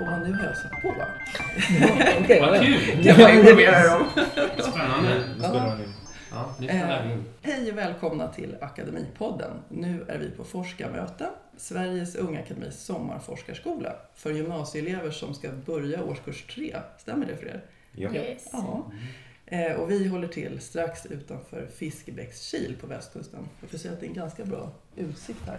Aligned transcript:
Och 0.00 0.06
nu 0.26 0.32
har 0.32 0.44
jag 0.44 0.56
satt 0.56 0.82
på. 0.82 0.88
Okej, 2.24 2.40
Vad 2.40 2.56
ja. 2.56 2.60
kul! 2.62 2.78
Det 3.02 3.12
var 3.12 3.28
informerar 3.38 4.00
om. 4.00 4.06
Spännande. 4.62 5.24
Nu 5.36 5.42
spelar 5.42 5.58
han 5.68 5.80
in. 5.80 5.92
Ja, 6.30 6.54
nu 6.58 6.68
spelar 6.68 7.04
Eh, 7.04 7.12
in. 7.12 7.24
hej 7.42 7.72
och 7.72 7.78
välkomna 7.78 8.28
till 8.28 8.56
Akademipodden. 8.60 9.50
Nu 9.68 10.04
är 10.08 10.18
vi 10.18 10.30
på 10.30 10.44
forskarmöte, 10.44 11.26
Sveriges 11.56 12.14
Unga 12.14 12.40
Akademis 12.40 12.84
sommarforskarskola 12.84 13.96
för 14.14 14.32
gymnasieelever 14.32 15.10
som 15.10 15.34
ska 15.34 15.52
börja 15.52 16.04
årskurs 16.04 16.46
3. 16.54 16.76
Stämmer 16.98 17.26
det 17.26 17.36
för 17.36 17.46
er? 17.46 17.64
Ja. 17.92 18.14
Yes. 18.14 18.48
Ja. 18.52 18.90
Eh, 19.46 19.72
och 19.72 19.90
vi 19.90 20.08
håller 20.08 20.28
till 20.28 20.60
strax 20.60 21.06
utanför 21.06 21.66
Fiskebäckskil 21.66 22.76
på 22.80 22.86
västkusten. 22.86 23.48
Jag 23.60 23.70
får 23.70 23.78
säga 23.78 23.94
att 23.94 24.00
det 24.00 24.06
är 24.06 24.08
en 24.08 24.14
ganska 24.14 24.44
bra 24.44 24.70
utsikt 24.96 25.46
här. 25.46 25.58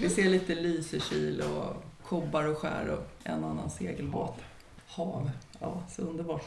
Vi 0.00 0.08
ser 0.08 0.28
lite 0.28 0.54
Lysekil 0.54 1.40
och 1.40 1.84
kobbar 2.02 2.44
och 2.44 2.58
skär 2.58 2.88
och 2.88 3.06
en 3.24 3.44
annan 3.44 3.70
segelbåt. 3.70 4.36
Hav. 4.86 5.30
Ja, 5.60 5.82
så 5.90 6.02
underbart. 6.02 6.44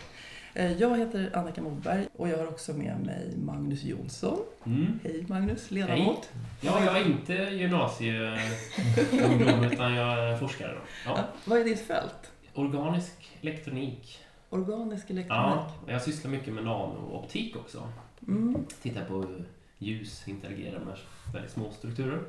Eh, 0.54 0.72
Jag 0.72 0.98
heter 0.98 1.30
Annika 1.34 1.62
Moberg 1.62 2.08
och 2.16 2.30
jag 2.30 2.38
har 2.38 2.48
också 2.48 2.74
med 2.74 3.00
mig 3.06 3.38
Magnus 3.38 3.84
Jonsson. 3.84 4.40
Mm. 4.66 5.00
Hej 5.04 5.26
Magnus, 5.28 5.72
ledamot. 5.72 6.30
Ja, 6.62 6.84
jag 6.86 6.98
är 6.98 7.06
inte 7.06 7.34
gymnasieungdom 7.34 9.64
utan 9.72 9.94
jag 9.94 10.30
är 10.30 10.38
forskare. 10.38 10.74
Då. 10.74 10.80
Ja. 11.06 11.14
Ja. 11.18 11.24
Vad 11.46 11.60
är 11.60 11.64
ditt 11.64 11.80
fält? 11.88 12.32
Organisk 12.54 13.38
elektronik. 13.42 14.20
Organisk 14.50 15.10
elektronik. 15.10 15.28
Ja, 15.30 15.72
jag 15.88 16.02
sysslar 16.02 16.32
mycket 16.32 16.54
med 16.54 16.64
nanooptik 16.64 17.56
också. 17.56 17.88
Mm. 18.28 18.66
Tittar 18.82 19.06
på 19.06 19.14
hur 19.14 19.46
ljus 19.78 20.28
interagerar 20.28 20.80
med 20.80 20.98
väldigt 21.34 21.52
små 21.52 21.72
strukturer. 21.72 22.20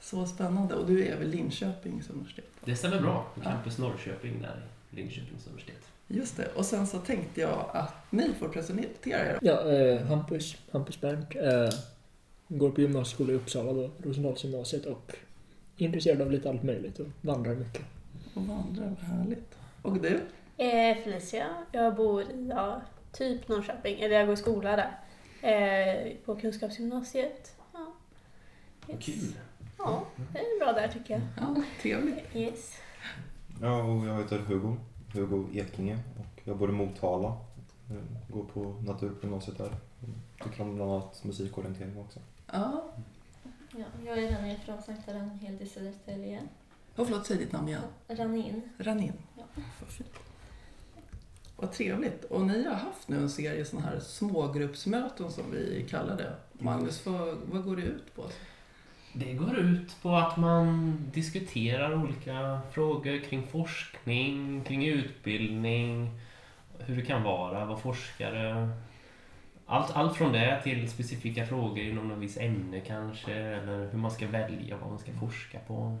Så 0.00 0.26
spännande. 0.26 0.74
Och 0.74 0.86
du 0.86 1.06
är 1.06 1.18
väl 1.18 1.28
Linköpings 1.28 2.10
universitet? 2.10 2.50
Det 2.64 2.76
stämmer 2.76 3.00
bra. 3.00 3.26
På. 3.34 3.40
Campus 3.40 3.78
Norrköping 3.78 4.42
där 4.42 4.66
Linköpings 4.90 5.46
universitet. 5.46 5.86
Just 6.12 6.36
det. 6.36 6.46
Och 6.54 6.64
sen 6.64 6.86
så 6.86 6.98
tänkte 6.98 7.40
jag 7.40 7.70
att 7.72 7.94
ni 8.10 8.34
får 8.38 8.48
presentera 8.48 9.26
er. 9.26 9.38
Ja, 9.42 9.72
eh, 9.72 10.02
Hampus, 10.06 10.56
Hampus 10.72 11.00
Bernt. 11.00 11.36
Eh, 11.36 11.78
går 12.48 12.70
på 12.70 12.80
gymnasieskola 12.80 13.32
i 13.32 13.36
Uppsala 13.36 13.72
då, 13.72 13.90
Rosendalsgymnasiet 13.98 14.86
och 14.86 15.16
är 15.76 15.84
intresserad 15.84 16.22
av 16.22 16.30
lite 16.30 16.48
allt 16.48 16.62
möjligt 16.62 16.98
och 16.98 17.06
vandrar 17.20 17.54
mycket. 17.54 17.82
Och 18.34 18.42
vandrar, 18.42 18.96
vad 19.00 19.18
härligt. 19.18 19.54
Och 19.82 20.00
du? 20.00 20.20
Eh, 20.56 20.96
Felicia, 21.04 21.46
jag 21.72 21.94
bor 21.94 22.22
i 22.22 22.48
ja, 22.50 22.82
typ 23.12 23.48
Norrköping, 23.48 24.00
eller 24.00 24.16
jag 24.16 24.26
går 24.26 24.34
i 24.34 24.36
skola 24.36 24.76
där. 24.76 24.98
Eh, 25.42 26.12
på 26.24 26.36
Kunskapsgymnasiet. 26.36 27.56
Ja. 27.72 27.92
Yes. 28.88 29.04
Kul! 29.04 29.34
Ja, 29.78 30.06
det 30.32 30.38
är 30.38 30.58
bra 30.58 30.72
där 30.72 30.88
tycker 30.88 31.14
jag. 31.14 31.22
Ja, 31.36 31.62
trevligt. 31.82 32.36
Yes. 32.36 32.74
ja, 33.62 33.82
och 33.82 34.06
jag 34.06 34.18
heter 34.18 34.38
Hugo. 34.38 34.76
Hugo 35.12 35.48
Ekinge 35.52 35.98
och 36.18 36.40
jag 36.44 36.58
bor 36.58 36.68
i 36.70 36.72
Motala. 36.72 37.36
Jag 37.88 38.02
Går 38.28 38.44
på 38.44 38.82
naturgymnasiet 38.86 39.58
där. 39.58 39.70
Tycker 40.44 40.62
om 40.62 40.74
bland 40.74 40.90
annat 40.90 41.24
musikorientering 41.24 41.98
också. 41.98 42.20
Ja. 42.52 42.92
Ja, 43.76 43.84
jag 44.06 44.18
är 44.18 44.36
Rani 44.36 44.58
från 44.64 44.82
Sankta 44.82 45.14
Ragnhild 45.14 45.62
i 45.62 45.66
Södertälje. 45.66 46.42
Och 46.96 47.06
förlåt, 47.06 47.26
säg 47.26 47.36
ditt 47.36 47.52
namn 47.52 47.68
igen. 47.68 47.82
Ranin. 48.08 48.62
Ranin. 48.78 49.12
Ja. 49.36 49.44
Vad 49.80 49.88
fint. 49.88 50.18
Vad 51.56 51.72
trevligt. 51.72 52.24
Och 52.24 52.40
ni 52.40 52.64
har 52.64 52.74
haft 52.74 53.08
nu 53.08 53.16
en 53.16 53.30
serie 53.30 53.64
sådana 53.64 53.86
här 53.86 54.00
smågruppsmöten 54.00 55.30
som 55.30 55.50
vi 55.50 55.86
kallar 55.90 56.16
det. 56.16 56.34
Magnus, 56.52 57.06
vad, 57.06 57.38
vad 57.52 57.64
går 57.64 57.76
det 57.76 57.82
ut 57.82 58.14
på? 58.14 58.22
Det 59.12 59.32
går 59.32 59.58
ut 59.58 59.96
på 60.02 60.16
att 60.16 60.36
man 60.36 60.98
diskuterar 61.12 61.94
olika 61.94 62.60
frågor 62.72 63.24
kring 63.24 63.46
forskning, 63.46 64.64
kring 64.64 64.86
utbildning, 64.86 66.10
hur 66.78 66.96
det 66.96 67.02
kan 67.02 67.22
vara 67.22 67.62
att 67.62 67.68
vara 67.68 67.78
forskare. 67.78 68.70
Allt, 69.66 69.96
allt 69.96 70.16
från 70.16 70.32
det 70.32 70.60
till 70.62 70.90
specifika 70.90 71.46
frågor 71.46 71.78
inom 71.78 72.08
något 72.08 72.18
visst 72.18 72.40
ämne 72.40 72.80
kanske, 72.80 73.34
eller 73.34 73.90
hur 73.90 73.98
man 73.98 74.10
ska 74.10 74.26
välja 74.26 74.76
vad 74.76 74.88
man 74.88 74.98
ska 74.98 75.12
forska 75.12 75.58
på. 75.58 75.98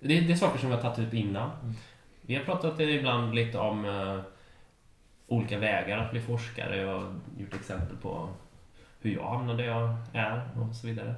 Det, 0.00 0.20
det 0.20 0.32
är 0.32 0.36
saker 0.36 0.58
som 0.58 0.68
vi 0.68 0.74
har 0.74 0.82
tagit 0.82 0.98
upp 0.98 1.14
innan. 1.14 1.50
Vi 2.22 2.34
har 2.34 2.44
pratat 2.44 2.80
ibland 2.80 3.34
lite 3.34 3.58
om 3.58 3.84
eh, 3.84 4.20
olika 5.26 5.58
vägar 5.58 5.98
att 5.98 6.10
bli 6.10 6.20
forskare 6.20 6.94
och 6.94 7.12
gjort 7.38 7.54
exempel 7.54 7.96
på 7.96 8.28
hur 9.00 9.14
jag 9.14 9.30
hamnade 9.30 9.62
där 9.62 9.70
jag 9.70 9.96
är 10.12 10.42
och 10.60 10.76
så 10.76 10.86
vidare. 10.86 11.14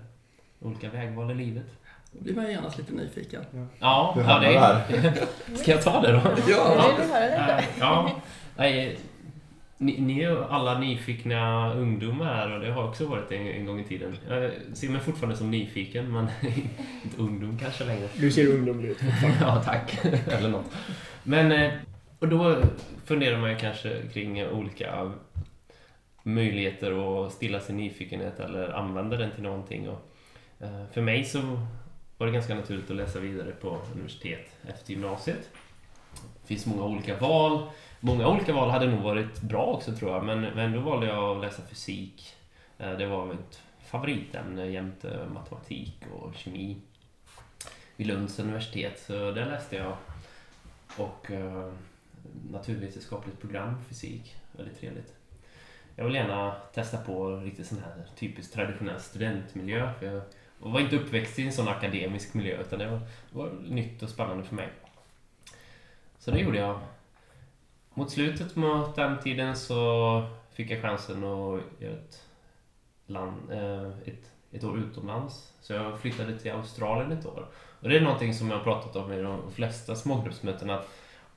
Olika 0.61 0.91
vägval 0.91 1.31
i 1.31 1.35
livet. 1.35 1.67
Då 2.13 2.25
blir 2.25 2.35
man 2.35 2.45
ju 2.47 2.51
genast 2.51 2.79
lite 2.79 2.93
nyfiken. 2.93 3.45
Ja, 3.79 4.13
Hur 4.15 4.23
ja 4.23 4.29
hamnar 4.29 4.49
det 4.49 4.55
är... 4.57 4.61
här? 4.61 5.27
Ska 5.57 5.71
jag 5.71 5.83
ta 5.83 6.01
det 6.01 6.13
då? 6.13 6.21
Ja, 6.49 6.75
Jag 6.89 6.99
vill 6.99 7.11
höra 7.15 7.25
Eh, 7.25 7.57
lite. 7.57 7.65
Ja. 7.81 8.11
Nej, 8.57 8.99
ni, 9.79 10.01
ni 10.01 10.21
är 10.23 10.31
ju 10.31 10.45
alla 10.45 10.79
nyfikna 10.79 11.73
ungdomar 11.75 12.25
här 12.35 12.51
och 12.55 12.61
det 12.61 12.73
har 12.73 12.89
också 12.89 13.07
varit 13.07 13.33
en, 13.33 13.47
en 13.47 13.67
gång 13.67 13.81
i 13.81 13.85
tiden. 13.85 14.17
Jag 14.29 14.51
ser 14.75 14.89
mig 14.89 15.01
fortfarande 15.01 15.37
som 15.37 15.51
nyfiken 15.51 16.13
men 16.13 16.29
inte 17.05 17.17
ungdom 17.23 17.59
kanske 17.59 17.85
längre. 17.85 18.09
Du 18.17 18.31
ser 18.31 18.47
ungdomlig 18.55 18.89
ut. 18.89 18.99
Ja, 19.41 19.63
tack. 19.65 19.99
Eller 20.29 20.49
något. 20.49 20.67
Men, 21.23 21.53
eh, 21.53 21.73
och 22.19 22.29
då 22.29 22.57
funderar 23.05 23.39
man 23.39 23.51
ju 23.51 23.57
kanske 23.57 23.97
kring 24.13 24.47
olika 24.47 25.13
möjligheter 26.23 27.25
att 27.27 27.33
stilla 27.33 27.61
sin 27.61 27.77
nyfikenhet 27.77 28.41
eller 28.41 28.69
använda 28.73 29.17
den 29.17 29.31
till 29.31 29.43
någonting. 29.43 29.89
Och, 29.89 29.95
eh, 29.95 30.01
Eh, 30.61 30.87
för 30.93 31.01
mig 31.01 31.25
så 31.25 31.41
var 32.19 32.27
det 32.27 32.33
ganska 32.33 32.55
naturligt 32.55 32.91
att 32.91 32.97
läsa 32.97 33.21
vidare 33.21 33.53
på 33.53 33.83
universitet 33.95 34.57
efter 34.69 34.91
gymnasiet. 34.93 35.51
Det 36.15 36.47
finns 36.47 36.67
många 36.67 36.85
olika 36.85 37.17
val. 37.17 37.71
Många 38.01 38.29
olika 38.29 38.53
val 38.53 38.71
hade 38.71 38.87
nog 38.87 39.03
varit 39.03 39.41
bra 39.41 39.65
också 39.65 39.97
tror 39.97 40.13
jag, 40.13 40.25
men, 40.25 40.41
men 40.41 40.73
då 40.73 40.81
valde 40.81 41.07
jag 41.07 41.37
att 41.37 41.43
läsa 41.43 41.63
fysik. 41.63 42.35
Eh, 42.79 42.93
det 42.93 43.07
var 43.07 43.27
mitt 43.27 43.63
favoritämne 43.85 44.67
jämte 44.67 45.29
matematik 45.35 45.97
och 46.13 46.35
kemi 46.35 46.77
vid 47.97 48.07
Lunds 48.07 48.39
universitet. 48.39 49.03
Så 49.07 49.13
där 49.13 49.47
läste 49.47 49.77
jag. 49.77 49.97
Och 50.97 51.31
eh, 51.31 51.73
naturvetenskapligt 52.51 53.41
program 53.41 53.85
fysik. 53.89 54.37
Väldigt 54.53 54.81
trevligt. 54.81 55.15
Jag 55.97 56.05
vill 56.05 56.15
gärna 56.15 56.57
testa 56.75 56.99
på 56.99 57.37
riktigt 57.37 57.67
sån 57.67 57.79
här 57.79 58.05
typiskt 58.17 58.55
traditionell 58.55 59.01
studentmiljö. 59.01 59.93
För 59.99 60.07
jag 60.07 60.23
var 60.61 60.81
inte 60.81 60.97
uppväxt 60.97 61.39
i 61.39 61.47
en 61.47 61.53
sån 61.53 61.69
akademisk 61.69 62.35
miljö 62.35 62.61
utan 62.61 62.79
det 62.79 62.91
var, 62.91 62.99
det 62.99 63.39
var 63.39 63.51
nytt 63.69 64.03
och 64.03 64.09
spännande 64.09 64.45
för 64.45 64.55
mig. 64.55 64.69
Så 66.19 66.31
det 66.31 66.39
gjorde 66.39 66.59
jag. 66.59 66.81
Mot 67.95 68.11
slutet 68.11 68.57
mot 68.57 68.97
den 68.97 69.19
tiden 69.21 69.57
så 69.57 70.27
fick 70.53 70.71
jag 70.71 70.83
chansen 70.83 71.25
att 71.25 71.61
göra 71.79 71.95
ett, 71.95 72.25
land, 73.07 73.51
eh, 73.51 73.89
ett, 73.89 74.31
ett 74.53 74.65
år 74.65 74.79
utomlands. 74.79 75.53
Så 75.61 75.73
jag 75.73 76.01
flyttade 76.01 76.39
till 76.39 76.53
Australien 76.53 77.13
ett 77.13 77.27
år. 77.27 77.47
Och 77.81 77.89
det 77.89 77.97
är 77.97 78.01
någonting 78.01 78.35
som 78.35 78.51
jag 78.51 78.57
har 78.57 78.65
pratat 78.65 78.97
om 78.97 79.13
i 79.13 79.23
de 79.23 79.53
flesta 79.53 79.95
smågruppsmöten 79.95 80.71
att 80.71 80.89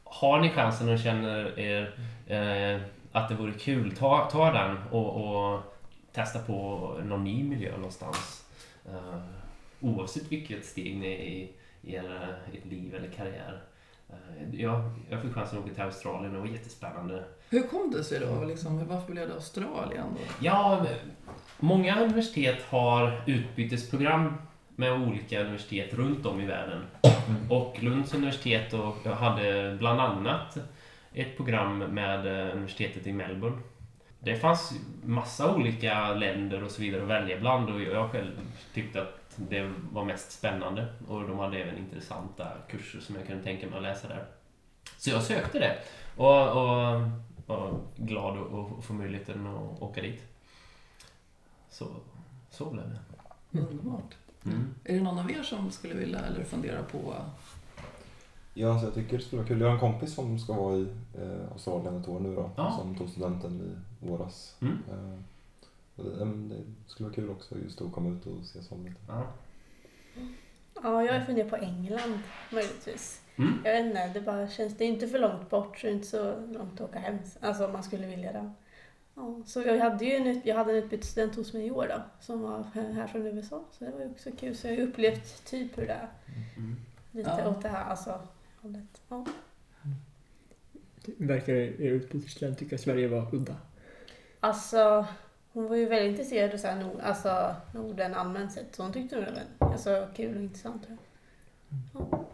har 0.03 0.39
ni 0.39 0.49
chansen 0.49 0.89
och 0.89 0.99
känner 0.99 1.59
er 1.59 1.95
eh, 2.27 2.81
att 3.11 3.29
det 3.29 3.35
vore 3.35 3.53
kul, 3.53 3.95
ta, 3.95 4.29
ta 4.31 4.51
den 4.51 4.77
och, 4.91 5.15
och 5.15 5.61
testa 6.11 6.39
på 6.39 6.53
någon 7.03 7.23
ny 7.23 7.43
miljö 7.43 7.75
någonstans. 7.75 8.42
Eh, 8.85 9.21
oavsett 9.81 10.31
vilket 10.31 10.65
steg 10.65 10.97
ni 10.97 11.07
är 11.07 11.19
i, 11.19 11.51
i 11.81 11.95
er, 11.95 12.37
ert 12.53 12.65
liv 12.65 12.95
eller 12.95 13.09
karriär. 13.09 13.61
Eh, 14.09 14.61
jag, 14.61 14.91
jag 15.09 15.21
fick 15.21 15.33
chansen 15.33 15.57
att 15.57 15.65
åka 15.65 15.73
till 15.73 15.83
Australien 15.83 16.35
och 16.35 16.41
det 16.43 16.49
var 16.49 16.57
jättespännande. 16.57 17.23
Hur 17.49 17.63
kom 17.63 17.91
det 17.91 18.03
sig 18.03 18.19
då? 18.19 18.45
Liksom, 18.45 18.87
varför 18.87 19.11
blev 19.11 19.27
det 19.27 19.33
Australien 19.33 20.05
då? 20.11 20.21
Ja, 20.39 20.85
många 21.59 22.01
universitet 22.01 22.63
har 22.69 23.21
utbytesprogram 23.25 24.33
med 24.75 24.91
olika 24.93 25.41
universitet 25.41 25.93
runt 25.93 26.25
om 26.25 26.41
i 26.41 26.45
världen. 26.45 26.81
Och 27.49 27.83
Lunds 27.83 28.13
universitet 28.13 28.73
och 28.73 28.97
jag 29.03 29.15
hade 29.15 29.75
bland 29.79 30.01
annat 30.01 30.57
ett 31.13 31.37
program 31.37 31.77
med 31.77 32.25
eh, 32.25 32.55
universitetet 32.55 33.07
i 33.07 33.13
Melbourne. 33.13 33.57
Det 34.23 34.35
fanns 34.35 34.73
massa 35.05 35.55
olika 35.55 36.13
länder 36.13 36.63
och 36.63 36.71
så 36.71 36.81
vidare 36.81 37.01
att 37.01 37.07
välja 37.07 37.39
bland 37.39 37.69
och 37.69 37.81
jag 37.81 38.11
själv 38.11 38.31
tyckte 38.73 39.01
att 39.01 39.23
det 39.35 39.71
var 39.91 40.05
mest 40.05 40.31
spännande 40.31 40.87
och 41.07 41.27
de 41.27 41.39
hade 41.39 41.57
även 41.57 41.77
intressanta 41.77 42.47
kurser 42.69 42.99
som 42.99 43.15
jag 43.15 43.27
kunde 43.27 43.43
tänka 43.43 43.67
mig 43.67 43.77
att 43.77 43.83
läsa 43.83 44.07
där. 44.07 44.25
Så 44.97 45.09
jag 45.09 45.23
sökte 45.23 45.59
det 45.59 45.77
och, 46.17 46.49
och 46.49 47.01
var 47.45 47.79
glad 47.95 48.37
att 48.37 48.77
att 48.79 48.85
få 48.85 48.93
möjligheten 48.93 49.47
att 49.47 49.81
åka 49.81 50.01
dit. 50.01 50.21
Så, 51.69 51.87
så 52.49 52.69
blev 52.69 52.83
det. 52.89 53.59
Underbart. 53.59 54.15
Mm. 54.45 54.73
Är 54.83 54.95
det 54.95 55.01
någon 55.01 55.19
av 55.19 55.31
er 55.31 55.43
som 55.43 55.71
skulle 55.71 55.93
vilja 55.93 56.19
eller 56.19 56.43
fundera 56.43 56.83
på 56.83 57.13
Ja, 58.53 58.71
alltså 58.71 58.87
jag 58.87 58.95
tycker 58.95 59.17
det 59.17 59.23
skulle 59.23 59.41
vara 59.41 59.47
kul. 59.47 59.61
Jag 59.61 59.67
har 59.67 59.73
en 59.73 59.79
kompis 59.79 60.13
som 60.13 60.39
ska 60.39 60.53
vara 60.53 60.75
i 60.75 60.87
eh, 61.21 61.51
Australien 61.51 61.97
ett 62.01 62.07
år 62.07 62.19
nu 62.19 62.35
då. 62.35 62.49
Ja. 62.57 62.77
Som 62.79 62.95
tog 62.97 63.09
studenten 63.09 63.61
i 64.01 64.07
våras. 64.07 64.55
Mm. 64.61 64.77
Eh, 64.91 65.19
det, 65.95 66.25
det 66.25 66.63
skulle 66.87 67.09
vara 67.09 67.15
kul 67.15 67.29
också 67.29 67.55
just 67.57 67.81
att 67.81 67.91
komma 67.91 68.09
ut 68.09 68.25
och 68.25 68.45
se 68.45 68.61
sånt 68.63 68.83
lite. 68.89 68.99
Ja. 69.07 69.23
Ja, 70.83 71.03
jag 71.03 71.25
funderar 71.25 71.49
på 71.49 71.55
England 71.55 72.19
möjligtvis. 72.51 73.21
Mm. 73.35 73.53
Jag 73.63 73.71
vet 73.73 73.85
inte, 73.85 74.07
det 74.19 74.21
bara 74.21 74.47
känns... 74.49 74.77
Det 74.77 74.83
är 74.83 74.87
inte 74.89 75.07
för 75.07 75.19
långt 75.19 75.49
bort, 75.49 75.77
så 75.79 75.85
det 75.87 75.91
är 75.91 75.95
inte 75.95 76.07
så 76.07 76.33
långt 76.51 76.73
att 76.81 76.89
åka 76.89 76.99
hem. 76.99 77.17
Alltså 77.39 77.65
om 77.65 77.73
man 77.73 77.83
skulle 77.83 78.07
vilja 78.07 78.31
det. 78.33 78.51
Ja, 79.15 79.41
så 79.45 79.61
jag 79.61 79.79
hade 79.79 80.05
ju 80.05 80.11
en, 80.15 80.27
ut- 80.27 80.45
jag 80.45 80.55
hade 80.55 80.71
en 80.71 80.77
utbytesstudent 80.83 81.35
hos 81.35 81.53
mig 81.53 81.65
i 81.67 81.71
år 81.71 81.87
då, 81.89 82.01
som 82.19 82.41
var 82.41 82.63
här 82.73 83.07
från 83.07 83.25
USA. 83.27 83.63
Så 83.71 83.85
det 83.85 83.91
var 83.91 83.99
ju 83.99 84.09
också 84.09 84.29
kul. 84.39 84.55
Så 84.57 84.67
jag 84.67 84.75
har 84.75 84.81
upplevt 84.83 85.45
typ 85.45 85.77
hur 85.77 85.87
det 85.87 85.93
är. 85.93 86.09
Mm. 86.57 86.75
Lite 87.11 87.35
Ja. 87.43 87.49
åt 87.49 87.61
det 87.61 87.69
här 87.69 87.89
alltså, 87.89 88.19
hållet. 88.61 89.01
Ja. 89.09 89.25
Verkar 91.17 91.53
er 91.53 91.91
utbytesstudent 91.91 92.59
tycka 92.59 92.77
Sverige 92.77 93.07
var 93.07 93.35
udda? 93.35 93.55
Alltså, 94.39 95.05
hon 95.51 95.67
var 95.67 95.75
ju 95.75 95.85
väldigt 95.85 96.09
intresserad 96.09 96.53
av 96.53 96.57
så 96.57 96.67
här, 96.67 96.79
nord, 96.79 96.99
alltså, 97.03 97.55
Norden 97.73 98.13
allmänt 98.13 98.51
sett. 98.51 98.75
Så 98.75 98.83
hon 98.83 98.93
tyckte 98.93 99.15
nog 99.15 99.25
det 99.25 99.41
var 99.59 99.71
alltså, 99.71 100.07
kul 100.15 100.35
och 100.35 100.43
intressant. 100.43 100.83
tror 100.83 100.97
jag. 101.93 102.25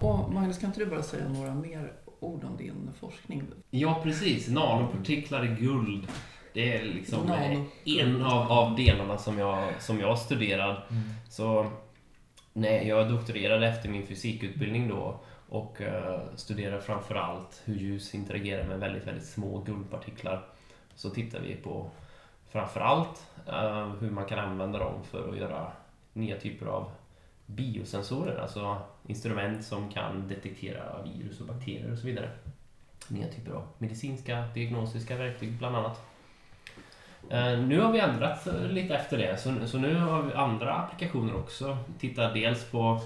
Och 0.00 0.32
Magnus, 0.32 0.58
kan 0.58 0.68
inte 0.68 0.80
du 0.80 0.86
bara 0.86 1.02
säga 1.02 1.28
några 1.28 1.54
mer 1.54 1.92
ord 2.20 2.44
om 2.44 2.56
din 2.56 2.90
forskning? 3.00 3.42
Ja, 3.70 4.00
precis. 4.02 4.48
Nanopartiklar 4.48 5.44
i 5.44 5.62
guld. 5.62 6.06
Det 6.54 6.76
är 6.76 6.84
liksom 6.84 7.26
Nano. 7.26 7.64
en 7.84 8.22
av, 8.22 8.52
av 8.52 8.76
delarna 8.76 9.18
som 9.18 9.38
jag, 9.38 9.82
som 9.82 10.00
jag 10.00 10.18
studerar. 10.18 10.86
Så 11.28 11.70
nej, 12.52 12.88
jag 12.88 13.08
doktorerade 13.08 13.68
efter 13.68 13.88
min 13.88 14.06
fysikutbildning 14.06 14.88
då 14.88 15.20
och 15.48 15.80
uh, 15.80 16.18
studerar 16.36 16.80
framförallt 16.80 17.62
hur 17.64 17.74
ljus 17.74 18.14
interagerar 18.14 18.64
med 18.64 18.80
väldigt, 18.80 19.06
väldigt 19.06 19.26
små 19.26 19.58
guldpartiklar. 19.58 20.46
Så 20.94 21.10
tittar 21.10 21.40
vi 21.40 21.54
på 21.54 21.90
framförallt 22.50 23.26
uh, 23.48 23.94
hur 24.00 24.10
man 24.10 24.24
kan 24.24 24.38
använda 24.38 24.78
dem 24.78 25.04
för 25.04 25.28
att 25.28 25.38
göra 25.38 25.72
nya 26.12 26.40
typer 26.40 26.66
av 26.66 26.90
biosensorer, 27.46 28.38
alltså 28.38 28.78
instrument 29.06 29.64
som 29.64 29.90
kan 29.90 30.28
detektera 30.28 31.02
virus 31.02 31.40
och 31.40 31.46
bakterier 31.46 31.92
och 31.92 31.98
så 31.98 32.06
vidare. 32.06 32.30
Nya 33.08 33.28
typer 33.28 33.52
av 33.52 33.66
medicinska 33.78 34.44
diagnostiska 34.54 35.16
verktyg 35.16 35.52
bland 35.52 35.76
annat. 35.76 36.00
Eh, 37.30 37.58
nu 37.58 37.80
har 37.80 37.92
vi 37.92 38.00
ändrat 38.00 38.48
lite 38.70 38.94
efter 38.94 39.18
det, 39.18 39.40
så, 39.40 39.66
så 39.66 39.78
nu 39.78 39.94
har 39.94 40.22
vi 40.22 40.32
andra 40.32 40.74
applikationer 40.74 41.36
också. 41.36 41.78
Tittar 41.98 42.34
dels 42.34 42.64
på 42.64 43.00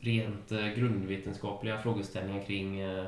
rent 0.00 0.52
eh, 0.52 0.66
grundvetenskapliga 0.66 1.78
frågeställningar 1.78 2.44
kring 2.46 2.80
eh, 2.80 3.04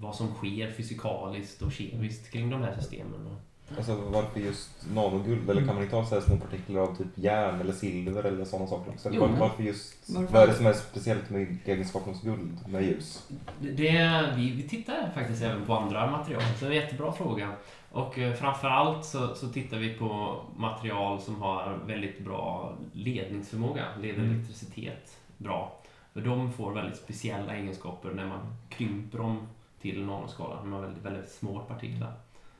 vad 0.00 0.14
som 0.14 0.34
sker 0.34 0.70
fysikaliskt 0.70 1.62
och 1.62 1.72
kemiskt 1.72 2.30
kring 2.32 2.50
de 2.50 2.62
här 2.62 2.74
systemen. 2.78 3.36
Alltså 3.76 3.94
varför 3.94 4.40
just 4.40 4.70
nanoguld? 4.94 5.50
Eller 5.50 5.64
kan 5.66 5.74
man 5.74 5.84
inte 5.84 5.96
ha 5.96 6.06
så 6.06 6.14
här 6.14 6.22
små 6.22 6.36
partiklar 6.36 6.80
av 6.80 6.96
typ 6.96 7.06
järn 7.14 7.60
eller 7.60 7.72
silver 7.72 8.24
eller 8.24 8.44
sådana 8.44 8.66
saker 8.66 8.90
också? 8.92 9.08
Eller 9.08 9.16
Jo. 9.18 9.26
var- 9.26 9.38
varför 9.38 9.62
just, 9.62 9.94
Varför? 10.08 10.32
vad 10.32 10.42
är 10.42 10.46
det 10.46 10.54
som 10.54 10.66
är 10.66 10.72
speciellt 10.72 11.30
med 11.30 11.56
egenskapen 11.64 12.12
hos 12.14 12.22
guld 12.22 12.58
med 12.68 12.82
ljus? 12.82 13.28
Det, 13.60 13.70
det, 13.70 14.32
vi, 14.36 14.50
vi 14.50 14.62
tittar 14.68 15.10
faktiskt 15.14 15.42
även 15.42 15.66
på 15.66 15.74
andra 15.74 16.10
material, 16.10 16.42
så 16.58 16.64
det 16.64 16.66
är 16.66 16.76
en 16.80 16.82
jättebra 16.84 17.12
fråga. 17.12 17.52
Och 17.92 18.18
eh, 18.18 18.34
framförallt 18.34 19.04
så, 19.04 19.34
så 19.34 19.48
tittar 19.48 19.76
vi 19.78 19.94
på 19.94 20.40
material 20.56 21.20
som 21.20 21.42
har 21.42 21.78
väldigt 21.86 22.24
bra 22.24 22.72
ledningsförmåga, 22.92 23.84
leder 24.02 24.18
Mm. 24.18 24.30
elektricitet 24.34 25.16
bra. 25.38 25.77
För 26.18 26.24
de 26.24 26.52
får 26.52 26.72
väldigt 26.72 26.96
speciella 26.96 27.56
egenskaper 27.56 28.10
när 28.10 28.26
man 28.26 28.40
krymper 28.68 29.18
dem 29.18 29.46
till 29.80 30.04
nanoskala, 30.06 30.56
de 30.60 30.72
har 30.72 30.80
väldigt, 30.80 31.04
väldigt 31.04 31.28
små 31.30 31.58
partiklar. 31.60 32.12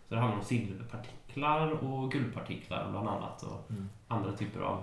Så 0.08 0.14
det 0.14 0.20
handlar 0.20 0.38
om 0.38 0.44
silverpartiklar 0.44 1.70
och 1.84 2.12
guldpartiklar 2.12 2.90
bland 2.90 3.08
annat 3.08 3.42
och 3.42 3.70
Mm. 3.70 3.88
andra 4.08 4.32
typer 4.32 4.60
av 4.60 4.82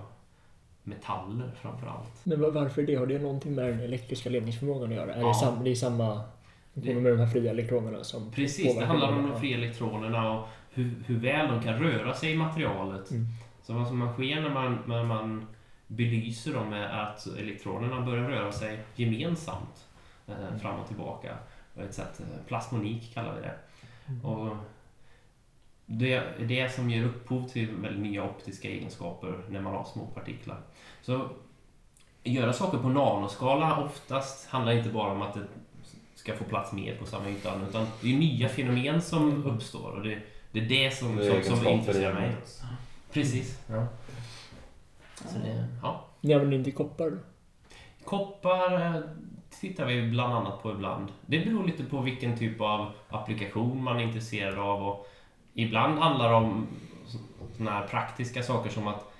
metaller 0.82 1.50
framförallt. 1.62 2.20
Men 2.24 2.40
va- 2.40 2.50
varför 2.50 2.82
det? 2.82 2.94
Har 2.94 3.06
det 3.06 3.18
någonting 3.18 3.54
med 3.54 3.64
den 3.64 3.80
elektriska 3.80 4.30
ledningsförmågan 4.30 4.88
att 4.90 4.96
göra? 4.96 5.14
Är 5.14 5.20
Ja. 5.20 5.28
det, 5.28 5.34
sam, 5.34 5.64
det 5.64 5.70
är 5.70 5.74
samma 5.74 6.20
funktioner 6.74 7.00
med 7.00 7.12
de 7.12 7.18
här 7.18 7.26
fria 7.26 7.50
elektronerna 7.50 8.04
som 8.04 8.30
Precis, 8.30 8.78
det 8.78 8.84
handlar 8.84 9.12
om 9.12 9.30
de 9.30 9.40
fria 9.40 9.56
elektronerna 9.56 10.32
och 10.38 10.48
hur, 10.70 10.94
hur 11.06 11.18
väl 11.18 11.48
de 11.48 11.62
kan 11.62 11.74
röra 11.78 12.14
sig 12.14 12.32
i 12.32 12.36
materialet. 12.36 13.10
Mm. 13.10 13.26
Så 13.62 13.72
vad 13.74 13.86
som 13.88 14.12
sker 14.12 14.40
när 14.40 14.50
man, 14.50 14.78
när 14.86 15.04
man 15.04 15.46
belyser 15.86 16.52
dem 16.54 16.72
är 16.72 16.88
att 16.88 17.26
elektronerna 17.26 18.00
börjar 18.00 18.28
röra 18.28 18.52
sig 18.52 18.84
gemensamt 18.94 19.86
eh, 20.26 20.58
fram 20.60 20.80
och 20.80 20.86
tillbaka. 20.86 21.36
På 21.74 21.82
ett 21.82 21.94
sätt, 21.94 22.20
eh, 22.20 22.46
plasmonik 22.46 23.14
kallar 23.14 23.34
vi 23.34 23.40
det. 23.40 23.54
Mm. 24.06 24.24
Och 24.24 24.56
det 25.86 26.12
är 26.12 26.44
det 26.46 26.74
som 26.74 26.90
ger 26.90 27.04
upphov 27.04 27.48
till 27.48 27.70
väldigt 27.70 28.02
nya 28.02 28.24
optiska 28.24 28.68
egenskaper 28.68 29.40
när 29.48 29.60
man 29.60 29.74
har 29.74 29.84
små 29.84 30.06
partiklar. 30.06 30.60
Så 31.02 31.28
göra 32.24 32.52
saker 32.52 32.78
på 32.78 32.88
nanoskala 32.88 33.84
oftast 33.84 34.48
handlar 34.48 34.72
inte 34.72 34.88
bara 34.88 35.12
om 35.12 35.22
att 35.22 35.34
det 35.34 35.46
ska 36.14 36.36
få 36.36 36.44
plats 36.44 36.72
mer 36.72 36.96
på 36.96 37.06
samma 37.06 37.30
yta 37.30 37.60
utan 37.68 37.86
det 38.00 38.14
är 38.14 38.18
nya 38.18 38.48
fenomen 38.48 39.02
som 39.02 39.46
uppstår 39.46 39.90
och 39.90 40.02
det, 40.02 40.18
det 40.52 40.60
är 40.60 40.68
det 40.68 40.96
som, 40.96 41.16
Det 41.16 41.26
är 41.26 41.42
som, 41.42 41.56
som 41.56 41.66
intresserar 41.68 42.14
mig. 42.14 42.36
Precis. 43.12 43.60
Ja. 43.66 43.86
Så 45.24 45.38
det, 45.38 45.66
ja. 45.82 46.04
Ni 46.20 46.34
använder 46.34 46.56
inte 46.58 46.70
koppar 46.70 47.10
då? 47.10 47.16
Koppar 48.04 48.72
eh, 48.80 49.00
tittar 49.60 49.86
vi 49.86 50.10
bland 50.10 50.34
annat 50.34 50.62
på 50.62 50.70
ibland. 50.70 51.12
Det 51.26 51.38
beror 51.44 51.64
lite 51.64 51.84
på 51.84 52.00
vilken 52.00 52.38
typ 52.38 52.60
av 52.60 52.92
applikation 53.08 53.82
man 53.84 53.96
är 53.96 54.02
intresserad 54.04 54.58
av. 54.58 54.88
Och 54.88 55.06
ibland 55.54 55.98
handlar 55.98 56.28
det 56.28 56.34
om 56.34 56.66
såna 57.56 57.82
praktiska 57.82 58.42
saker 58.42 58.70
som 58.70 58.86
att 58.88 59.12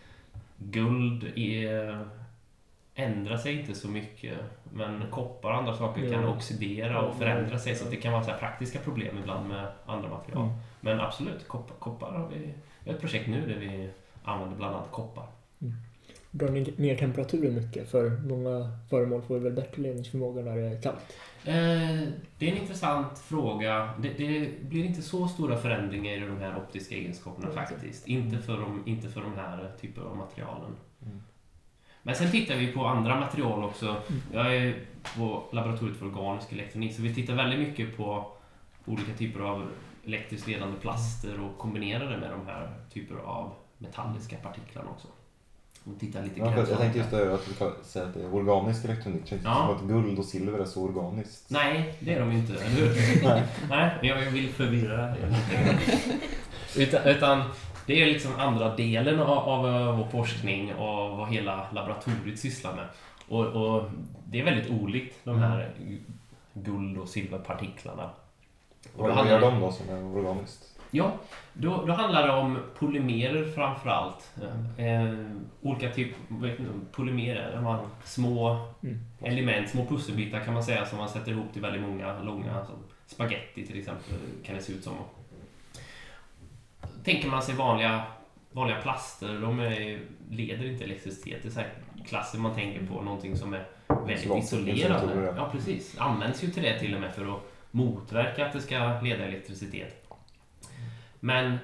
guld 0.58 1.32
är, 1.37 2.06
ändrar 2.94 3.37
sig 3.37 3.60
inte 3.60 3.75
så 3.75 3.88
mycket. 3.88 4.38
Men 4.72 5.04
koppar 5.10 5.50
och 5.50 5.56
andra 5.56 5.76
saker 5.76 6.10
kan 6.12 6.22
Ja. 6.22 6.28
oxidera 6.28 7.00
och 7.00 7.16
förändra 7.16 7.58
sig. 7.58 7.75
Så 7.75 7.88
det 7.90 7.96
kan 7.96 8.12
vara 8.12 8.22
så 8.22 8.32
praktiska 8.32 8.78
problem 8.78 9.19
ibland 9.19 9.49
med 9.49 9.66
andra 9.87 10.08
material. 10.08 10.42
Mm. 10.44 10.56
Men 10.81 11.00
absolut, 11.00 11.49
koppar, 11.49 11.75
koppar 11.75 12.12
har 12.12 12.28
vi, 12.28 12.38
vi 12.84 12.90
har 12.90 12.94
ett 12.94 13.00
projekt 13.00 13.28
nu 13.28 13.40
där 13.46 13.58
vi 13.60 13.90
använder 14.25 14.56
bland 14.56 14.75
annat 14.76 14.90
koppar. 14.90 15.26
Drar 16.38 16.80
ner 16.80 16.96
temperaturen 16.96 17.54
mycket? 17.54 17.90
För 17.90 18.10
många 18.10 18.70
föremål 18.90 19.22
får 19.22 19.38
väl 19.38 19.52
bättre 19.52 19.82
ledningsförmåga 19.82 20.42
när 20.42 20.56
det 20.56 20.62
är 20.62 20.82
kallt? 20.82 21.16
Eh, 21.44 22.08
det 22.38 22.48
är 22.48 22.52
en 22.52 22.58
intressant 22.58 23.18
fråga. 23.18 23.90
Det, 24.02 24.08
det 24.08 24.50
blir 24.62 24.84
inte 24.84 25.02
så 25.02 25.28
stora 25.28 25.56
förändringar 25.56 26.12
i 26.12 26.20
de 26.20 26.38
här 26.38 26.56
optiska 26.56 26.94
egenskaperna 26.94 27.49
Okej. 27.49 27.66
faktiskt. 27.66 28.08
Inte 28.08 28.38
för, 28.38 28.61
de, 28.61 28.82
inte 28.87 29.08
för 29.08 29.20
de 29.20 29.34
här 29.37 29.72
typerna 29.80 30.06
av 30.06 30.16
materialen. 30.16 30.76
Mm. 31.02 31.22
Men 32.02 32.14
sen 32.14 32.30
tittar 32.30 32.54
vi 32.54 32.72
på 32.72 32.84
andra 32.84 33.20
material 33.20 33.64
också. 33.64 33.87
Mm. 33.87 34.22
Jag 34.32 34.56
är 34.56 34.75
på 35.16 35.42
laboratoriet 35.52 35.96
för 35.96 36.06
organisk 36.06 36.52
elektronik 36.52 36.96
så 36.96 37.02
vi 37.02 37.14
tittar 37.14 37.34
väldigt 37.34 37.68
mycket 37.68 37.96
på 37.96 38.32
olika 38.84 39.12
typer 39.12 39.40
av 39.40 39.68
elektriskt 40.04 40.49
ledande 40.49 40.78
plaster 40.80 41.40
och 41.40 41.58
kombinerar 41.58 42.11
det 42.11 42.18
med 42.18 42.30
de 42.30 42.46
här 42.46 42.75
typer 42.92 43.16
av 43.16 43.52
metalliska 43.78 44.37
partiklarna 44.37 44.90
också. 44.90 45.08
Och 45.87 46.00
tittar 46.00 46.23
lite 46.23 46.40
Ja, 46.40 46.52
för 46.52 46.59
jag 46.71 46.78
tänkte 46.78 46.99
just 46.99 47.11
det, 47.11 47.35
att 47.35 47.47
du 47.47 47.52
kan 47.55 47.73
säga 47.85 48.05
att 48.05 48.14
det 48.14 48.21
är 48.23 48.35
organisk 48.35 48.85
elektronik. 48.85 49.21
Det 49.23 49.28
känns 49.28 49.43
Ja. 49.45 49.66
som 49.69 49.76
att 49.76 49.83
guld 49.83 50.19
och 50.19 50.25
silver 50.25 50.59
är 50.59 50.64
så 50.64 50.83
organiskt. 50.85 51.45
Nej, 51.50 51.95
det 52.00 52.14
är 52.14 52.21
de 52.21 52.33
inte, 52.33 52.52
eller 52.52 52.64
hur? 52.64 52.95
Nej. 53.28 53.43
Nej, 53.71 53.99
jag 54.02 54.31
vill 54.31 54.49
förvirra 54.49 54.97
grann. 54.97 55.35
utan, 56.76 57.02
utan 57.05 57.43
det 57.87 58.02
är 58.02 58.07
liksom 58.07 58.33
andra 58.38 58.76
delen 58.76 59.21
av, 59.21 59.38
av 59.38 59.66
eh, 59.66 59.97
vår 59.99 60.07
forskning 60.09 60.75
och 60.75 61.16
vad 61.16 61.28
hela 61.28 61.66
laboratoriet 61.73 62.38
sysslar 62.38 62.76
med. 62.76 62.87
Och, 63.28 63.47
och 63.47 63.90
det 64.26 64.40
är 64.40 64.45
väldigt 64.45 64.71
olikt 64.71 65.16
de 65.25 65.38
här 65.38 65.71
guld 66.55 66.99
och 66.99 67.09
silverpartiklarna. 67.09 68.11
Och 68.97 69.09
Vad 69.09 69.26
gör 69.28 69.40
det- 69.40 69.47
de 69.47 69.61
då 69.61 69.73
som 69.73 69.88
är 69.88 70.16
organiskt? 70.16 70.75
Ja, 70.96 71.12
då, 71.52 71.86
då 71.86 71.92
handlar 71.92 72.26
det 72.26 72.32
om 72.32 72.58
polymerer 72.78 73.44
framför 73.52 73.90
allt. 73.90 74.30
Eh, 74.78 75.14
olika 75.62 75.90
typer 75.90 76.16
polymerer, 76.92 77.56
de 77.56 77.64
har 77.64 77.80
små 78.04 78.66
Mm. 78.82 78.98
element, 79.22 79.68
små 79.70 79.86
pusselbitar 79.86 80.40
kan 80.44 80.54
man 80.54 80.62
säga 80.64 80.86
som 80.86 80.98
man 80.98 81.08
sätter 81.08 81.30
ihop 81.32 81.52
till 81.52 81.62
väldigt 81.62 81.82
många 81.82 82.18
långa, 82.22 82.64
som 82.66 82.74
spaghetti 83.06 83.66
till 83.66 83.78
exempel 83.78 84.14
kan 84.44 84.54
det 84.56 84.62
se 84.62 84.72
ut 84.72 84.84
som. 84.84 84.94
Tänker 87.04 87.28
man 87.28 87.42
sig 87.42 87.54
vanliga, 87.54 88.02
vanliga 88.52 88.80
plaster, 88.80 89.40
de 89.40 89.60
är, 89.60 90.00
leder 90.30 90.66
inte 90.66 90.84
elektricitet. 90.84 91.42
Det 91.42 91.48
är 91.48 91.52
så 91.52 91.60
här 91.60 91.68
klasser 92.06 92.38
man 92.38 92.54
tänker 92.54 92.86
på, 92.86 93.02
någonting 93.02 93.36
som 93.36 93.54
är 93.54 93.66
väldigt 93.88 94.24
Isolat- 94.26 94.38
isolerande. 94.38 95.34
Ja, 95.36 95.48
precis. 95.52 95.98
Används 95.98 96.44
ju 96.44 96.48
till 96.50 96.62
det 96.62 96.78
till 96.78 96.94
och 96.94 97.00
med 97.00 97.14
för 97.14 97.34
att 97.36 97.40
motverka 97.70 98.46
att 98.46 98.52
det 98.52 98.60
ska 98.60 99.00
leda 99.00 99.24
elektricitet. 99.24 100.05
Men 101.26 101.59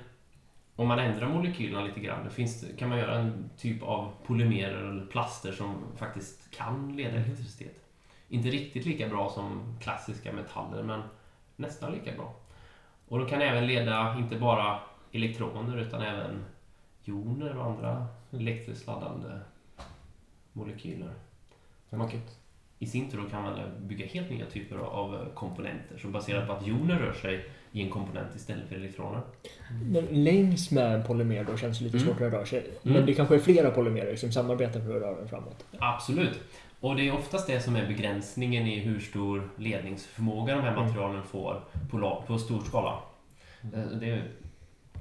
om 0.77 0.89
man 0.89 0.99
ändrar 0.99 1.29
molekylerna 1.29 1.83
lite 1.83 2.01
grann, 2.01 2.25
då 2.25 2.31
finns 2.31 2.65
kan 2.79 2.89
man 2.89 2.99
göra 2.99 3.19
en 3.19 3.51
typ 3.57 3.83
av 3.83 4.13
polymerer 4.27 4.85
eller 4.85 5.07
plaster 5.07 5.53
som 5.53 5.77
faktiskt 5.97 6.51
kan 6.51 6.97
leda 6.97 7.17
elektricitet. 7.17 7.85
Inte 8.29 8.49
riktigt 8.49 8.87
lika 8.87 9.09
bra 9.09 9.31
som 9.31 9.77
klassiska 9.81 10.33
metaller, 10.33 10.83
men 10.83 11.03
nästan 11.57 11.93
lika 11.93 12.13
bra. 12.13 12.35
Och 13.09 13.19
de 13.19 13.29
kan 13.29 13.43
även 13.43 13.67
leda 13.67 14.19
inte 14.19 14.37
bara 14.37 14.79
elektroner 15.13 15.77
utan 15.77 16.03
även 16.03 16.45
joner 17.05 17.57
och 17.57 17.67
andra 17.67 18.07
elektriskt 18.31 18.87
laddande 18.87 19.39
molekyler. 20.53 21.15
Man 21.91 22.09
I 22.83 22.87
sin 22.87 23.11
tur 23.11 23.19
då 23.19 23.25
kan 23.31 23.43
man 23.43 23.59
bygga 23.81 24.07
helt 24.07 24.31
nya 24.31 24.47
typer 24.47 24.77
av 24.77 25.29
komponenter 25.35 25.99
som 25.99 26.13
baserat 26.13 26.47
på 26.47 26.53
att 26.53 26.67
joner 26.67 26.99
rör 26.99 27.13
sig 27.13 27.45
i 27.73 27.83
en 27.83 27.91
komponent 27.91 28.29
istället 28.37 28.69
för 28.69 28.77
elektroner. 28.77 29.21
Men 29.93 30.25
längs 30.25 30.71
med 30.71 30.95
en 30.95 31.05
polymer 31.05 31.45
då 31.45 31.57
känns 31.57 31.79
det 31.79 31.85
lite 31.85 31.97
Mm. 31.97 32.09
svårt 32.09 32.21
att 32.27 32.33
röra 32.33 32.47
sig. 32.47 32.59
Mm. 32.59 32.97
Men 32.97 33.07
det 33.07 33.15
kanske 33.15 33.35
är 33.35 33.39
flera 33.39 33.71
polymerer 33.71 34.17
som 34.17 34.33
samarbetar 34.33 34.81
för 34.81 34.97
att 34.97 35.03
röra 35.03 35.17
den 35.17 35.29
framåt. 35.29 35.65
Absolut. 35.79 36.41
Och 36.81 36.97
det 36.97 37.09
är 37.09 37.15
oftast 37.15 37.47
det 37.47 37.61
som 37.61 37.77
är 37.77 37.87
begränsningen 37.87 38.67
i 38.67 38.79
hur 38.79 39.01
stor 39.01 39.49
ledningsförmåga 39.57 40.55
de 40.57 40.61
här 40.63 40.73
Mm. 40.73 40.85
materialen 40.87 41.23
får 41.23 41.61
på, 41.91 42.25
på 42.27 42.39
stor 42.39 42.61
skala. 42.61 42.99
Eh, 43.75 43.99
Det 44.01 44.11
är 44.11 44.23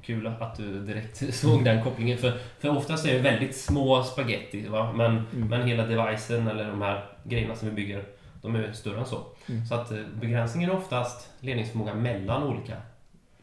kul 0.01 0.27
att 0.27 0.57
du 0.57 0.79
direkt 0.85 1.33
såg 1.35 1.63
den 1.63 1.83
kopplingen. 1.83 2.17
För, 2.17 2.33
för 2.59 2.69
oftast 2.77 3.05
är 3.07 3.13
det 3.13 3.19
väldigt 3.19 3.55
små 3.55 4.03
spaghetti. 4.03 4.67
Va? 4.67 4.93
Men, 4.95 5.11
Mm. 5.11 5.47
men 5.49 5.67
hela 5.67 5.85
devicen 5.85 6.47
eller 6.47 6.67
de 6.67 6.81
här 6.81 7.03
grejerna 7.23 7.55
som 7.55 7.69
vi 7.69 7.73
bygger, 7.75 8.05
de 8.41 8.55
är 8.55 8.73
större 8.73 8.99
än 8.99 9.05
så. 9.05 9.23
Mm. 9.49 9.65
Så 9.65 9.75
att 9.75 9.91
eh, 9.91 10.05
begränsningen 10.21 10.69
är 10.69 10.75
oftast 10.75 11.29
ledningsförmåga 11.39 11.93
mellan 11.93 12.43
olika 12.43 12.81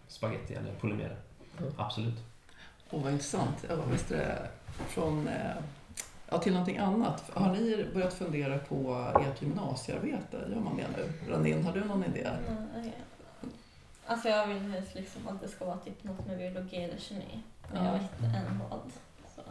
spaghetti 0.09 0.55
eller 0.55 0.73
polymerer. 0.75 1.17
Mm. 1.59 1.73
Absolut. 1.77 2.15
Åh, 2.91 3.03
vad 3.03 3.13
intressant. 3.13 3.65
Ja, 3.69 3.75
visst 3.93 4.11
är 4.11 4.17
det 4.17 4.49
från, 4.89 5.29
eh, 5.29 5.35
ja, 6.31 6.39
till 6.39 6.53
någonting 6.53 6.79
annat. 6.79 7.31
Har 7.35 7.53
ni 7.53 7.87
börjat 7.95 8.15
fundera 8.15 8.59
på 8.59 9.07
ert 9.21 9.43
gymnasiearbete? 9.43 10.37
Gör 10.51 10.61
man 10.61 10.77
det 10.77 10.87
nu? 10.97 11.33
Ranin, 11.33 11.65
har 11.65 11.73
du 11.73 11.85
någon 11.85 12.05
idé? 12.05 12.29
Nej. 12.77 12.93
Alltså 14.07 14.29
jag 14.29 14.47
vill 14.47 14.59
helst 14.63 14.95
liksom 14.95 15.29
att 15.29 15.41
det 15.41 15.49
ska 15.49 15.65
vara 15.65 15.77
typ 15.77 16.05
något 16.05 16.27
med 16.27 16.39
biologi 16.39 16.77
eller 16.77 16.99
kemi. 16.99 17.41
Men 17.73 17.85
jag 17.85 17.95
Ja. 17.95 17.99
vet 17.99 18.25
inte 18.25 18.39
än 18.39 18.59
vad. 18.71 18.81
Så. 19.35 19.43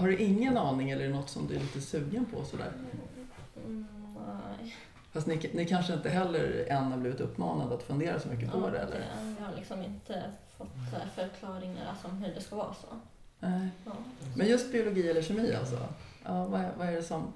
Har 0.00 0.06
du 0.08 0.16
ingen 0.18 0.56
aning 0.58 0.90
eller 0.90 1.04
är 1.04 1.08
det 1.08 1.14
något 1.14 1.30
som 1.30 1.46
du 1.46 1.54
är 1.56 1.60
lite 1.60 1.80
sugen 1.80 2.26
på? 2.34 2.44
Sådär? 2.44 2.66
Mm, 2.74 3.19
nej. 4.16 4.76
Fast 5.12 5.26
ni, 5.26 5.50
ni 5.54 5.66
kanske 5.66 5.94
inte 5.94 6.08
heller 6.08 6.66
än 6.68 6.84
har 6.92 6.98
blivit 6.98 7.20
uppmanade 7.20 7.74
att 7.74 7.82
fundera 7.82 8.20
så 8.20 8.28
mycket 8.28 8.50
på 8.52 8.70
det? 8.70 8.78
Eller? 8.78 9.06
Jag 9.38 9.46
har 9.46 9.56
liksom 9.56 9.82
inte 9.82 10.24
fått 10.56 10.68
så 10.90 10.96
här 10.96 11.06
förklaringar 11.14 11.86
alltså, 11.90 12.08
om 12.08 12.16
hur 12.16 12.34
det 12.34 12.40
ska 12.40 12.56
vara 12.56 12.74
så. 12.74 12.86
Nej. 13.40 13.68
Ja. 13.84 13.92
Men 14.36 14.46
just 14.46 14.72
biologi 14.72 15.10
eller 15.10 15.22
kemi 15.22 15.54
alltså? 15.54 15.78
Ja, 16.24 16.44
vad, 16.46 16.60
är, 16.60 16.72
vad 16.78 16.88
är 16.88 16.92
det 16.92 17.02
som 17.02 17.32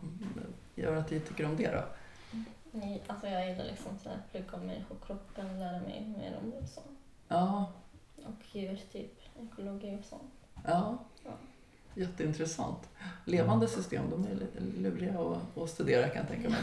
gör 0.74 0.96
att 0.96 1.08
du 1.08 1.20
tycker 1.20 1.46
om 1.46 1.56
det 1.56 1.70
då? 1.70 1.84
Nej, 2.70 3.02
alltså 3.06 3.26
jag 3.26 3.48
gillar 3.50 3.64
liksom 3.64 3.98
här, 4.04 4.18
plugga 4.30 4.56
om 4.56 4.66
människokroppen, 4.66 5.58
lära 5.60 5.80
mig 5.80 6.14
mer 6.18 6.38
om 6.42 6.50
det 6.50 6.56
och 6.58 6.68
så. 6.68 6.80
Ja, 7.28 7.72
Och 8.16 8.56
djur, 8.56 8.80
typ 8.92 9.12
ekologi 9.42 9.98
och 10.00 10.04
så. 10.04 10.20
ja. 10.64 10.98
Ja. 11.24 11.30
Jätteintressant. 11.94 12.88
Levande 13.24 13.68
system, 13.68 14.04
de 14.10 14.24
är 14.24 14.34
lite 14.34 14.60
luriga 14.80 15.18
att, 15.20 15.62
att 15.62 15.70
studera 15.70 16.08
kan 16.08 16.16
jag 16.16 16.28
tänka 16.28 16.48
mig. 16.48 16.60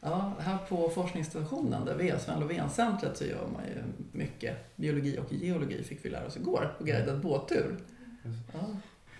Ja. 0.00 0.32
Här 0.38 0.58
på 0.68 0.88
forskningsstationen 0.90 1.84
där 1.84 1.94
vi 1.94 2.08
är, 2.08 2.18
Sven 2.18 2.40
Lovén-centret, 2.40 3.16
så 3.16 3.24
gör 3.24 3.46
man 3.52 3.62
ju 3.66 3.82
mycket 4.12 4.76
biologi 4.76 5.18
och 5.18 5.32
geologi 5.32 5.82
fick 5.84 6.04
vi 6.04 6.10
lära 6.10 6.26
oss 6.26 6.36
igår 6.36 6.74
på 6.78 6.84
guidad 6.84 7.20
båttur. 7.20 7.76
Ja. 8.52 8.60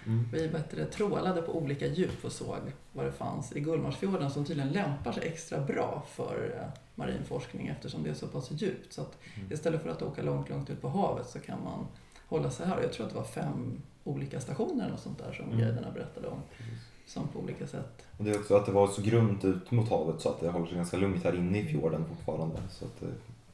Mm. 0.07 0.29
Vi 0.33 0.49
bättre 0.49 0.85
trålade 0.85 1.43
på 1.43 1.57
olika 1.57 1.87
djup 1.87 2.25
och 2.25 2.33
såg 2.33 2.59
vad 2.93 3.07
det 3.07 3.13
fanns 3.13 3.53
i 3.57 3.61
Gullmarsfjorden 3.61 4.31
som 4.31 4.45
tydligen 4.45 4.73
lämpar 4.73 5.13
sig 5.13 5.29
extra 5.29 5.61
bra 5.61 6.07
för 6.11 6.55
eh, 6.57 6.81
marin 6.95 7.25
forskning 7.25 7.67
eftersom 7.67 8.03
det 8.03 8.11
är 8.11 8.15
så 8.15 8.27
pass 8.27 8.51
djupt. 8.51 8.93
Så 8.93 9.01
att 9.01 9.19
Mm. 9.37 9.53
istället 9.53 9.83
för 9.83 9.91
att 9.91 10.03
åka 10.03 10.23
långt, 10.23 10.49
långt 10.49 10.71
ut 10.71 10.81
på 10.81 10.89
havet 10.89 11.29
så 11.29 11.39
kan 11.39 11.59
man 11.65 11.87
hålla 12.29 12.51
sig 12.51 12.67
här. 12.67 12.81
Jag 12.83 12.93
tror 12.93 13.07
att 13.07 13.13
det 13.13 13.19
var 13.19 13.25
fem 13.25 13.83
olika 14.05 14.41
stationer 14.41 14.93
och 14.93 14.99
sånt 15.01 15.19
där 15.19 15.33
som 15.33 15.45
Mm. 15.45 15.59
guiderna 15.59 15.91
berättade 15.91 16.27
om. 16.29 16.39
Precis. 16.57 16.75
Som 17.07 17.29
på 17.29 17.39
olika 17.39 17.67
sätt. 17.67 18.07
Och 18.19 18.25
det 18.25 18.31
är 18.31 18.39
också 18.39 18.57
att 18.57 18.67
det 18.67 18.73
var 18.73 18.89
så 18.89 19.03
grunt 19.03 19.45
ut 19.45 19.71
mot 19.71 19.89
havet 19.91 20.21
så 20.21 20.29
att 20.29 20.41
det 20.41 20.51
håller 20.51 20.67
sig 20.67 20.77
ganska 20.77 20.97
lugnt 20.97 21.25
här 21.25 21.37
inne 21.37 21.59
i 21.61 21.67
fjorden 21.67 22.05
fortfarande. 22.09 22.57
Så 22.71 22.85
att 22.85 23.01
det 23.01 23.07
är 23.07 23.13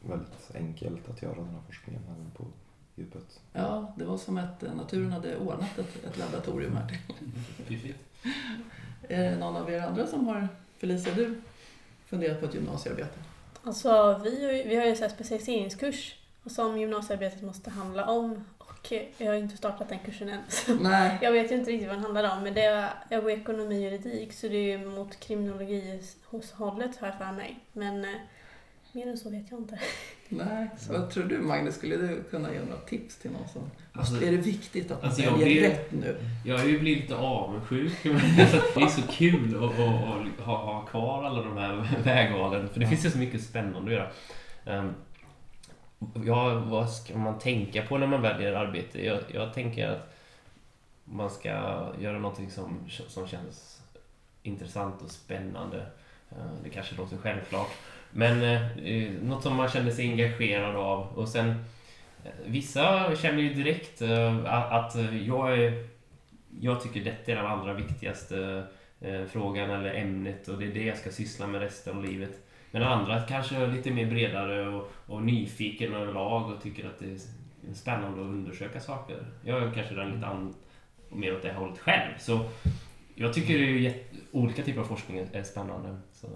väldigt 0.09 0.51
enkelt 0.55 1.09
att 1.11 1.23
göra 1.23 1.35
den 1.35 1.49
här 1.49 1.61
forskningen 1.67 2.03
även 2.05 2.31
på 2.37 2.45
djupet. 2.95 3.41
Ja, 3.53 3.93
det 3.97 4.05
var 4.05 4.17
som 4.19 4.39
att 4.39 4.63
naturen 4.77 5.13
hade 5.13 5.37
ordnat 5.37 5.79
ett, 5.79 6.05
ett 6.05 6.19
laboratorium 6.19 6.77
här 6.77 6.89
till. 6.89 6.99
Fiffigt. 7.65 7.99
Är 9.09 9.31
det 9.31 9.37
någon 9.39 9.57
av 9.57 9.71
er 9.73 9.81
andra 9.81 10.07
som 10.07 10.27
har, 10.27 10.49
Felicia, 10.79 11.15
du 11.15 11.41
funderat 12.07 12.41
på 12.41 12.47
ett 12.47 12.55
gymnasiearbete? 12.55 13.19
Alltså 13.63 14.21
vi 14.25 14.65
vi 14.69 14.77
har 14.77 14.85
ju 14.85 14.91
en 14.91 15.11
specialiseringskurs 15.11 16.15
som 16.47 16.79
gymnasiearbetet 16.81 17.43
måste 17.43 17.71
handla 17.71 18.07
om. 18.11 18.45
Jag 19.19 19.27
har 19.27 19.35
inte 19.35 19.57
startat 19.57 19.89
den 19.89 19.99
kursen 20.05 20.29
än. 20.29 20.41
Nej. 20.81 21.19
jag 21.23 21.33
vet 21.33 21.51
ju 21.51 21.55
inte 21.55 21.71
riktigt 21.71 21.89
vad 21.89 21.97
den 21.97 22.05
handlar 22.05 22.37
om. 22.37 22.43
Men 22.43 22.55
det 22.55 22.65
är, 22.65 22.91
jag 23.09 23.23
går 23.23 23.31
ekonomi 23.31 23.79
och 23.79 23.93
juridik 23.93 24.33
så 24.33 24.49
det 24.49 24.57
är 24.57 24.79
ju 24.79 24.87
mot 24.87 25.21
kriminologi 25.21 26.03
hos 26.25 26.53
hållet 26.53 26.97
har 26.97 27.09
jag 27.09 27.19
för 27.19 27.33
mig. 27.33 27.59
Men 27.73 28.05
eh, 28.05 28.11
mer 28.93 29.07
än 29.09 29.19
så 29.19 29.31
vet 29.31 29.51
jag 29.51 29.61
inte. 29.61 29.79
Nej. 30.29 30.69
Så 30.79 30.93
vad 30.93 31.11
tror 31.11 31.25
du 31.25 31.39
Magnus, 31.39 31.75
skulle 31.75 31.97
du 31.97 32.23
kunna 32.31 32.53
ge 32.53 32.61
några 32.61 32.81
tips 32.81 33.17
till 33.17 33.31
någon 33.31 33.49
som... 33.49 33.63
Alltså, 33.93 34.27
är 34.27 34.31
det 34.31 34.37
viktigt 34.37 34.91
att 34.91 35.03
man 35.03 35.11
alltså, 35.11 35.31
väljer 35.31 35.47
blir- 35.47 35.61
rätt 35.69 35.93
nu? 35.93 36.17
Jag 36.45 36.59
har 36.59 36.65
ju 36.65 36.79
blivit 36.79 37.03
lite 37.03 37.17
avundsjuk. 37.17 38.07
Alltså, 38.07 38.63
det 38.75 38.81
är 38.83 38.87
så 38.87 39.03
kul 39.03 39.57
att, 39.57 39.65
att, 39.65 40.39
att 40.39 40.45
ha, 40.47 40.57
ha 40.57 40.87
kvar 40.87 41.25
alla 41.25 41.43
de 41.43 41.57
här 41.57 41.89
vägvalen. 42.05 42.69
För 42.69 42.81
det 42.81 42.87
finns 42.87 43.07
ju 43.07 43.11
så 43.11 43.19
mycket 43.19 43.43
spännande 43.43 43.79
att 43.79 43.93
göra. 43.93 44.11
Ja, 46.25 46.55
vad 46.55 46.91
ska 46.91 47.19
man 47.19 47.39
tänka 47.39 47.83
på 47.83 47.99
när 47.99 48.07
man 48.07 48.23
väljer 48.23 48.53
arbete? 48.53 49.05
Jag, 49.05 49.21
jag 49.33 49.55
tänker 49.55 49.89
att 49.89 50.15
man 51.05 51.31
ska 51.31 51.49
göra 52.01 52.19
någonting 52.19 52.51
som, 52.51 52.79
som 53.09 53.27
känns 53.27 53.83
intressant 54.43 55.03
och 55.03 55.11
spännande. 55.11 55.87
Eh, 56.31 56.37
det 56.65 56.71
kanske 56.71 56.97
låter 56.97 57.17
självklart. 57.17 57.71
Men 58.11 58.43
eh, 58.43 59.11
något 59.23 59.43
som 59.43 59.57
man 59.57 59.69
känner 59.69 59.91
sig 59.91 60.11
engagerad 60.11 60.77
av. 60.77 61.07
Och 61.19 61.29
sen 61.29 61.49
eh, 62.25 62.31
Vissa 62.47 63.17
känner 63.17 63.43
ju 63.43 63.55
direkt 63.55 64.03
eh, 64.03 64.45
att, 64.73 64.95
jag 65.27 65.59
är 65.59 65.95
jag 66.61 66.83
tycker 66.83 67.05
detta 67.05 67.33
är 67.33 67.37
den 67.37 67.47
allra 67.47 67.73
viktigaste 67.73 68.65
eh, 69.01 69.25
frågan 69.25 69.71
eller 69.71 69.95
ämnet 69.95 70.49
och 70.49 70.59
det 70.59 70.65
är 70.65 70.75
det 70.75 70.85
jag 70.85 70.99
ska 70.99 71.11
syssla 71.11 71.47
med 71.47 71.61
resten 71.61 71.97
av 71.97 72.05
livet. 72.05 72.33
Men 72.75 72.83
andra 72.83 73.21
kanske 73.21 73.57
är 73.57 73.67
lite 73.67 73.91
mer 73.91 74.07
bredare 74.07 74.69
och, 74.69 74.91
och 75.07 75.23
nyfiken 75.23 75.95
överlag 75.95 76.51
och 76.51 76.63
tycker 76.63 76.87
att 76.89 76.99
det 76.99 77.07
är 77.71 77.75
spännande 77.75 78.21
att 78.21 78.27
undersöka 78.27 78.81
saker. 78.81 79.27
Jag 79.45 79.63
är 79.63 79.73
kanske 79.73 79.95
den 79.95 80.11
lite 80.11 80.27
an, 80.27 80.55
mer 81.09 81.37
åt 81.37 81.43
det 81.43 81.53
hållet 81.53 81.79
själv. 81.79 82.19
Så 82.19 82.41
jag 83.15 83.35
tycker 83.35 83.59
det 83.59 83.87
är 83.87 83.95
olika 84.33 84.63
typer 84.63 84.81
av 84.81 84.85
forskning 84.85 85.19
är- 85.33 85.43
spännande. 85.43 85.97
Så 86.13 86.27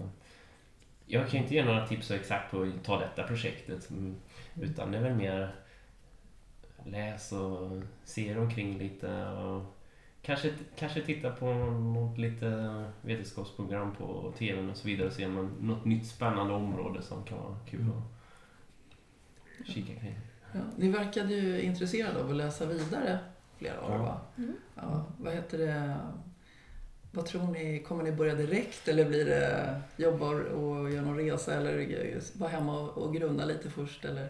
jag 1.05 1.29
kan 1.29 1.39
inte 1.39 1.53
ge 1.55 1.65
några 1.65 1.87
tips 1.87 2.07
så 2.07 2.13
exakt 2.13 2.51
på 2.51 2.61
att 2.61 2.83
ta 2.83 2.99
detta 2.99 3.23
projektet. 3.23 3.89
Utan 4.61 4.91
det 4.91 4.97
är 4.97 5.01
väl 5.01 5.15
mer 5.15 5.51
läs 6.85 7.31
och 7.31 7.81
se 8.03 8.27
er 8.27 8.39
omkring 8.39 8.77
lite. 8.77 9.25
Och 9.27 9.78
kanske, 10.21 10.53
kanske 10.75 11.01
titta 11.01 11.31
på 11.31 11.45
något 11.53 12.17
lite 12.17 12.83
vetenskapsprogram 13.01 13.95
på 13.95 14.33
TVn 14.37 14.69
och 14.69 14.77
så 14.77 14.87
vidare 14.87 15.07
och 15.07 15.13
se 15.13 15.25
om 15.25 15.33
man, 15.33 15.55
något 15.61 15.85
nytt 15.85 16.07
spännande 16.07 16.53
område 16.53 17.01
som 17.01 17.23
kan 17.23 17.37
vara 17.37 17.57
kul 17.69 17.85
att 17.89 19.67
kika 19.67 19.95
kring. 19.95 20.19
Ja, 20.53 20.59
ni 20.77 20.89
verkade 20.91 21.33
ju 21.33 21.61
intresserade 21.61 22.19
av 22.23 22.29
att 22.29 22.35
läsa 22.35 22.65
vidare, 22.65 23.19
flera 23.57 23.73
er 23.73 23.79
Ja. 23.81 23.97
va? 23.97 24.21
Mm. 24.37 24.53
Ja, 24.75 25.05
vad 25.17 25.33
heter 25.33 25.57
det? 25.57 25.97
Vad 27.11 27.25
tror 27.25 27.47
ni, 27.47 27.79
kommer 27.79 28.03
ni 28.03 28.11
börja 28.11 28.35
direkt 28.35 28.87
eller 28.87 29.05
blir 29.05 29.25
det 29.25 29.81
jobba 29.97 30.29
och 30.29 30.91
göra 30.91 31.05
någon 31.05 31.17
resa 31.17 31.53
eller 31.53 32.39
vara 32.39 32.49
hemma 32.49 32.79
och, 32.79 33.13
grunna 33.13 33.45
lite 33.45 33.69
först 33.69 34.05
eller? 34.05 34.29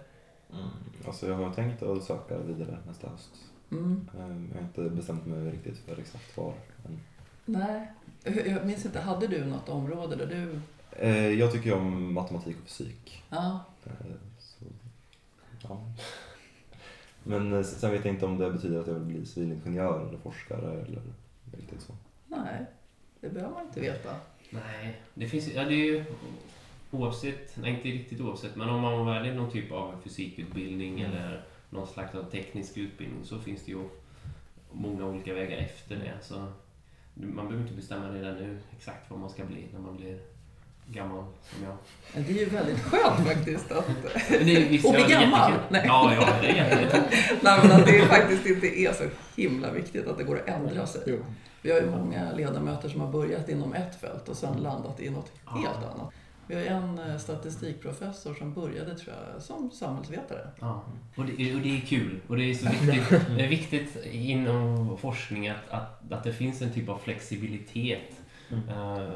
Alltså 1.07 1.27
jag 1.27 1.35
har 1.35 1.53
tänkt 1.53 1.83
att 1.83 2.03
söka 2.03 2.37
vidare 2.37 2.77
nästa 2.87 3.09
höst. 3.09 3.29
Mm. 3.71 4.09
Eh, 4.17 4.19
Jag 4.53 4.61
har 4.61 4.67
inte 4.67 4.95
bestämt 4.95 5.25
mig 5.25 5.51
riktigt 5.51 5.77
för 5.77 5.99
exakt 5.99 6.37
var. 6.37 6.53
Men, 6.83 6.99
Nej. 7.45 7.87
Jag 8.45 8.65
minns 8.65 8.85
inte, 8.85 8.99
hade 8.99 9.27
du 9.27 9.45
något 9.45 9.69
område 9.69 10.15
där 10.15 10.25
du... 10.27 10.59
eh, 11.05 11.27
jag 11.39 11.51
tycker 11.51 11.73
om 11.73 12.13
matematik 12.13 12.57
och 12.63 12.69
fysik. 12.69 13.23
Ja, 13.29 13.65
Eh, 13.85 13.91
Så, 14.39 14.65
ja. 15.63 15.81
Men 17.23 17.53
eh, 17.53 17.63
sen 17.63 17.91
vet 17.91 18.05
jag 18.05 18.13
inte 18.13 18.25
om 18.25 18.37
det 18.37 18.51
betyder 18.51 18.79
att 18.79 18.87
jag 18.87 18.93
vill 18.93 19.03
bli 19.03 19.25
civilingenjör 19.25 20.07
eller 20.09 20.17
forskare 20.19 20.71
eller 20.81 21.01
riktigt 21.57 21.81
så. 21.81 21.93
nej. 22.27 22.65
Det 23.21 23.29
behöver 23.29 23.53
man 23.53 23.65
inte 23.65 23.79
veta. 23.79 24.15
Nej, 24.49 25.01
det 25.13 25.27
finns 25.27 25.47
ja, 25.47 25.63
det 25.65 25.73
är 25.73 25.85
ju 25.85 26.05
oavsett, 26.91 27.57
nej 27.57 27.71
inte 27.75 27.87
riktigt 27.87 28.21
oavsett, 28.21 28.55
men 28.55 28.69
om 28.69 28.81
man 28.81 29.05
väljer 29.05 29.33
någon 29.35 29.51
typ 29.51 29.71
av 29.71 29.95
fysikutbildning 30.03 31.01
Mm. 31.01 31.11
eller 31.11 31.43
någon 31.69 31.87
slags 31.87 32.15
av 32.15 32.23
teknisk 32.23 32.77
utbildning 32.77 33.25
så 33.25 33.39
finns 33.39 33.65
det 33.65 33.71
ju 33.71 33.83
många 34.71 35.05
olika 35.05 35.33
vägar 35.33 35.57
efter 35.57 35.95
det. 35.95 36.13
Så 36.21 36.45
man 37.13 37.47
behöver 37.47 37.61
inte 37.61 37.73
bestämma 37.75 38.09
redan 38.09 38.35
nu 38.35 38.57
exakt 38.77 39.09
vad 39.11 39.19
man 39.19 39.29
ska 39.29 39.45
bli 39.45 39.67
när 39.73 39.79
man 39.79 39.97
blir 39.97 40.19
gammal 40.87 41.25
som 41.43 41.63
jag. 41.63 41.77
Det 42.25 42.31
är 42.31 42.37
ju 42.39 42.45
väldigt 42.45 42.79
skönt 42.83 43.27
faktiskt 43.27 43.71
att, 43.71 43.87
Men 44.29 44.45
det 44.45 44.55
är, 44.55 44.69
visst, 44.69 44.85
Och 44.85 44.93
bli 44.93 45.03
gammal. 45.09 45.51
Nej. 45.69 45.83
Ja, 45.85 46.13
ja, 46.13 46.27
det 46.41 46.47
är 46.59 46.89
nej, 47.41 47.59
men 47.63 47.71
att 47.71 47.85
det 47.85 48.05
faktiskt 48.05 48.45
inte 48.45 48.79
är 48.79 48.93
så 48.93 49.03
himla 49.41 49.71
viktigt 49.71 50.07
att 50.07 50.17
det 50.17 50.23
går 50.23 50.39
att 50.39 50.47
ändra 50.47 50.87
sig. 50.87 51.01
Jo. 51.05 51.17
Vi 51.61 51.71
har 51.71 51.79
ju 51.79 51.89
många 51.89 52.31
ledamöter 52.31 52.89
som 52.89 53.01
har 53.01 53.11
börjat 53.11 53.49
inom 53.49 53.73
ett 53.73 54.01
fält 54.01 54.29
och 54.29 54.37
sen 54.37 54.57
landat 54.57 54.99
i 54.99 55.09
något 55.09 55.31
Ja. 55.45 55.51
helt 55.51 55.85
annat. 55.93 56.13
Vi 56.49 56.55
har 56.55 56.61
en 56.61 56.99
eh, 56.99 57.17
statistikprofessor 57.17 58.33
som 58.33 58.53
började 58.53 58.95
tror 58.95 59.15
jag, 59.33 59.41
som 59.41 59.71
samhällsvetare. 59.71 60.49
Ja. 60.59 60.83
Och, 61.15 61.25
det, 61.25 61.55
och 61.55 61.61
det 61.61 61.77
är 61.77 61.81
kul. 61.81 62.19
Och 62.27 62.37
det 62.37 62.43
är 62.43 62.53
så 62.53 62.69
viktigt, 62.69 63.09
det 63.37 63.45
är 63.45 63.49
viktigt 63.49 64.05
inom 64.11 64.97
forskning 64.97 65.47
att, 65.47 65.69
att, 65.69 66.11
att 66.11 66.23
det 66.23 66.33
finns 66.33 66.61
en 66.61 66.71
typ 66.73 66.89
av 66.89 66.97
flexibilitet. 66.97 68.19
Mm. 68.49 68.69
Eh, 68.69 69.09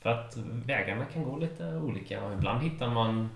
för 0.00 0.10
att 0.10 0.36
vägarna 0.66 1.04
kan 1.04 1.24
gå 1.24 1.38
lite 1.38 1.76
olika. 1.76 2.24
Och 2.24 2.32
ibland 2.32 2.62
hittar 2.62 2.90
man 2.90 3.28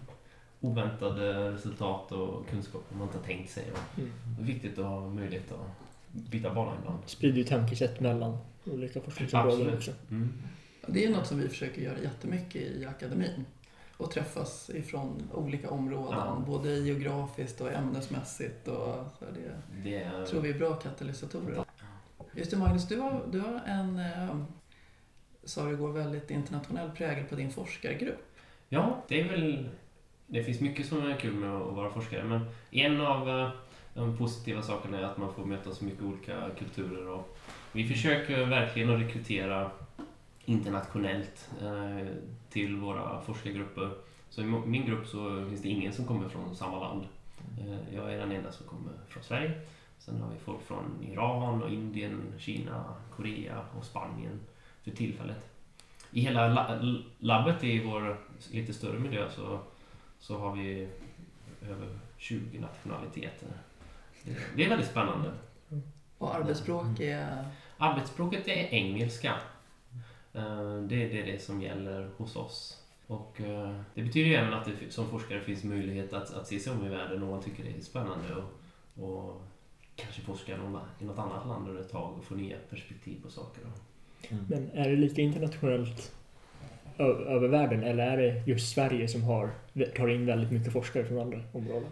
oväntade 0.60 1.52
resultat 1.52 2.12
och 2.12 2.48
kunskaper 2.48 2.94
man 2.96 3.06
inte 3.06 3.18
har 3.18 3.24
tänkt 3.24 3.50
sig. 3.50 3.64
Och 3.72 3.98
Mm. 3.98 4.10
det 4.36 4.42
är 4.42 4.46
viktigt 4.46 4.78
att 4.78 4.84
ha 4.84 5.08
möjlighet 5.08 5.52
att 5.52 5.68
byta 6.30 6.54
bana 6.54 6.72
ibland. 6.80 6.98
Sprider 7.06 7.38
ju 7.38 7.44
tankesätt 7.44 8.00
mellan 8.00 8.36
olika 8.64 9.00
forskningsområden 9.00 9.52
Absolut. 9.60 9.74
också. 9.78 9.92
Mm. 10.10 10.32
Det 10.86 11.04
är 11.04 11.10
något 11.10 11.26
som 11.26 11.38
vi 11.40 11.48
försöker 11.48 11.82
göra 11.82 11.98
jättemycket 11.98 12.62
i 12.62 12.86
akademin. 12.86 13.44
Och 13.96 14.10
träffas 14.10 14.70
ifrån 14.70 15.22
olika 15.34 15.70
områden, 15.70 16.18
Ja. 16.18 16.42
både 16.46 16.74
geografiskt 16.78 17.60
och 17.60 17.72
ämnesmässigt. 17.72 18.68
Och 18.68 19.06
så 19.18 19.24
det 19.34 19.62
Det 19.84 19.96
är... 20.02 20.26
tror 20.26 20.40
vi 20.40 20.50
är 20.50 20.58
bra 20.58 20.74
katalysatorer. 20.74 21.64
Just 22.34 22.50
det 22.50 22.56
Magnus, 22.56 22.88
du 22.88 22.98
har, 23.00 23.22
du 23.30 23.40
har 23.40 23.60
en, 23.66 23.98
eh, 23.98 24.36
sa 25.44 25.64
du 25.66 25.72
igår, 25.72 25.92
väldigt 25.92 26.30
internationell 26.30 26.90
prägel 26.90 27.24
på 27.24 27.34
din 27.34 27.50
forskargrupp. 27.50 28.24
Ja, 28.68 29.02
det 29.08 29.20
är 29.20 29.28
väl... 29.28 29.68
Det 30.26 30.44
finns 30.44 30.60
mycket 30.60 30.86
som 30.86 31.06
är 31.06 31.16
kul 31.16 31.34
med 31.34 31.50
att 31.50 31.74
vara 31.74 31.90
forskare, 31.90 32.24
men 32.24 32.40
en 32.70 33.00
av 33.00 33.28
eh, 33.28 33.48
de 33.94 34.18
positiva 34.18 34.62
sakerna 34.62 34.98
är 34.98 35.02
att 35.02 35.18
man 35.18 35.34
får 35.34 35.44
möta 35.44 35.72
så 35.72 35.84
mycket 35.84 36.02
olika 36.02 36.50
kulturer. 36.58 37.08
Och 37.08 37.36
vi 37.72 37.88
försöker 37.88 38.44
verkligen 38.44 38.90
att 38.90 39.00
rekrytera 39.00 39.70
internationellt 40.44 41.50
eh, 41.62 42.06
till 42.50 42.76
våra 42.76 43.20
forskargrupper. 43.20 43.90
Så 44.30 44.40
i 44.42 44.44
min 44.44 44.86
grupp 44.86 45.06
så 45.06 45.46
finns 45.48 45.62
det 45.62 45.68
ingen 45.68 45.92
som 45.92 46.06
kommer 46.06 46.28
från 46.28 46.56
samma 46.56 46.80
land. 46.80 47.04
Eh, 47.60 47.94
jag 47.94 48.12
är 48.14 48.18
den 48.18 48.32
enda 48.32 48.52
som 48.52 48.66
kommer 48.66 48.92
från 49.08 49.22
Sverige. 49.22 49.52
Sen 49.98 50.20
har 50.20 50.30
vi 50.30 50.38
folk 50.38 50.62
från 50.62 50.84
Iran, 51.12 51.62
och 51.62 51.70
Indien, 51.70 52.32
Kina, 52.38 52.84
Korea 53.16 53.64
och 53.78 53.84
Spanien 53.84 54.40
för 54.84 54.90
tillfället. 54.90 55.48
I 56.10 56.20
hela 56.20 56.48
la- 56.48 56.80
labbet 57.18 57.64
i 57.64 57.84
vår 57.84 58.16
lite 58.50 58.72
större 58.74 58.98
miljö 58.98 59.30
så, 59.30 59.58
så 60.18 60.38
har 60.38 60.56
vi 60.56 60.88
över 61.62 61.98
20 62.16 62.58
nationaliteter. 62.60 63.48
Det, 64.22 64.36
det 64.56 64.64
är 64.64 64.68
väldigt 64.68 64.88
spännande. 64.88 65.32
Och 66.18 66.34
arbetsspråk 66.34 67.00
är... 67.00 67.44
Arbetsspråket 67.78 68.48
är 68.48 68.74
engelska. 68.74 69.34
Eh, 70.34 70.74
Det 70.88 71.18
är 71.20 71.26
det, 71.26 71.42
som 71.42 71.62
gäller 71.62 72.08
hos 72.16 72.36
oss. 72.36 72.78
Och 73.06 73.40
eh, 73.40 73.76
det 73.94 74.02
betyder 74.02 74.28
ju 74.30 74.34
även 74.36 74.52
att 74.54 74.64
det 74.64 74.90
som 74.92 75.08
forskare 75.10 75.40
finns 75.40 75.64
möjlighet 75.64 76.12
att, 76.12 76.34
att 76.34 76.46
se 76.46 76.58
sig 76.58 76.72
om 76.72 76.86
i 76.86 76.88
världen 76.88 77.22
om 77.22 77.28
man 77.28 77.42
tycker 77.42 77.64
det 77.64 77.70
är 77.78 77.80
spännande 77.80 78.24
och, 78.34 79.04
och 79.04 79.42
kanske 79.96 80.20
forska 80.22 80.56
någon- 80.56 80.80
i 81.00 81.04
något 81.04 81.18
annat 81.18 81.46
land 81.46 81.68
under 81.68 81.80
ett 81.82 81.90
tag 81.90 82.14
och 82.18 82.24
få 82.24 82.34
nya 82.34 82.56
perspektiv 82.70 83.16
på 83.22 83.30
saker. 83.30 83.62
Men 84.48 84.70
är 84.74 84.88
det 84.90 84.96
lika 84.96 85.22
internationellt 85.22 86.12
över 86.98 87.48
världen 87.48 87.82
eller 87.82 88.06
är 88.06 88.16
det 88.16 88.42
just 88.46 88.74
Sverige 88.74 89.08
som 89.08 89.22
har, 89.22 89.50
tar 89.96 90.08
in 90.08 90.26
väldigt 90.26 90.50
mycket 90.52 90.72
forskare 90.72 91.04
från 91.04 91.18
andra 91.20 91.40
områden? 91.52 91.88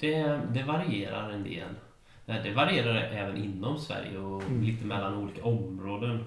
Det, 0.00 0.40
det 0.54 0.62
varierar 0.62 1.30
en 1.30 1.44
del. 1.44 1.68
Eh, 2.26 2.42
Det 2.44 2.50
varierar 2.54 2.94
även 2.94 3.36
inom 3.36 3.78
Sverige 3.78 4.18
och 4.18 4.42
Mm. 4.42 4.62
lite 4.62 4.84
mellan 4.86 5.14
olika 5.16 5.44
områden. 5.44 6.24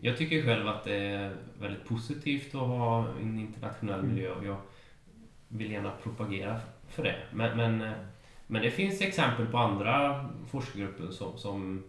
Jag 0.00 0.16
tycker 0.16 0.42
själv 0.42 0.68
att 0.68 0.84
det 0.84 0.94
är 0.96 1.36
väldigt 1.60 1.84
positivt 1.84 2.54
att 2.54 2.60
ha 2.60 3.08
en 3.20 3.38
internationell 3.38 4.00
Mm. 4.00 4.14
miljö 4.14 4.30
och 4.32 4.44
jag 4.44 4.56
vill 5.48 5.70
gärna 5.72 5.90
propagera 6.02 6.60
för 6.88 7.02
det. 7.02 7.16
Men, 7.32 7.56
men, 7.56 7.80
eh, 7.82 7.92
men 8.46 8.62
det 8.62 8.70
finns 8.70 9.00
exempel 9.02 9.46
på 9.46 9.58
andra 9.58 10.24
forskargrupper 10.50 11.10
som, 11.10 11.38
som 11.38 11.84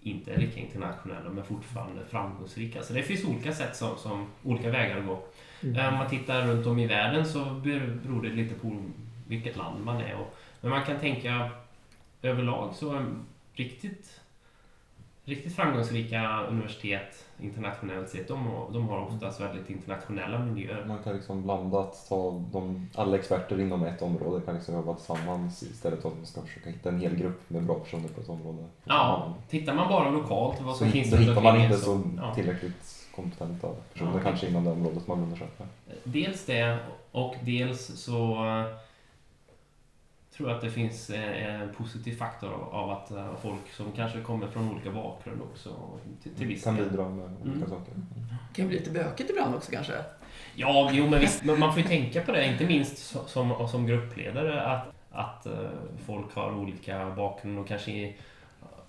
inte 0.00 0.32
är 0.34 0.38
lika 0.38 0.60
internationella 0.60 1.30
men 1.30 1.44
fortfarande 1.44 2.04
framgångsrika. 2.10 2.82
Så 2.82 2.92
det 2.92 3.02
finns 3.02 3.24
olika 3.24 3.52
sätt 3.52 3.76
som, 3.76 3.96
som 3.96 4.26
olika 4.42 4.70
vägar 4.70 4.98
att 4.98 5.06
gå. 5.06 5.22
Mm. 5.62 5.76
Eh, 5.76 5.88
Om 5.88 5.94
man 5.94 6.08
tittar 6.10 6.46
runt 6.46 6.66
om 6.66 6.78
i 6.78 6.86
världen 6.86 7.26
så 7.26 7.44
ber- 7.44 7.98
beror 8.02 8.22
det 8.22 8.28
lite 8.28 8.54
på 8.54 8.82
vilket 9.28 9.56
land 9.56 9.84
man 9.84 10.00
är. 10.00 10.14
Och, 10.14 10.36
men 10.60 10.70
man 10.70 10.84
kan 10.84 11.00
tänka 11.00 11.50
överlag 12.22 12.74
så 12.74 12.92
är 12.94 13.06
riktigt, 13.54 14.20
riktigt 15.24 15.56
framgångsrika 15.56 16.40
universitet 16.48 17.24
internationellt 17.40 18.08
sett, 18.08 18.28
de, 18.28 18.46
har- 18.46 18.72
de 18.72 18.88
har 18.88 18.98
oftast 19.00 19.40
väldigt 19.40 19.70
internationella 19.70 20.38
miljöer. 20.38 20.84
Man 20.84 20.98
kan 21.02 21.14
liksom 21.16 21.42
blandat 21.42 22.06
ta 22.08 22.42
de, 22.52 22.88
alla 22.94 23.16
experter 23.16 23.60
inom 23.60 23.84
ett 23.84 24.02
område 24.02 24.40
kan 24.46 24.54
liksom 24.54 24.74
jobba 24.74 24.94
tillsammans 24.94 25.62
istället 25.62 26.02
för 26.02 26.08
att 26.08 26.16
man 26.16 26.26
ska 26.26 26.40
försöka 26.42 26.70
hitta 26.70 26.88
en 26.88 27.00
hel 27.00 27.14
grupp 27.16 27.50
med 27.50 27.62
bra 27.62 27.74
personer 27.74 28.08
på 28.08 28.20
ett 28.20 28.28
område. 28.28 28.64
Ja, 28.84 29.34
tittar 29.50 29.74
man 29.74 29.88
bara 29.88 30.10
lokalt 30.10 30.60
vad 30.60 30.72
Så 30.76 30.78
som 30.84 30.92
finns 30.92 31.10
då 31.10 31.16
hittar 31.16 31.40
man 31.42 31.60
inte 31.60 31.76
så 31.76 32.00
ja. 32.16 32.34
tillräckligt 32.34 32.94
kompetenta 33.14 33.68
personer 33.92 34.12
Ja. 34.14 34.20
kanske 34.22 34.46
inom 34.48 34.64
det 34.64 34.70
området 34.70 35.06
man 35.06 35.18
undersöker. 35.22 35.66
Dels 36.04 36.46
det 36.46 36.78
och 37.12 37.34
dels 37.42 37.86
så 37.86 38.36
tror 40.36 40.48
jag 40.48 40.56
att 40.56 40.62
det 40.62 40.70
finns 40.70 41.10
eh, 41.10 41.60
en 41.60 41.74
positiv 41.74 42.16
faktor 42.16 42.50
av, 42.72 42.90
att 42.90 43.10
eh, 43.10 43.34
folk 43.42 43.72
som 43.72 43.92
kanske 43.96 44.20
kommer 44.20 44.46
från 44.48 44.70
olika 44.70 44.90
bakgrund 44.90 45.40
också 45.42 45.70
till, 46.22 46.34
till 46.34 46.46
viss 46.46 46.64
kan 46.64 46.76
bidra 46.76 47.08
med 47.08 47.24
olika 47.42 47.56
Mm. 47.56 47.68
saker. 47.68 47.92
Det 48.48 48.56
kan 48.56 48.68
bli 48.68 48.78
lite 48.78 48.90
bökigt 48.90 49.30
ibland 49.30 49.54
också 49.54 49.72
kanske. 49.72 49.92
Ja, 50.54 50.90
jo 50.92 51.08
men 51.10 51.20
visst. 51.20 51.44
Men 51.44 51.58
man 51.60 51.72
får 51.72 51.82
ju 51.82 51.88
tänka 51.88 52.20
på 52.20 52.32
det, 52.32 52.46
inte 52.46 52.66
minst 52.66 53.14
so- 53.16 53.26
som, 53.26 53.68
som 53.68 53.86
gruppledare, 53.86 54.62
att, 54.62 54.86
att 55.10 55.46
eh, 55.46 55.52
folk 56.06 56.34
har 56.34 56.52
olika 56.56 57.10
bakgrund 57.16 57.58
och 57.58 57.68
kanske 57.68 57.90
är 57.92 58.16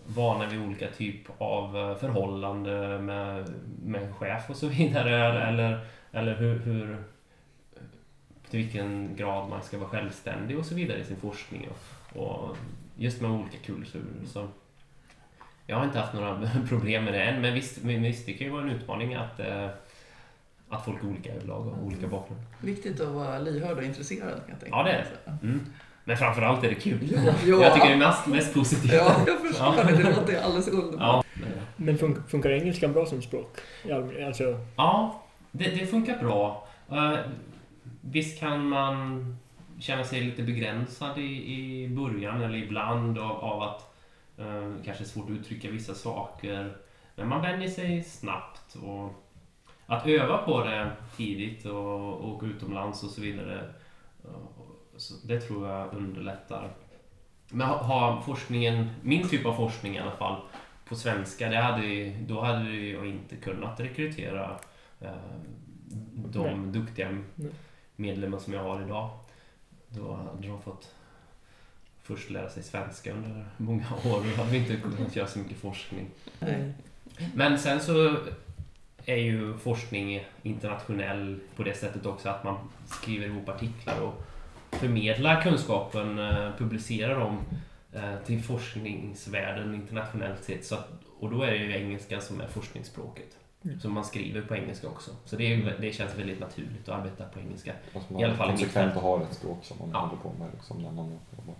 vana 0.08 0.46
vid 0.48 0.62
olika 0.62 0.88
typ 0.88 1.22
av 1.38 1.96
förhållande 2.00 3.00
med, 3.00 3.54
med 3.84 4.04
en 4.04 4.14
chef 4.14 4.50
och 4.50 4.56
så 4.56 4.68
vidare. 4.68 5.48
Eller, 5.48 5.80
eller 6.12 6.36
hur, 6.36 6.60
hur, 6.60 7.04
till 8.56 8.64
vilken 8.64 9.16
grad 9.16 9.50
man 9.50 9.64
ska 9.64 9.78
vara 9.78 9.90
självständig 9.90 10.60
och 10.60 10.66
så 10.66 10.76
vidare 10.76 11.00
i 11.00 11.04
sin 11.04 11.18
forskning. 11.18 11.68
Och, 12.14 12.22
och 12.22 12.58
just 12.98 13.22
med 13.22 13.32
olika 13.32 13.58
kulturer. 13.66 14.04
Så 14.28 14.48
jag 15.68 15.78
har 15.78 15.86
inte 15.86 16.00
haft 16.00 16.14
några 16.14 16.42
problem 16.70 17.04
med 17.04 17.14
det 17.14 17.22
än, 17.24 17.42
men 17.42 17.54
visst, 17.54 17.84
men 17.84 18.04
visst 18.04 18.26
det 18.26 18.34
kan 18.34 18.48
ju 18.48 18.54
vara 18.54 18.64
en 18.64 18.70
utmaning 18.70 19.14
att 19.14 19.40
eh, 19.40 19.68
att 20.70 20.86
folk 20.86 21.04
är 21.04 21.08
olika 21.08 21.34
överlag 21.34 21.68
och 21.68 21.84
olika 21.84 22.08
bakgrund. 22.08 22.42
Viktigt 22.62 23.02
att 23.02 23.08
vara 23.08 23.40
lyhörd 23.40 23.78
och 23.78 23.84
intresserad 23.84 24.30
kan 24.30 24.50
jag 24.50 24.60
tänka 24.60 24.78
Ja, 24.78 24.84
det 24.84 24.90
är 24.92 24.98
mig. 25.26 25.40
Mm. 25.44 25.66
Men 26.04 26.18
framförallt 26.18 26.64
är 26.64 26.70
det 26.70 26.76
kul. 26.76 27.00
Ja, 27.12 27.34
Jag 27.62 27.74
tycker 27.74 27.88
det 27.88 27.94
är 27.94 27.98
mest, 27.98 28.28
mest 28.28 28.54
positivt. 28.54 28.94
Ja, 28.94 29.16
jag 29.28 29.40
förstår 29.40 29.84
det. 29.84 30.04
Det 30.04 30.16
låter 30.16 30.42
alldeles 30.42 30.68
underbart. 30.68 31.26
Ja, 31.36 31.44
Men 31.76 31.98
fun- 31.98 32.22
funkar 32.28 32.50
engelskan 32.50 32.94
bra 32.94 33.06
som 33.06 33.22
språk? 33.22 33.58
Alltså, 34.26 34.60
ja 34.76 35.24
det, 35.52 35.70
det 35.70 35.86
funkar 35.86 36.18
bra. 36.20 36.68
Visst 38.12 38.40
kan 38.40 38.70
man 38.70 39.26
känna 39.80 40.04
sig 40.04 40.22
lite 40.22 40.44
begränsad 40.44 41.18
i, 41.18 41.54
i 41.54 41.90
början 41.90 42.42
eller 42.42 42.58
ibland 42.58 43.18
av, 43.18 43.32
av 43.32 43.62
att 43.62 43.96
uh, 44.40 44.76
kanske 44.86 45.04
är 45.04 45.08
svårt 45.08 45.26
att 45.26 45.32
uttrycka 45.38 45.72
vissa 45.72 45.94
saker. 45.94 46.78
Men 47.16 47.28
man 47.28 47.42
vänjer 47.42 47.70
sig 47.70 48.04
snabbt 48.04 48.76
och 48.76 49.26
att 49.86 50.08
öva 50.08 50.38
på 50.38 50.64
det 50.64 50.92
tidigt 51.18 51.66
och, 51.66 52.30
åka 52.30 52.46
utomlands 52.46 53.04
och 53.04 53.10
så 53.10 53.22
vidare. 53.22 53.74
eh, 54.24 54.30
Så 54.98 55.28
det 55.28 55.42
tror 55.42 55.70
jag 55.70 55.94
underlättar. 55.94 56.70
Men 57.50 57.68
ha, 57.68 57.78
ha 57.78 58.22
forskningen, 58.22 58.90
min 59.02 59.30
typ 59.30 59.46
av 59.46 59.54
forskning 59.54 59.96
i 59.96 60.00
alla 60.00 60.12
fall, 60.12 60.42
på 60.88 60.96
svenska, 60.96 61.50
det 61.50 61.58
hade, 61.58 62.10
då 62.28 62.42
hade 62.42 62.76
jag 62.76 63.08
inte 63.08 63.36
kunnat 63.36 63.80
rekrytera 63.80 64.60
eh, 65.02 65.10
de 66.16 66.62
Nej. 66.62 66.72
duktiga 66.82 67.10
Nej. 67.36 67.52
Medlemmar 67.96 68.38
som 68.38 68.54
jag 68.54 68.64
har 68.64 68.82
idag. 68.82 69.10
Då 69.88 70.14
hade 70.14 70.48
de 70.48 70.62
fått 70.62 70.96
först 72.02 72.30
lära 72.30 72.50
sig 72.50 72.64
svenska 72.64 73.14
under 73.14 73.46
många 73.58 73.86
år. 74.06 74.24
Då 74.24 74.42
hade 74.42 74.52
vi 74.52 74.58
inte 74.58 74.76
kunnat 74.76 75.16
göra 75.16 75.28
så 75.28 75.40
mycket 75.40 75.58
forskning. 75.58 76.10
Nej. 76.40 76.74
Men 77.34 77.60
sen 77.60 77.80
så 77.80 78.18
är 79.06 79.16
ju 79.16 79.58
forskning 79.58 80.26
internationell 80.44 81.40
på 81.56 81.64
det 81.64 81.74
sättet 81.74 82.06
också 82.06 82.30
att 82.30 82.44
man 82.44 82.58
skriver 82.86 83.26
ihop 83.26 83.50
artiklar 83.50 84.02
och 84.02 84.24
förmedlar 84.72 85.42
kunskapen, 85.42 86.20
eh, 86.20 86.52
publicerar 86.58 87.20
dem 87.20 87.40
eh, 87.94 88.16
till 88.26 88.44
forskningsvärlden 88.44 89.76
internationellt 89.76 90.44
sett. 90.44 90.66
Så 90.66 90.76
att, 90.76 90.90
och 91.20 91.30
då 91.30 91.44
är 91.44 91.52
det 91.52 91.58
ju 91.58 91.76
engelska 91.76 92.22
som 92.22 92.42
är 92.42 92.48
forskningsspråket. 92.48 93.38
Mm. 93.66 93.80
Så 93.80 93.90
man 93.90 94.06
skriver 94.06 94.42
på 94.42 94.56
engelska 94.56 94.88
också. 94.88 95.12
Så 95.26 95.36
det, 95.36 95.54
är, 95.54 95.78
det 95.82 95.92
känns 95.94 96.16
väldigt 96.16 96.40
naturligt 96.40 96.90
att 96.90 97.00
arbeta 97.00 97.26
på 97.26 97.40
engelska. 97.40 97.74
I 98.20 98.24
alla 98.24 98.36
fall 98.36 98.50
i 98.50 98.52
mitt 98.52 98.60
konsekvent 98.60 98.74
fält. 98.74 98.98
att 98.98 99.04
ha 99.04 99.22
ett 99.24 99.34
språk 99.34 99.58
som 99.64 99.78
man 99.80 99.90
Ja. 99.94 100.00
håller 100.00 100.22
på 100.22 100.34
med 100.40 100.50
liksom, 100.54 100.78
när 100.82 100.92
man 100.92 101.20
jobbar. 101.38 101.56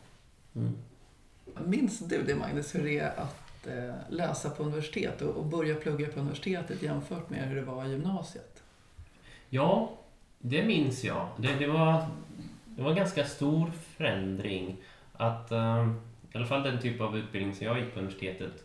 Minns 1.66 2.00
du 2.00 2.24
det 2.24 2.36
Magnus, 2.36 2.76
hur 2.76 2.84
det 2.84 3.00
är 3.00 3.20
att 3.20 3.68
eh, 3.68 3.94
läsa 4.10 4.50
på 4.50 4.64
universitet 4.64 5.22
och, 5.22 5.36
och 5.36 5.46
börja 5.46 5.76
plugga 5.76 6.08
på 6.08 6.20
universitetet 6.20 6.84
jämfört 6.84 7.30
med 7.30 7.48
hur 7.50 7.56
det 7.56 7.62
var 7.62 7.86
i 7.86 7.90
gymnasiet? 7.90 8.64
Ja, 9.50 9.92
det 10.40 10.64
minns 10.66 11.04
jag. 11.04 11.28
Det, 11.38 11.56
det, 11.60 11.68
var, 11.68 12.06
det 12.66 12.82
var 12.84 12.90
en 12.90 12.96
ganska 12.98 13.26
stor 13.26 13.72
förändring. 13.98 14.78
Att, 15.14 15.52
eh, 15.52 15.88
I 16.34 16.38
alla 16.38 16.46
fall 16.46 16.64
den 16.64 16.82
typ 16.82 17.02
av 17.02 17.18
utbildning 17.18 17.56
som 17.56 17.66
jag 17.66 17.80
gick 17.80 17.94
på 17.94 18.00
universitetet, 18.00 18.64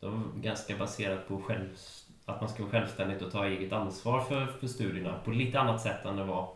det 0.00 0.06
var 0.06 0.22
ganska 0.36 0.76
baserat 0.76 1.28
på 1.28 1.40
själv, 1.42 1.68
att 2.28 2.40
man 2.40 2.50
ska 2.50 2.62
vara 2.62 2.72
självständig 2.72 3.22
och 3.22 3.32
ta 3.32 3.46
eget 3.46 3.72
ansvar 3.72 4.20
för, 4.20 4.46
för 4.46 4.66
studierna 4.66 5.14
på 5.24 5.30
lite 5.30 5.60
annat 5.60 5.80
sätt 5.82 6.04
än 6.04 6.16
det 6.16 6.24
var 6.24 6.48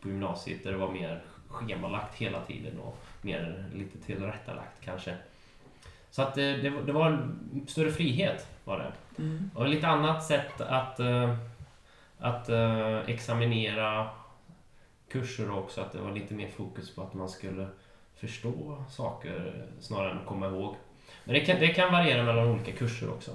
på 0.00 0.08
gymnasiet 0.08 0.64
där 0.64 0.72
det 0.72 0.78
var 0.78 0.90
mer 0.92 1.22
schemalagt 1.48 2.14
hela 2.14 2.40
tiden 2.40 2.78
och 2.80 2.98
mer 3.22 3.64
lite 3.74 3.98
tillrättalagt 3.98 4.80
kanske. 4.84 5.14
Så 6.10 6.22
att 6.22 6.34
det, 6.34 6.56
det, 6.56 6.70
var- 6.70 6.82
det 6.82 6.92
var 6.92 7.06
en 7.10 7.66
större 7.68 7.90
frihet 7.92 8.46
var 8.64 8.78
det. 8.78 9.22
Mm. 9.22 9.50
Och 9.54 9.68
lite 9.68 9.86
annat 9.88 10.24
sätt 10.24 10.60
att, 10.60 11.00
eh, 11.00 11.36
att 12.18 12.48
eh, 12.48 12.96
examinera 12.98 14.08
kurser 15.08 15.50
också. 15.58 15.80
Att 15.80 15.92
det 15.92 15.98
var 15.98 16.12
lite 16.12 16.34
mer 16.34 16.48
fokus 16.48 16.94
på 16.94 17.02
att 17.02 17.14
man 17.14 17.28
skulle 17.28 17.66
förstå 18.16 18.84
saker 18.90 19.64
snarare 19.80 20.10
än 20.10 20.24
komma 20.26 20.46
ihåg. 20.46 20.74
Men 21.24 21.34
det 21.34 21.40
kan, 21.40 21.60
det 21.60 21.68
kan 21.68 21.92
variera 21.92 22.22
mellan 22.22 22.48
olika 22.48 22.72
kurser 22.72 23.10
också. 23.10 23.30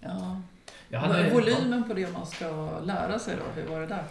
Ja. 0.00 0.40
Jag 0.88 1.00
hade, 1.00 1.30
Volymen 1.30 1.84
på 1.88 1.94
det 1.94 2.12
man 2.12 2.26
ska 2.26 2.68
lära 2.84 3.18
sig 3.18 3.34
då, 3.36 3.60
hur 3.62 3.68
var 3.70 3.80
det 3.80 3.86
där? 3.86 4.04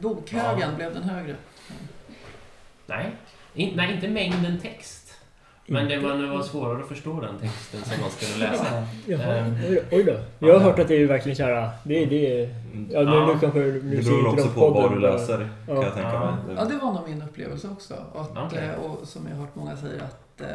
Bokhögen, 0.00 0.70
Ja. 0.70 0.76
blev 0.76 0.94
den 0.94 1.02
högre? 1.02 1.34
Nej, 2.86 3.10
in, 3.54 3.76
nej, 3.76 3.94
inte 3.94 4.08
mängden 4.08 4.58
text. 4.60 5.14
Men 5.70 5.88
det 5.88 5.98
var, 5.98 6.14
det 6.14 6.26
var 6.26 6.42
svårare 6.42 6.82
att 6.82 6.88
förstå 6.88 7.20
den 7.20 7.38
texten 7.38 7.80
som 7.84 8.00
man 8.00 8.10
skulle 8.10 8.50
läsa. 8.50 8.86
Jaha, 9.06 9.22
Ehm. 9.36 9.54
oj. 9.68 9.82
Oj 9.92 10.02
då. 10.04 10.46
Jag 10.46 10.54
har 10.54 10.60
hört 10.60 10.78
att 10.78 10.88
det 10.88 10.94
är 11.02 11.06
verkligen 11.06 11.36
så 11.36 11.42
här. 11.42 11.70
Det, 11.84 12.06
det 12.06 12.42
är... 12.42 12.48
Ja, 12.90 13.00
nu, 13.02 13.10
Ja. 13.16 13.26
nu 13.26 13.38
kanske 13.40 13.58
nu 13.58 13.80
Det 13.96 14.04
beror 14.04 14.28
också 14.28 14.48
på 14.48 14.70
vad 14.70 14.92
du 14.92 14.98
läser 15.00 15.36
kan 15.66 15.76
Ja. 15.76 15.82
jag 15.84 15.94
tänka 15.94 16.12
Ja. 16.12 16.30
mig. 16.46 16.56
Ja, 16.56 16.64
det 16.64 16.76
var 16.76 16.92
nog 16.92 17.08
min 17.08 17.22
upplevelse 17.22 17.68
också. 17.68 17.94
Att, 18.14 18.36
Okej. 18.46 18.58
eh, 18.68 18.74
och 18.84 19.08
som 19.08 19.26
jag 19.28 19.36
har 19.36 19.40
hört 19.40 19.54
många 19.54 19.76
säga 19.76 20.02
att 20.02 20.40
eh, 20.40 20.46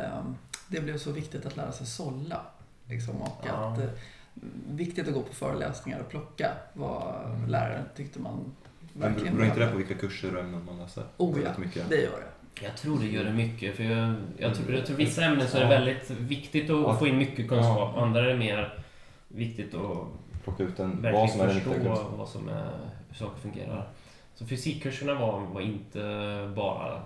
det 0.68 0.80
blev 0.82 0.98
så 0.98 1.12
viktigt 1.12 1.46
att 1.46 1.58
lära 1.58 1.72
sig 1.72 1.88
sålla. 1.88 2.42
Liksom, 2.89 3.22
och 3.22 3.43
Ja. 3.48 3.52
att 3.54 3.80
eh, 3.80 3.86
viktigt 4.69 5.08
att 5.08 5.13
gå 5.13 5.22
på 5.22 5.34
föreläsningar 5.34 6.00
och 6.00 6.10
plocka 6.10 6.52
vad 6.74 7.13
läraren 7.48 7.84
tyckte 7.96 8.19
man 8.19 8.54
Men 8.93 9.02
verkligen 9.13 9.34
beror 9.36 9.46
inte 9.46 9.60
det 9.60 9.65
behövde. 9.65 9.84
på 9.84 9.88
vilka 9.89 10.08
kurser 10.08 10.36
och 10.36 10.41
ämnen 10.43 10.65
man 10.65 10.78
läser? 10.78 11.04
Oh, 11.17 11.39
ja. 11.43 11.50
Mycket. 11.58 11.89
Det 11.89 11.96
gör 12.02 12.12
det. 12.12 12.63
Jag 12.65 12.78
tror 12.78 13.00
det 13.00 13.06
gör 13.06 13.24
det 13.24 13.34
mycket. 13.34 13.76
För 13.76 13.84
jag, 13.84 14.15
jag, 14.38 14.56
tror, 14.56 14.74
jag 14.76 14.86
tror 14.86 14.98
vissa 14.98 15.24
ämnen 15.26 15.48
så 15.48 15.58
är 15.58 15.62
det 15.62 15.67
väldigt 15.69 16.10
viktigt 16.12 16.63
att 16.69 16.82
Ja. 16.82 16.96
få 16.98 17.08
in 17.08 17.17
mycket 17.17 17.50
kunskap. 17.50 17.91
Ja. 17.96 18.02
Andra 18.02 18.19
är 18.19 18.28
det 18.28 18.38
mer 18.38 18.84
viktigt 19.28 19.76
att 19.76 19.98
Plocka 20.43 20.63
ut 20.63 20.80
en, 20.80 20.89
vad 20.91 21.02
verkligen 21.02 21.30
som 21.30 21.41
är 21.41 21.48
den 21.48 21.62
förstå 21.62 22.08
vad 22.17 22.30
som 22.30 22.50
är, 22.50 22.69
hur 23.10 23.15
saker 23.15 23.41
fungerar. 23.41 23.88
Så 24.36 24.46
fysikkurserna 24.46 25.13
var, 25.13 25.39
var 25.39 25.62
inte 25.62 26.00
bara 26.56 27.02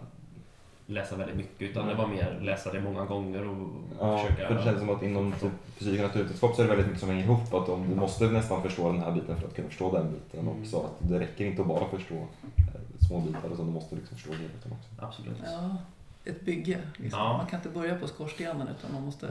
läsa 0.89 1.15
väldigt 1.15 1.37
mycket 1.37 1.61
utan 1.61 1.87
det 1.87 1.93
var 1.93 2.07
mer 2.07 2.39
läsa 2.41 2.71
det 2.71 2.81
många 2.81 3.05
gånger 3.05 3.47
och 3.47 3.67
Ja, 3.99 4.17
försöka... 4.17 4.47
för 4.47 4.55
det 4.55 4.63
känns 4.63 4.79
som 4.79 4.89
att 4.89 5.03
inom 5.03 5.31
typ 5.31 5.51
fysik 5.77 5.99
och 5.99 6.05
naturvetenskap 6.07 6.55
så 6.55 6.61
är 6.61 6.65
det 6.65 6.69
väldigt 6.69 6.87
mycket 6.87 6.99
som 6.99 7.09
hänger 7.09 7.23
ihop. 7.23 7.53
Att 7.53 7.69
om, 7.69 7.89
du 7.89 7.95
måste 7.95 8.25
nästan 8.25 8.63
förstå 8.63 8.91
den 8.91 9.01
här 9.01 9.11
biten 9.11 9.39
för 9.39 9.47
att 9.47 9.55
kunna 9.55 9.67
förstå 9.67 9.91
den 9.97 10.11
biten 10.11 10.39
Mm. 10.39 10.61
också. 10.61 10.77
Att 10.77 11.09
det 11.09 11.19
räcker 11.19 11.45
inte 11.45 11.61
att 11.61 11.67
bara 11.67 11.87
förstå 11.89 12.15
eh, 12.15 13.05
små 13.07 13.19
bitar 13.19 13.49
utan 13.53 13.65
du 13.65 13.71
måste 13.71 13.95
liksom 13.95 14.17
förstå 14.17 14.31
helheten 14.33 14.71
också. 14.71 15.05
Absolut. 15.05 15.37
Ja, 15.45 15.77
ett 16.25 16.41
bygge. 16.45 16.77
Liksom. 16.97 17.19
Ja. 17.19 17.37
Man 17.37 17.47
kan 17.47 17.59
inte 17.59 17.69
börja 17.69 17.95
på 17.99 18.07
skorstenen 18.07 18.67
utan 18.67 18.93
man 18.93 19.03
måste 19.03 19.27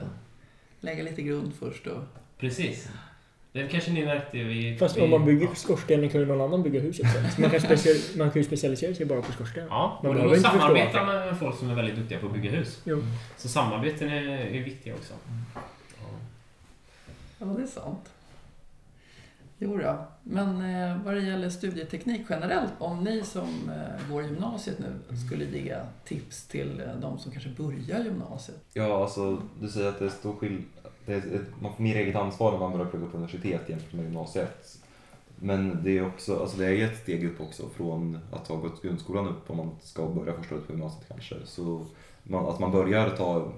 lägga 0.79 1.03
lite 1.03 1.21
grund 1.21 1.53
först. 1.59 1.87
Och... 1.87 2.03
Precis. 2.39 2.89
Det 3.57 3.67
kanske 3.67 3.91
ni 3.91 4.05
märkte 4.05 4.37
vid... 4.43 4.79
Fast 4.79 4.97
om 4.97 5.09
man 5.09 5.25
bygger 5.25 5.47
skorstenen 5.55 6.09
kan 6.09 6.21
ju 6.21 6.27
någon 6.27 6.41
annan 6.41 6.63
bygga 6.63 6.79
huset 6.79 7.05
sen. 7.13 7.31
Så 7.31 7.41
man 7.41 7.49
kan, 7.49 7.61
special, 7.61 7.95
man 8.17 8.31
kan 8.31 8.41
ju 8.41 8.47
specialisera 8.47 8.93
sig 8.95 9.05
bara 9.05 9.21
på 9.21 9.31
skorsten. 9.31 9.67
Ja, 9.69 9.99
Man 10.03 10.17
och 10.17 10.23
då 10.23 10.35
inte 10.35 10.49
förstå 10.49 10.59
samarbeta 10.59 10.99
allting. 10.99 11.25
med 11.29 11.39
folk 11.39 11.57
som 11.57 11.69
är 11.69 11.75
väldigt 11.75 11.95
duktiga 11.95 12.19
på 12.19 12.27
att 12.27 12.33
bygga 12.33 12.51
hus. 12.51 12.81
Jo. 12.85 13.03
Så 13.37 13.47
samarbeten 13.49 14.09
är, 14.09 14.27
är 14.29 14.63
viktiga 14.63 14.93
också. 14.93 15.13
Ja. 15.55 15.61
Ja, 17.39 17.45
det 17.45 17.63
är 17.63 17.67
sant. 17.67 18.09
Jo 19.59 19.77
då. 19.77 20.05
Men 20.23 20.61
eh, 20.75 20.97
vad 21.05 21.13
det 21.13 21.21
gäller 21.21 21.49
studieteknik 21.49 22.21
generellt, 22.29 22.71
om 22.79 23.03
ni 23.03 23.23
som 23.23 23.69
eh, 23.69 24.11
går 24.13 24.23
gymnasiet 24.23 24.79
nu 24.79 25.15
skulle 25.27 25.45
ge 25.45 25.75
tips 26.05 26.47
till 26.47 26.81
eh, 26.81 26.95
de 27.01 27.19
som 27.19 27.31
kanske 27.31 27.49
börjar 27.49 28.03
gymnasiet? 28.03 28.57
Ja, 28.73 29.01
alltså 29.03 29.41
du 29.61 29.67
säger 29.67 29.89
att 29.89 29.99
det 29.99 30.05
är 30.05 30.09
stor 30.09 30.35
skill- 30.35 30.63
det 30.83 30.86
är 30.86 30.86
ett, 31.07 31.43
Man 31.61 31.73
får 31.75 31.83
mer 31.83 31.95
eget 31.95 32.15
ansvar 32.15 32.51
när 32.51 32.59
man 32.59 32.71
börjar 32.71 32.85
plugga 32.85 33.05
på 33.07 33.17
universitet 33.17 33.69
jämfört 33.69 33.93
med 33.93 34.03
gymnasiet. 34.05 34.77
Men 35.39 35.83
det 35.83 35.97
är 35.97 36.07
också, 36.07 36.39
alltså 36.39 36.57
det 36.57 36.65
är 36.65 36.85
ett 36.85 36.97
steg 36.97 37.25
upp 37.25 37.41
också 37.41 37.69
från 37.69 38.19
att 38.31 38.47
ha 38.47 38.55
gått 38.55 38.81
grundskolan 38.81 39.27
upp 39.27 39.49
om 39.49 39.57
man 39.57 39.71
ska 39.81 40.07
börja 40.07 40.33
första 40.33 40.55
året 40.55 40.67
på 40.67 40.73
gymnasiet 40.73 41.07
kanske. 41.07 41.35
Så 41.45 41.85
man, 42.23 42.45
att 42.45 42.59
man 42.59 42.71
börjar 42.71 43.09
ta 43.09 43.51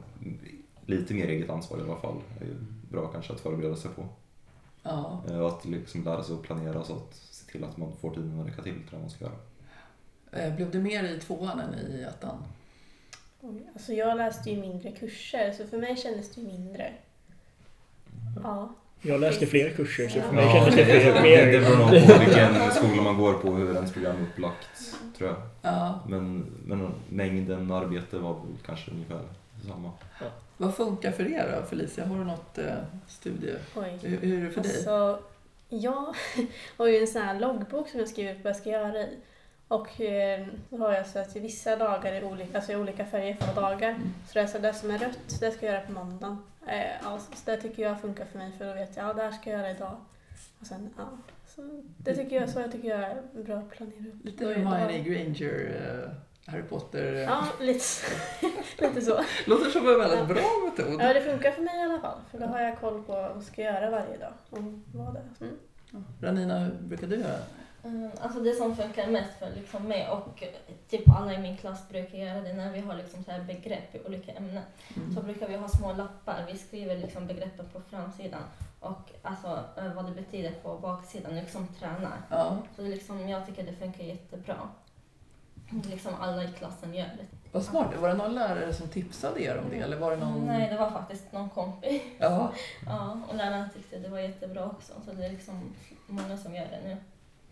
lite 0.86 1.14
mer 1.14 1.28
eget 1.28 1.50
ansvar 1.50 1.78
i 1.80 1.82
alla 1.82 1.96
fall 1.96 2.16
är 2.42 2.46
ju 2.46 2.56
bra 2.92 3.08
kanske 3.08 3.34
att 3.34 3.40
förbereda 3.40 3.76
sig 3.76 3.92
på. 3.92 4.06
Ja. 4.84 5.24
Eh, 5.30 5.40
Och 5.40 5.48
att 5.48 5.66
liksom 5.66 6.04
lära 6.04 6.24
sig 6.24 6.36
att 6.36 6.42
planera 6.42 6.84
så 6.84 6.94
att 6.94 7.16
se 7.16 7.52
till 7.52 7.64
att 7.64 7.78
man 7.78 7.92
får 8.02 8.12
tiden 8.14 8.40
att 8.40 8.48
räcka 8.48 8.62
till 8.62 8.74
till 8.74 8.92
det 8.92 9.00
man 9.00 9.10
ska 9.10 9.26
göra. 9.26 9.36
Eh, 10.32 10.56
Blev 10.56 10.72
det 10.72 10.80
mer 10.80 11.04
i 11.04 11.20
tvåan 11.20 11.60
än 11.60 11.74
i 11.92 12.02
ettan? 12.02 12.44
Alltså 13.74 13.94
jag 13.94 14.18
läste 14.18 14.50
ju 14.52 14.62
mindre 14.62 14.92
kurser, 14.92 15.52
så 15.58 15.68
för 15.68 15.78
mig 15.78 15.98
kändes 15.98 16.32
det 16.36 16.42
mindre. 16.42 16.94
Ja. 18.44 18.70
Jag 19.02 19.20
läste 19.22 19.46
fler 19.46 19.70
kurser 19.70 20.10
så 20.10 20.22
för 20.22 20.28
Ja. 20.28 20.32
mig 20.32 20.52
kändes 20.54 20.76
det 20.76 20.84
det, 20.84 21.02
fler, 21.02 21.14
det, 21.14 21.22
mer... 21.22 21.46
det 21.46 21.60
beror 21.60 21.78
nog 21.78 21.88
på 21.88 22.20
vilken 22.20 22.72
skola 22.72 23.02
man 23.02 23.18
går 23.18 23.34
på, 23.34 23.52
hur 23.52 23.76
ens 23.76 23.94
program 23.94 24.16
är 24.18 24.22
upplagt, 24.22 24.68
tror 25.18 25.30
jag. 25.30 25.38
Ja. 25.62 26.00
Men, 26.08 26.46
men 26.66 26.92
mängden 27.10 27.72
arbete 27.72 28.18
var 28.18 28.34
väl 28.34 28.58
kanske 28.66 28.92
ungefär 28.92 29.22
samma. 29.68 29.92
Vad 30.58 30.76
funkar 30.76 31.12
för 31.12 31.32
er 31.34 31.56
då, 31.62 31.68
Felicia? 31.68 32.06
Har 32.06 32.18
du 32.18 32.24
något 32.24 32.58
eh, 32.58 32.66
studie... 33.08 33.56
Oj. 33.76 34.00
Hur, 34.02 34.18
hur 34.18 34.42
är 34.42 34.46
det 34.46 34.52
för 34.52 34.62
dig? 34.62 34.72
Alltså, 34.76 35.20
jag 35.70 36.16
har 36.78 36.88
ju 36.88 36.98
en 36.98 37.08
sån 37.08 37.22
här 37.22 37.40
loggbok 37.40 37.90
som 37.90 38.00
jag 38.00 38.10
skriver 38.10 38.32
upp 38.32 38.44
vad 38.44 38.50
jag 38.50 38.58
ska 38.58 38.70
göra 38.70 39.00
i. 39.00 39.18
Och 39.70 40.02
eh, 40.02 40.48
då 40.70 40.78
har 40.78 40.94
jag 40.94 41.08
så 41.08 41.20
att 41.20 41.36
vissa 41.36 41.76
dagar 41.76 42.14
är 42.14 42.24
olika, 42.24 42.58
alltså 42.58 42.76
olika 42.76 43.06
färger 43.06 43.34
för 43.36 43.62
dagar. 43.62 43.90
Mm. 43.90 44.14
Så 44.28 44.34
det 44.34 44.40
är 44.42 44.48
så 44.48 44.58
det 44.58 44.74
som 44.74 44.92
är 44.92 44.98
rött, 44.98 45.40
det 45.40 45.52
ska 45.52 45.66
jag 45.66 45.76
göra 45.76 45.86
på 45.86 45.92
måndagen. 45.92 46.38
Eh, 46.68 47.08
alltså, 47.08 47.32
så 47.32 47.52
det 47.52 47.58
tycker 47.58 47.84
jag 47.84 48.02
funkar 48.02 48.26
för 48.26 48.38
mig 48.38 48.52
för 48.58 48.66
då 48.66 48.74
vet 48.74 48.98
jag, 48.98 49.06
ja 49.10 49.14
det 49.14 49.22
här 49.22 49.32
ska 49.32 49.50
jag 49.50 49.60
göra 49.60 49.72
idag. 49.72 49.96
Och 50.60 50.66
sen, 50.68 50.90
ja. 50.98 51.04
Så 51.56 51.82
det 51.98 52.16
tycker 52.16 52.36
jag, 52.36 52.50
så 52.50 52.60
jag 52.60 52.72
tycker 52.72 52.90
jag 52.90 53.00
är 53.00 53.22
bra 53.44 53.56
att 53.58 53.70
planera 53.72 54.00
upp. 54.00 54.26
Lite 54.26 54.46
Hermione 54.46 55.00
Granger, 55.00 55.82
eh, 56.06 56.52
Harry 56.52 56.64
Potter. 56.64 57.14
eh. 57.14 57.20
Ja, 57.22 57.44
lite, 57.60 57.84
lite 58.80 59.02
så. 59.02 59.20
Låter 59.48 59.70
som 59.70 59.90
en 59.90 60.00
väldigt 60.00 60.20
Ja. 60.20 60.26
bra 60.26 60.44
metod. 60.66 61.02
Ja, 61.02 61.14
det 61.14 61.22
funkar 61.22 61.52
för 61.52 61.62
mig 61.62 61.78
i 61.80 61.82
alla 61.84 62.00
fall. 62.02 62.18
För 62.32 62.40
då 62.40 62.46
har 62.46 62.60
jag 62.60 62.80
koll 62.80 63.04
på 63.04 63.12
vad 63.12 63.24
jag 63.24 63.44
ska 63.44 63.62
göra 63.62 63.90
varje 63.90 64.18
dag. 64.18 64.34
Och 64.50 64.60
vad 64.94 65.14
det. 65.14 65.46
Mm. 65.46 65.56
Ranina, 66.22 66.60
hur 66.60 66.72
brukar 66.82 67.08
du 67.08 67.16
göra? 67.16 67.40
Mm, 67.84 68.12
Alltså 68.22 68.40
det 68.40 68.54
som 68.54 68.76
funkar 68.76 69.08
mest 69.08 69.40
för 69.40 69.50
liksom 69.56 69.84
mig 69.84 70.10
och 70.10 70.44
typ 70.90 71.10
alla 71.10 71.34
i 71.34 71.38
min 71.38 71.58
klass 71.58 71.90
brukar 71.90 72.18
göra 72.18 72.42
det 72.42 72.54
när 72.54 72.72
vi 72.72 72.80
har 72.80 72.96
liksom 72.96 73.24
så 73.24 73.32
här 73.32 73.44
begrepp 73.44 73.96
i 73.96 74.00
olika 74.06 74.32
ämnen. 74.32 74.64
Mm. 74.96 75.16
Så 75.16 75.22
brukar 75.22 75.48
vi 75.48 75.56
ha 75.56 75.68
små 75.68 75.94
lappar. 75.94 76.46
Vi 76.52 76.58
skriver 76.58 76.98
liksom 76.98 77.28
begreppen 77.28 77.66
på 77.74 77.82
framsidan 77.82 78.42
och 78.80 79.12
alltså 79.22 79.64
eh, 79.78 79.94
vad 79.94 80.06
det 80.06 80.12
betyder 80.12 80.52
på 80.52 80.78
baksidan, 80.78 81.36
liksom 81.36 81.68
tränar. 81.68 82.18
Ja. 82.30 82.58
Så 82.76 82.82
liksom, 82.82 83.30
jag 83.30 83.46
tycker 83.46 83.64
det 83.64 83.74
funkar 83.74 84.04
jättebra. 84.04 84.56
Liksom 85.90 86.14
alla 86.20 86.44
i 86.44 86.48
klassen 86.48 86.94
gör 86.94 87.06
det. 87.06 87.26
Vad 87.52 87.64
smart. 87.64 87.96
Var 87.98 88.08
det 88.08 88.14
någon 88.14 88.36
lärare 88.36 88.74
som 88.74 88.88
tipsade 88.88 89.42
er 89.44 89.58
om 89.58 89.70
det? 89.70 89.78
Eller 89.80 89.98
var 89.98 90.12
det 90.12 90.18
någon... 90.18 90.46
Nej, 90.46 90.70
det 90.70 90.78
var 90.78 90.92
faktiskt 90.92 91.32
någon 91.32 91.50
kompis. 91.50 92.02
Ja. 92.18 92.52
Ja, 92.86 93.20
och 93.30 93.36
läraren 93.36 93.70
tyckte 93.74 93.98
det 94.00 94.10
var 94.10 94.20
jättebra 94.20 94.66
också. 94.66 94.94
Så 95.06 95.12
det 95.12 95.26
är 95.26 95.30
liksom 95.30 95.76
många 96.08 96.38
som 96.38 96.56
gör 96.56 96.66
det 96.72 96.80
nu. 96.90 96.98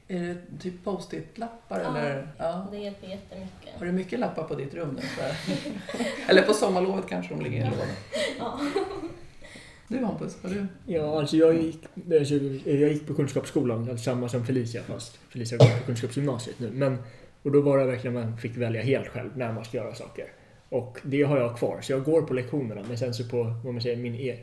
Är 0.07 0.19
det 0.19 0.35
typ 0.59 0.83
post-it-lappar 0.83 1.79
Ja. 1.79 1.97
eller? 1.97 2.27
Ja. 2.37 2.67
Det 2.71 2.77
hjälper 2.77 3.07
jättemycket. 3.07 3.79
Har 3.79 3.85
du 3.85 3.91
mycket 3.91 4.19
lappar 4.19 4.43
på 4.43 4.55
ditt 4.55 4.73
rum 4.73 4.99
nu? 5.01 5.01
Eller 6.27 6.41
på 6.41 6.53
sommarlovet 6.53 7.07
kanske 7.09 7.33
de 7.33 7.43
ligger 7.43 7.57
i 7.57 7.61
en 7.61 7.69
låda? 7.69 7.83
Ja. 8.39 8.59
Du 9.87 10.05
Hampus, 10.05 10.43
har 10.43 10.49
du? 10.49 10.67
Ja, 10.85 11.19
alltså 11.19 11.37
jag 11.37 11.61
gick, 11.61 11.79
alltså, 12.19 12.35
jag 12.69 12.91
gick 12.91 13.07
på 13.07 13.13
Kunskapsskolan, 13.13 13.89
alltså 13.89 14.03
samma 14.03 14.29
som 14.29 14.45
Felicia 14.45 14.83
fast 14.83 15.17
Felicia 15.29 15.57
går 15.57 15.79
på 15.79 15.85
Kunskapsgymnasiet 15.85 16.59
nu. 16.59 16.69
Men, 16.71 16.97
och 17.43 17.51
då 17.51 17.61
var 17.61 17.77
det 17.77 17.85
verkligen 17.85 18.13
man 18.13 18.37
fick 18.37 18.57
välja 18.57 18.81
helt 18.81 19.07
själv 19.07 19.37
när 19.37 19.53
man 19.53 19.65
ska 19.65 19.77
göra 19.77 19.95
saker. 19.95 20.25
Och 20.69 20.99
det 21.03 21.23
har 21.23 21.37
jag 21.37 21.57
kvar, 21.57 21.81
så 21.81 21.91
jag 21.91 22.03
går 22.03 22.21
på 22.21 22.33
lektionerna 22.33 22.83
men 22.87 22.97
sen 22.97 23.13
så 23.13 23.23
på, 23.29 23.43
vad 23.63 23.73
man 23.73 23.81
säger, 23.81 23.97
min 23.97 24.15
e 24.15 24.37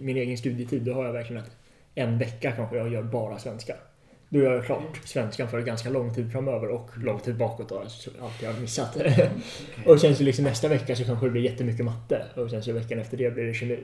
min 0.00 0.16
egen 0.16 0.38
studietid, 0.38 0.82
då 0.82 0.92
har 0.92 1.04
jag 1.04 1.12
verkligen 1.12 1.42
att 1.42 1.56
en 1.94 2.18
vecka 2.18 2.52
kanske 2.52 2.76
jag 2.76 2.92
gör 2.92 3.02
bara 3.02 3.38
svenska. 3.38 3.74
Då 4.28 4.38
gör 4.38 4.54
jag 4.54 4.64
klart 4.64 5.00
svenskan 5.04 5.48
för 5.48 5.60
ganska 5.60 5.90
lång 5.90 6.14
tid 6.14 6.32
framöver 6.32 6.68
och 6.68 6.90
lång 6.98 7.20
tid 7.20 7.36
bakåt 7.36 7.68
då, 7.68 7.82
så 7.88 8.10
allt 8.22 8.42
jag 8.42 8.52
har 8.52 8.60
missat. 8.60 8.96
och 9.86 10.00
sen 10.00 10.16
så 10.16 10.22
liksom 10.22 10.44
nästa 10.44 10.68
vecka 10.68 10.96
så 10.96 11.04
kanske 11.04 11.26
det 11.26 11.30
blir 11.30 11.42
jättemycket 11.42 11.84
matte 11.84 12.22
och 12.36 12.50
sen 12.50 12.62
så 12.62 12.72
veckan 12.72 12.98
efter 12.98 13.16
det 13.16 13.30
blir 13.30 13.44
det 13.44 13.54
kemi. 13.54 13.78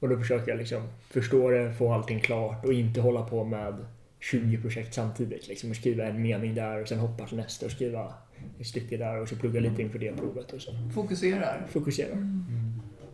Och 0.00 0.08
då 0.08 0.16
försöker 0.18 0.48
jag 0.50 0.58
liksom 0.58 0.82
förstå 1.10 1.50
det, 1.50 1.72
få 1.72 1.92
allting 1.92 2.20
klart 2.20 2.64
och 2.64 2.72
inte 2.72 3.00
hålla 3.00 3.22
på 3.22 3.44
med 3.44 3.74
20 4.20 4.58
projekt 4.62 4.94
samtidigt. 4.94 5.48
Liksom, 5.48 5.70
och 5.70 5.76
skriva 5.76 6.04
en 6.04 6.22
mening 6.22 6.54
där 6.54 6.82
och 6.82 6.88
sen 6.88 6.98
hoppa 6.98 7.26
till 7.26 7.36
nästa 7.36 7.66
och 7.66 7.72
skriva 7.72 8.14
ett 8.60 8.66
stycke 8.66 8.96
där 8.96 9.20
och 9.20 9.28
så 9.28 9.36
plugga 9.36 9.60
lite 9.60 9.82
inför 9.82 9.98
det 9.98 10.12
provet 10.16 10.52
och 10.52 10.60
så. 10.62 10.72
Fokuserar. 10.94 11.66
Fokusera. 11.68 12.12
Mm. 12.12 12.44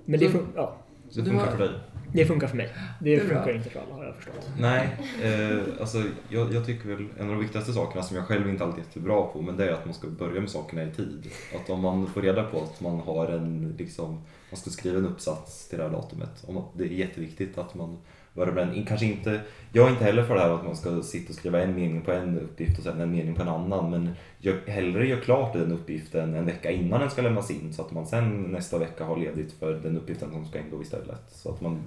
Men 0.04 0.20
det, 0.20 0.30
Så- 0.30 0.46
ja, 0.56 0.76
Det 1.14 1.24
funkar 1.24 1.46
för 1.46 1.58
dig? 1.58 1.70
Det 2.14 2.26
funkar 2.26 2.46
för 2.46 2.56
mig. 2.56 2.68
Det, 3.00 3.16
Det 3.16 3.22
är 3.22 3.26
bra. 3.28 3.36
funkar 3.36 3.56
inte 3.56 3.70
för 3.70 3.80
alla 3.80 3.94
har 3.94 4.04
jag 4.04 4.14
förstått. 4.16 4.48
Nej, 4.58 4.88
eh, 5.22 5.58
alltså 5.80 6.02
jag, 6.28 6.54
jag 6.54 6.66
tycker 6.66 6.88
väl 6.88 7.06
en 7.18 7.26
av 7.26 7.32
de 7.34 7.40
viktigaste 7.40 7.72
sakerna 7.72 8.02
som 8.02 8.16
jag 8.16 8.26
själv 8.26 8.48
inte 8.48 8.64
alltid 8.64 8.80
är 8.80 8.86
jättebra 8.86 9.22
på, 9.22 9.42
men 9.42 9.56
det 9.56 9.68
är 9.68 9.72
att 9.72 9.84
man 9.84 9.94
ska 9.94 10.08
börja 10.08 10.40
med 10.40 10.50
sakerna 10.50 10.82
i 10.82 10.90
tid. 10.90 11.30
Att 11.54 11.70
om 11.70 11.80
man 11.80 12.06
får 12.06 12.22
reda 12.22 12.42
på 12.44 12.62
att 12.62 12.80
man 12.80 13.00
har 13.00 13.28
en, 13.28 13.74
liksom, 13.78 14.12
man 14.50 14.60
ska 14.60 14.70
skriva 14.70 14.98
en 14.98 15.06
uppsats 15.06 15.68
till 15.68 15.78
det 15.78 15.84
här 15.84 15.90
datumet, 15.90 16.44
om 16.46 16.56
att 16.58 16.68
det 16.78 16.84
är 16.84 16.88
jätteviktigt 16.88 17.58
att 17.58 17.74
man 17.74 17.98
med 18.34 18.56
den. 18.56 18.84
Kanske 18.84 19.06
inte, 19.06 19.40
jag 19.72 19.86
är 19.86 19.90
inte 19.90 20.04
heller 20.04 20.24
för 20.24 20.34
det 20.34 20.40
här 20.40 20.50
att 20.50 20.64
man 20.64 20.76
ska 20.76 21.02
sitta 21.02 21.28
och 21.28 21.34
skriva 21.34 21.62
en 21.62 21.74
mening 21.74 22.02
på 22.02 22.12
en 22.12 22.38
uppgift 22.40 22.78
och 22.78 22.84
sen 22.84 23.00
en 23.00 23.10
mening 23.10 23.34
på 23.34 23.42
en 23.42 23.48
annan, 23.48 23.90
men 23.90 24.10
jag 24.38 24.54
hellre 24.66 25.06
gör 25.06 25.20
klart 25.20 25.52
den 25.52 25.72
uppgiften 25.72 26.34
en 26.34 26.46
vecka 26.46 26.70
innan 26.70 27.00
den 27.00 27.10
ska 27.10 27.22
lämnas 27.22 27.50
in 27.50 27.72
så 27.74 27.82
att 27.82 27.92
man 27.92 28.06
sen 28.06 28.42
nästa 28.42 28.78
vecka 28.78 29.04
har 29.04 29.16
ledigt 29.16 29.52
för 29.52 29.72
den 29.74 29.96
uppgiften 29.96 30.30
som 30.30 30.46
ska 30.46 30.58
ingå 30.58 30.82
istället. 30.82 31.22
Så 31.32 31.48
att 31.50 31.60
man 31.60 31.82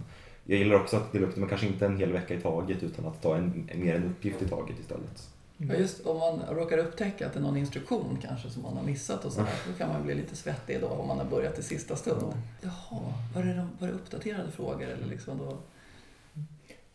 jag 0.49 0.59
gillar 0.59 0.75
också 0.75 0.97
att 0.97 1.11
det, 1.11 1.37
men 1.37 1.49
kanske 1.49 1.67
inte 1.67 1.85
en 1.85 1.97
hel 1.97 2.11
vecka 2.11 2.33
i 2.33 2.41
taget 2.41 2.83
utan 2.83 3.05
att 3.05 3.21
ta 3.21 3.35
en, 3.35 3.69
mer 3.75 3.95
en 3.95 4.03
uppgift 4.03 4.41
i 4.41 4.47
taget 4.47 4.79
istället. 4.79 5.29
Ja, 5.57 5.73
just 5.75 6.05
om 6.05 6.17
man 6.17 6.39
råkar 6.55 6.77
upptäcka 6.77 7.27
att 7.27 7.33
det 7.33 7.39
är 7.39 7.43
någon 7.43 7.57
instruktion 7.57 8.17
kanske 8.21 8.49
som 8.49 8.63
man 8.63 8.77
har 8.77 8.83
missat 8.83 9.25
och 9.25 9.31
sådär, 9.31 9.49
då 9.67 9.73
kan 9.77 9.89
man 9.89 10.03
bli 10.03 10.15
lite 10.15 10.35
svettig 10.35 10.77
då 10.81 10.87
om 10.87 11.07
man 11.07 11.17
har 11.17 11.25
börjat 11.25 11.59
i 11.59 11.63
sista 11.63 11.95
stund. 11.95 12.33
Jaha, 12.61 13.13
var 13.35 13.43
det, 13.43 13.53
de- 13.53 13.69
var 13.79 13.87
det 13.87 13.93
uppdaterade 13.93 14.51
frågor 14.51 14.83
eller 14.87 15.07
liksom 15.07 15.37
då? 15.37 15.57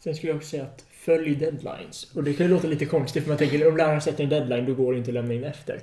Sen 0.05 0.15
skulle 0.15 0.31
jag 0.31 0.37
också 0.37 0.49
säga 0.49 0.63
att 0.63 0.85
följ 0.91 1.35
deadlines. 1.35 2.13
Och 2.15 2.25
det 2.25 2.33
kan 2.33 2.47
ju 2.47 2.53
låta 2.53 2.69
lite 2.69 2.87
konstigt 2.87 3.23
för 3.23 3.31
man 3.31 3.39
tänker 3.39 3.69
om 3.69 3.77
läraren 3.77 4.01
sätter 4.01 4.25
en 4.25 4.31
deadline 4.31 4.67
då 4.67 4.75
går 4.75 4.93
det 4.93 4.99
inte 4.99 5.11
att 5.11 5.15
lämna 5.15 5.35
in 5.35 5.45
efter. 5.45 5.81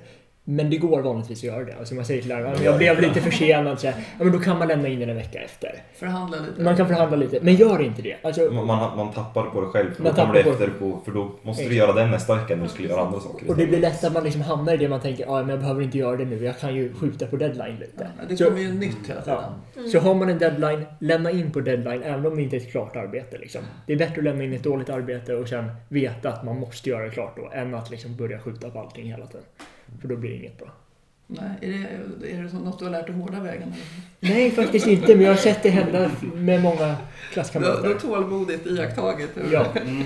Men 0.50 0.70
det 0.70 0.76
går 0.76 1.02
vanligtvis 1.02 1.38
att 1.38 1.44
göra 1.44 1.64
det. 1.64 1.74
Alltså 1.78 1.94
man 1.94 2.04
säger 2.04 2.20
till 2.20 2.28
läraren 2.28 2.54
"Ja, 2.58 2.64
jag 2.64 2.78
blev 2.78 3.00
lite 3.00 3.20
försenad. 3.20 3.80
Så 3.80 3.86
här, 3.86 3.94
ja, 4.18 4.24
men 4.24 4.32
då 4.32 4.38
kan 4.38 4.58
man 4.58 4.68
lämna 4.68 4.88
in 4.88 5.00
den 5.00 5.08
en 5.10 5.16
vecka 5.16 5.38
efter. 5.40 5.82
Förhandla 5.94 6.36
lite? 6.38 6.62
Man 6.62 6.76
kan 6.76 6.88
förhandla 6.88 7.16
lite. 7.16 7.38
Men 7.42 7.54
gör 7.54 7.82
inte 7.82 8.02
det. 8.02 8.16
Alltså, 8.22 8.40
Man, 8.52 8.66
man, 8.66 8.96
man 8.96 9.12
tappar 9.12 9.42
på 9.42 9.60
det 9.60 9.66
själv 9.66 9.94
för 9.94 10.02
Man 10.02 10.12
då 10.14 10.22
kommer 10.22 10.42
på 10.42 10.50
efter 10.50 10.68
på, 10.68 11.00
för 11.04 11.12
då 11.12 11.30
måste 11.42 11.64
du 11.68 11.74
göra 11.74 11.92
den 11.92 12.10
nästa 12.10 12.34
vecka 12.34 12.56
när 12.56 12.62
du 12.62 12.68
skulle 12.68 12.88
göra 12.88 13.00
andra 13.00 13.20
saker 13.20 13.48
och 13.50 13.56
det 13.56 13.66
blir 13.66 13.80
lätt 13.80 14.04
att 14.04 14.12
man 14.12 14.24
liksom 14.24 14.42
hamnar 14.42 14.74
i 14.74 14.76
det 14.76 14.88
man 14.88 15.00
tänker, 15.00 15.24
ja 15.24 15.38
men 15.40 15.48
jag 15.50 15.58
behöver 15.60 15.82
inte 15.82 15.98
göra 15.98 16.16
det 16.16 16.24
nu. 16.24 16.44
Jag 16.44 16.58
kan 16.58 16.74
ju 16.74 16.92
skjuta 16.94 17.26
på 17.26 17.36
deadline 17.36 17.76
lite. 17.80 18.10
Ja, 18.18 18.24
det 18.28 18.36
Så- 18.36 18.44
kommer 18.44 18.60
ju 18.60 18.72
nytt 18.72 18.96
hela 19.08 19.20
tiden. 19.22 19.38
Ja. 19.76 19.82
Så 19.92 19.98
har 19.98 20.14
man 20.14 20.28
en 20.28 20.38
deadline, 20.38 20.84
lämna 21.00 21.30
in 21.30 21.50
på 21.52 21.60
deadline 21.60 22.02
även 22.02 22.26
om 22.26 22.36
det 22.36 22.42
inte 22.42 22.56
är 22.56 22.60
ett 22.60 22.70
klart 22.70 22.96
arbete. 22.96 23.38
Liksom. 23.38 23.60
Det 23.86 23.92
är 23.92 23.96
bättre 23.98 24.16
att 24.18 24.24
lämna 24.24 24.44
in 24.44 24.52
ett 24.52 24.62
dåligt 24.62 24.90
arbete 24.90 25.34
och 25.34 25.48
sen 25.48 25.64
veta 25.88 26.28
att 26.28 26.44
man 26.44 26.60
måste 26.60 26.90
göra 26.90 27.04
det 27.04 27.10
klart 27.10 27.36
då, 27.36 27.50
än 27.54 27.74
att 27.74 27.90
liksom 27.90 28.16
börja 28.16 28.38
skjuta 28.38 28.70
på 28.70 28.78
allting 28.80 29.06
hela 29.12 29.26
tiden. 29.26 29.42
För 30.00 30.08
då 30.08 30.16
blir 30.16 30.30
det 30.30 30.36
inget 30.36 30.58
bra. 30.58 30.68
Nej, 31.26 31.50
är 31.60 31.68
det, 32.20 32.32
är 32.32 32.42
det 32.42 32.52
något 32.58 32.78
du 32.78 32.84
har 32.84 32.92
lärt 32.92 33.06
dig 33.06 33.16
hårda 33.16 33.40
vägen? 33.40 33.74
Nej, 34.20 34.50
faktiskt 34.50 34.86
inte, 34.86 35.14
men 35.16 35.24
jag 35.24 35.32
har 35.32 35.36
sett 35.36 35.62
det 35.62 35.70
hända 35.70 36.10
med 36.34 36.62
många 36.62 36.76
har- 36.86 36.88
du 36.88 37.32
klasskamrater. 37.32 37.88
har 37.88 37.94
tålmodigt 37.94 38.66
iakttagit 38.66 39.30
hur... 39.34 39.52
Ja. 39.52 39.66
Mm. 39.76 40.04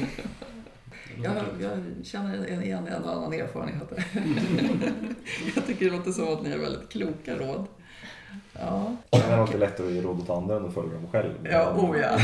Jag, 1.23 1.33
jag 1.61 2.07
känner 2.07 2.47
en- 2.47 2.63
igen 2.63 2.87
en 2.97 3.03
och 3.05 3.13
annan 3.17 3.33
erfarenhet. 3.33 3.89
jag 5.55 5.67
tycker 5.67 5.85
det 5.91 5.97
låter 5.97 6.13
som 6.13 6.29
att 6.33 6.43
ni 6.43 6.51
har 6.51 6.59
väldigt 6.59 6.89
kloka 6.89 7.35
råd. 7.39 7.67
Ja, 8.53 8.97
Det 9.11 9.17
är 9.19 9.39
alltid 9.39 9.61
lättare 9.61 9.87
att 9.87 9.93
ge 9.93 10.03
råd 10.03 10.21
åt 10.21 10.31
andra 10.31 10.57
än 10.57 10.65
att 10.67 10.75
följa 10.75 10.93
dem 10.93 11.07
själv. 11.13 11.33
ja 11.53 11.73
oh 11.79 11.99
ja. 12.01 12.19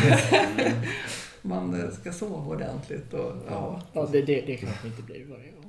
Man 1.43 1.91
ska 2.01 2.13
sova 2.13 2.55
ordentligt 2.55 3.15
och 3.15 3.33
ja. 3.51 3.83
Ja, 3.93 4.09
det, 4.13 4.23
det, 4.23 4.41
det 4.47 4.57
kanske 4.57 4.87
inte 4.87 5.03
blir 5.03 5.25
varje 5.31 5.51
gång. 5.51 5.60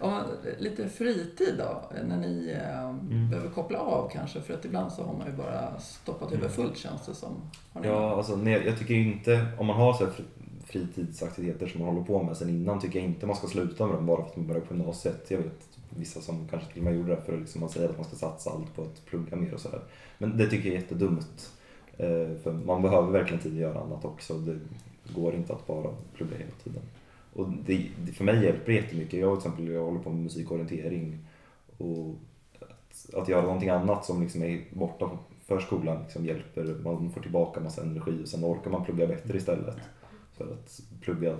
Ja, 0.00 0.24
lite 0.58 0.88
fritid 0.88 1.54
då, 1.58 1.82
när 2.08 2.16
ni 2.16 2.50
eh, 2.62 2.92
behöver 3.30 3.50
koppla 3.50 3.78
av 3.78 4.10
kanske? 4.12 4.40
För 4.40 4.54
att 4.54 4.64
ibland 4.64 4.92
så 4.92 5.02
har 5.02 5.14
man 5.14 5.26
ju 5.26 5.32
bara 5.32 5.78
stoppat 5.80 6.32
huvudet 6.32 6.52
fullt 6.52 6.76
känns 6.76 7.06
det 7.06 7.14
som. 7.14 7.34
Ja, 7.82 8.16
alltså, 8.16 8.36
nej, 8.36 8.62
jag 8.66 8.78
tycker 8.78 8.94
inte, 8.94 9.46
om 9.58 9.66
man 9.66 9.76
har 9.76 9.92
så 9.94 10.04
här 10.04 10.12
fri- 10.12 10.24
fritidsaktiviteter 10.66 11.66
som 11.66 11.80
man 11.80 11.94
håller 11.94 12.06
på 12.06 12.22
med 12.22 12.36
sen 12.36 12.48
innan 12.48 12.80
tycker 12.80 12.98
jag 12.98 13.08
inte 13.08 13.26
man 13.26 13.36
ska 13.36 13.46
sluta 13.46 13.86
med 13.86 13.94
dem 13.96 14.06
bara 14.06 14.22
för 14.22 14.30
att 14.30 14.36
man 14.36 14.46
börjar 14.46 14.60
på 14.60 14.74
gymnasiet. 14.74 15.30
Jag 15.30 15.38
vet 15.38 15.68
vissa 15.90 16.20
som 16.20 16.48
kanske 16.48 16.68
till 16.72 16.78
och 16.78 16.84
med 16.84 16.96
gjorde 16.96 17.14
det 17.14 17.22
för 17.22 17.32
att 17.34 17.40
liksom 17.40 17.60
man 17.60 17.70
säger 17.70 17.88
att 17.88 17.96
man 17.96 18.04
ska 18.06 18.16
satsa 18.16 18.50
allt 18.50 18.74
på 18.76 18.82
att 18.82 19.04
plugga 19.06 19.36
mer 19.36 19.54
och 19.54 19.60
sådär. 19.60 19.80
Men 20.18 20.36
det 20.36 20.46
tycker 20.50 20.68
jag 20.68 20.76
är 20.76 20.80
jättedumt. 20.80 21.50
Eh, 21.96 22.36
För 22.42 22.52
man 22.66 22.82
behöver 22.82 23.10
verkligen 23.10 23.42
tid 23.42 23.52
att 23.52 23.58
göra 23.58 23.80
annat 23.80 24.04
också. 24.04 24.34
Det 24.34 24.58
går 25.14 25.34
inte 25.34 25.52
att 25.52 25.66
bara 25.66 25.90
plugga 26.16 26.36
hela 26.36 26.50
tiden. 26.64 26.82
Och 27.34 27.48
det, 27.66 27.90
det, 28.06 28.12
för 28.12 28.24
mig 28.24 28.44
hjälper 28.44 28.66
det 28.66 28.78
jättemycket. 28.78 29.20
Jag 29.20 29.40
till 29.40 29.50
exempel 29.50 29.74
jag 29.74 29.84
håller 29.84 30.00
på 30.00 30.10
med 30.10 30.22
musikorientering. 30.22 31.18
Och 31.78 32.14
att, 32.60 33.14
att 33.14 33.28
göra 33.28 33.42
någonting 33.42 33.68
annat 33.68 34.04
som 34.04 34.22
liksom 34.22 34.42
är 34.42 34.64
borta 34.70 35.10
för 35.46 35.60
skolan 35.60 36.02
liksom 36.02 36.26
hjälper. 36.26 36.64
Man 36.84 37.10
får 37.10 37.20
tillbaka 37.20 37.60
massa 37.60 37.82
energi 37.82 38.22
och 38.22 38.28
sen 38.28 38.44
orkar 38.44 38.70
man 38.70 38.84
plugga 38.84 39.06
bättre 39.06 39.38
istället. 39.38 39.76
För 40.36 40.44
att 40.44 40.80
plugga 41.00 41.36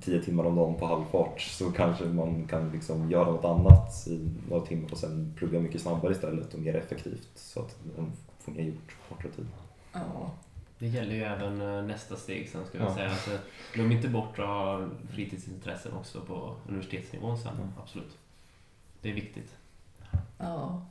tio 0.00 0.22
timmar 0.22 0.44
om 0.44 0.56
dagen 0.56 0.74
på 0.74 0.86
halvfart 0.86 1.40
så 1.40 1.70
kanske 1.70 2.04
man 2.04 2.46
kan 2.46 2.70
liksom 2.70 3.10
göra 3.10 3.30
något 3.30 3.44
annat 3.44 4.06
i 4.06 4.30
några 4.48 4.66
timmar 4.66 4.92
och 4.92 4.98
sen 4.98 5.34
plugga 5.36 5.60
mycket 5.60 5.80
snabbare 5.80 6.12
istället 6.12 6.54
och 6.54 6.60
mer 6.60 6.76
effektivt 6.76 7.30
så 7.34 7.60
att 7.60 7.76
man 7.96 8.12
får 8.38 8.52
mer 8.52 8.62
gjort 8.62 8.96
på 9.08 9.14
kortare 9.14 9.32
tid. 9.32 9.46
Ja, 9.92 10.30
det 10.78 10.86
gäller 10.86 11.14
ju 11.14 11.22
även 11.22 11.60
eh, 11.60 11.82
nästa 11.82 12.16
steg 12.16 12.48
sen 12.48 12.66
ska 12.66 12.78
jag 12.78 12.86
Ja. 12.90 12.94
säga. 12.94 13.06
Eh, 13.10 13.40
glöm 13.74 13.92
inte 13.92 14.08
bort 14.08 14.38
att 14.38 14.46
ha 14.46 14.88
fritidsintressen 15.10 15.92
också 15.92 16.20
på 16.20 16.56
universitetsnivån 16.68 17.38
sen. 17.38 17.54
Mm. 17.54 17.68
Absolut. 17.82 18.16
Det 19.02 19.10
är 19.10 19.14
viktigt. 19.14 19.50
ja. 20.38 20.82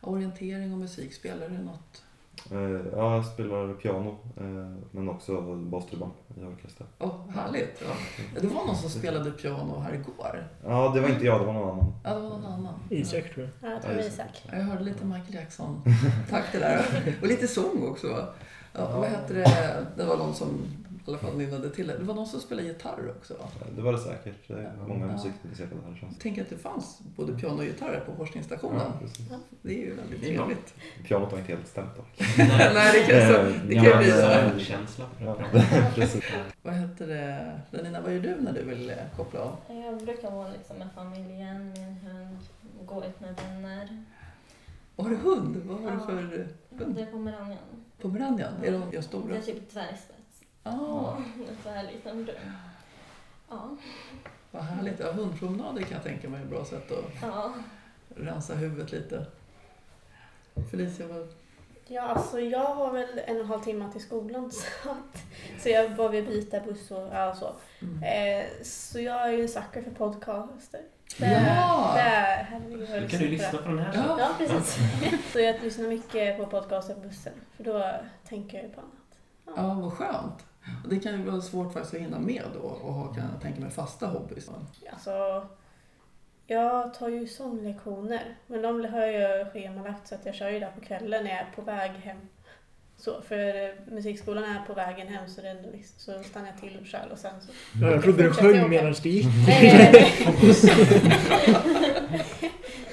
Orientering 0.00 0.72
och 0.72 0.78
musik, 0.78 1.14
spelar 1.14 1.48
det 1.48 1.58
något? 1.58 2.02
Eh, 2.50 2.86
Ja, 2.98 3.14
jag 3.14 3.26
spelar 3.26 3.74
piano 3.74 4.10
eh, 4.36 4.76
men 4.90 5.08
också 5.08 5.40
bastrumman 5.56 6.10
i 6.40 6.44
orkester. 6.44 6.86
Åh, 6.98 7.28
härligt! 7.34 7.82
Ja. 7.88 8.40
Det 8.40 8.46
var 8.46 8.66
någon 8.66 8.76
som 8.76 8.90
spelade 8.90 9.30
piano 9.30 9.78
här 9.80 9.94
igår. 9.94 10.48
Ja, 10.64 10.92
det 10.94 11.00
var 11.00 11.08
inte 11.08 11.24
jag, 11.24 11.40
det 11.40 11.46
var 11.46 11.52
någon 11.52 11.70
annan. 11.70 11.94
Ja, 12.04 12.14
det 12.14 12.20
var 12.20 12.28
någon 12.30 12.44
annan. 12.46 12.74
Isak 12.90 13.34
tror 13.34 13.50
jag. 13.60 13.70
Ja, 13.70 13.74
jag 13.74 13.82
tror 13.82 13.94
det 13.94 14.00
är 14.02 14.08
Isak. 14.08 14.42
Ja, 14.50 14.56
Jag 14.56 14.64
hörde 14.64 14.84
lite 14.84 15.04
Michael 15.04 15.34
Jackson. 15.34 15.82
Tack 16.30 16.44
det 16.52 16.58
där. 16.58 16.84
Och 17.22 17.26
lite 17.28 17.48
sång 17.48 17.88
också. 17.88 18.26
Ja, 18.78 19.00
vad 19.00 19.08
hette 19.08 19.34
det? 19.34 19.86
Det 19.96 20.04
var 20.04 20.16
någon 20.16 20.34
som 20.34 20.48
i 21.06 21.08
alla 21.10 21.18
fall 21.18 21.36
nynnade 21.36 21.70
till 21.70 21.86
det. 21.86 21.98
Det 21.98 22.04
var 22.04 22.14
någon 22.14 22.26
som 22.26 22.40
spelade 22.40 22.68
gitarr 22.68 23.12
också. 23.18 23.34
va? 23.34 23.44
Det 23.76 23.82
var 23.82 23.92
det 23.92 23.98
säkert. 23.98 24.48
Det 24.48 24.54
är 24.54 24.72
många 24.88 25.06
Ja. 25.06 25.12
musikintresserade 25.12 25.74
här 25.86 25.96
känns 26.00 26.12
Jag 26.12 26.20
tänker 26.20 26.42
att 26.42 26.48
det 26.50 26.56
fanns 26.58 27.00
både 27.16 27.32
piano 27.32 27.58
och 27.58 27.64
gitarr 27.64 28.02
på 28.06 28.16
forskningsstationen. 28.16 28.92
Ja. 29.30 29.36
Det 29.62 29.72
är 29.74 29.78
ju 29.78 29.94
väldigt 29.94 30.20
trevligt. 30.22 30.74
Pianot 31.04 31.32
var 31.32 31.38
inte 31.38 31.52
helt 31.52 31.66
stämt 31.68 31.96
dock. 31.96 32.06
Nej, 32.38 32.90
det 33.06 33.20
kan, 33.20 33.34
så, 33.34 33.66
det 33.68 33.74
kan 33.74 33.84
ju 33.84 33.96
bli 33.96 34.10
så. 34.10 34.16
här. 34.26 34.58
känsla. 34.58 35.04
Ja, 35.20 35.36
precis. 35.94 36.24
Vad 36.62 36.74
heter 36.74 37.06
det? 37.06 37.60
Lenina, 37.70 38.00
vad 38.00 38.12
gör 38.14 38.20
du 38.20 38.36
när 38.40 38.52
du 38.52 38.62
vill 38.62 38.90
eh, 38.90 38.96
koppla 39.16 39.40
av? 39.40 39.56
Jag 39.68 39.98
brukar 40.04 40.30
vara 40.30 40.48
liksom 40.48 40.76
med 40.76 40.88
familjen, 40.94 41.68
med 41.68 41.78
en 41.78 41.94
hund, 41.96 42.38
gå 42.86 43.04
ut 43.04 43.20
med 43.20 43.34
vänner. 43.36 44.04
Har 44.96 45.10
du 45.10 45.16
hund? 45.16 45.56
Vad 45.56 45.80
har 45.80 45.90
du 45.90 45.96
Ja. 45.98 46.06
för 46.06 46.12
hund? 46.12 46.94
Det 46.96 47.02
är 47.02 47.06
pomeranian. 47.06 47.58
Pomeranian? 48.00 48.52
Är 48.64 48.72
de 48.72 48.90
Det 48.90 49.02
stora? 49.02 49.36
är 49.36 49.40
typ 49.40 49.70
dvärgspets. 49.70 50.42
Ah, 50.62 50.70
Ja, 50.72 51.16
en 51.48 51.56
så 51.62 51.68
här 51.68 51.82
liten 51.92 52.24
brun. 52.24 52.36
Ja. 53.48 53.76
vad 54.50 54.62
härligt. 54.62 55.00
Ja, 55.00 55.12
hundpromenader 55.12 55.82
kan 55.82 55.92
jag 55.92 56.02
tänka 56.02 56.28
mig 56.28 56.40
är 56.40 56.44
ett 56.44 56.50
bra 56.50 56.64
sätt 56.64 56.92
att 56.92 57.04
Ja. 57.22 57.54
rensa 58.16 58.54
huvudet 58.54 58.92
lite. 58.92 59.26
Felicia, 60.70 61.06
vad... 61.06 61.28
Ja, 61.88 62.02
alltså 62.02 62.40
jag 62.40 62.74
har 62.74 62.92
väl 62.92 63.18
en 63.26 63.36
och 63.36 63.42
en 63.42 63.46
halv 63.48 63.60
timme 63.62 63.92
till 63.92 64.00
skolan 64.02 64.50
så, 64.52 64.90
att, 64.90 65.22
så 65.62 65.68
jag 65.68 65.96
bara 65.96 66.08
vill 66.08 66.26
byta 66.26 66.60
buss 66.60 66.90
och 66.90 67.08
ja, 67.12 67.34
så. 67.34 67.52
Mm. 67.82 68.02
Eh, 68.02 68.46
så 68.62 69.00
jag 69.00 69.28
är 69.28 69.32
ju 69.32 69.42
en 69.42 69.48
sucker 69.48 69.82
för 69.82 69.90
podcaster. 69.90 70.80
Det, 71.18 71.26
Ja! 71.26 71.92
det 71.94 72.00
är 72.00 72.42
herregud 72.44 73.10
kan 73.10 73.20
du 73.20 73.28
lyssna 73.28 73.58
på 73.58 73.68
den 73.68 73.78
här 73.78 73.92
Ja. 73.94 74.16
Ja, 74.20 74.28
precis. 74.38 74.78
så 75.32 75.40
jag 75.40 75.62
lyssnar 75.62 75.88
mycket 75.88 76.36
på 76.38 76.46
podcaster 76.46 76.94
på 76.94 77.00
bussen 77.00 77.32
för 77.56 77.64
då 77.64 77.90
tänker 78.28 78.56
jag 78.58 78.66
ju 78.66 78.72
på 78.72 78.80
annat. 78.80 78.92
Ja, 79.56 79.74
vad 79.74 79.92
skönt. 79.92 80.46
Och 80.84 80.88
det 80.88 80.98
kan 80.98 81.12
ju 81.12 81.30
vara 81.30 81.40
svårt 81.40 81.72
faktiskt 81.72 81.94
att 81.94 82.00
hinna 82.00 82.18
med 82.18 82.42
då 82.54 82.60
och 82.60 82.94
ha, 82.94 83.14
kan 83.14 83.24
jag 83.32 83.42
tänka 83.42 83.60
mig, 83.60 83.70
fasta 83.70 84.06
hobbys. 84.06 84.50
Alltså, 84.92 85.46
jag 86.46 86.94
tar 86.94 87.08
ju 87.08 87.26
sånglektioner 87.26 88.36
men 88.46 88.62
de 88.62 88.84
har 88.84 89.00
jag 89.00 89.38
ju 89.38 89.44
schemalagt 89.44 90.08
så 90.08 90.14
att 90.14 90.26
jag 90.26 90.34
kör 90.34 90.48
ju 90.50 90.60
där 90.60 90.70
på 90.70 90.80
kvällen 90.80 91.24
när 91.24 91.30
jag 91.30 91.40
är 91.40 91.52
på 91.54 91.62
väg 91.62 91.90
hem. 91.90 92.28
Så, 92.98 93.22
för 93.22 93.64
eh, 93.64 93.70
musikskolan 93.86 94.44
är 94.44 94.62
på 94.66 94.74
vägen 94.74 95.08
hem 95.08 95.28
så, 95.28 95.40
det 95.40 95.56
liksom, 95.72 95.94
så 95.98 96.22
stannar 96.22 96.46
jag 96.46 96.60
till 96.60 96.86
själv 96.86 97.12
och 97.12 97.18
sen 97.18 97.40
så... 97.40 97.52
Ja, 97.82 97.90
jag 97.90 98.02
trodde 98.02 98.22
du 98.22 98.32
sjöng 98.32 98.70
medan 98.70 98.94
det 99.02 99.08
gick. 99.08 99.26
Nej, 99.46 99.90
nej, 99.92 99.92
nej. 99.92 100.12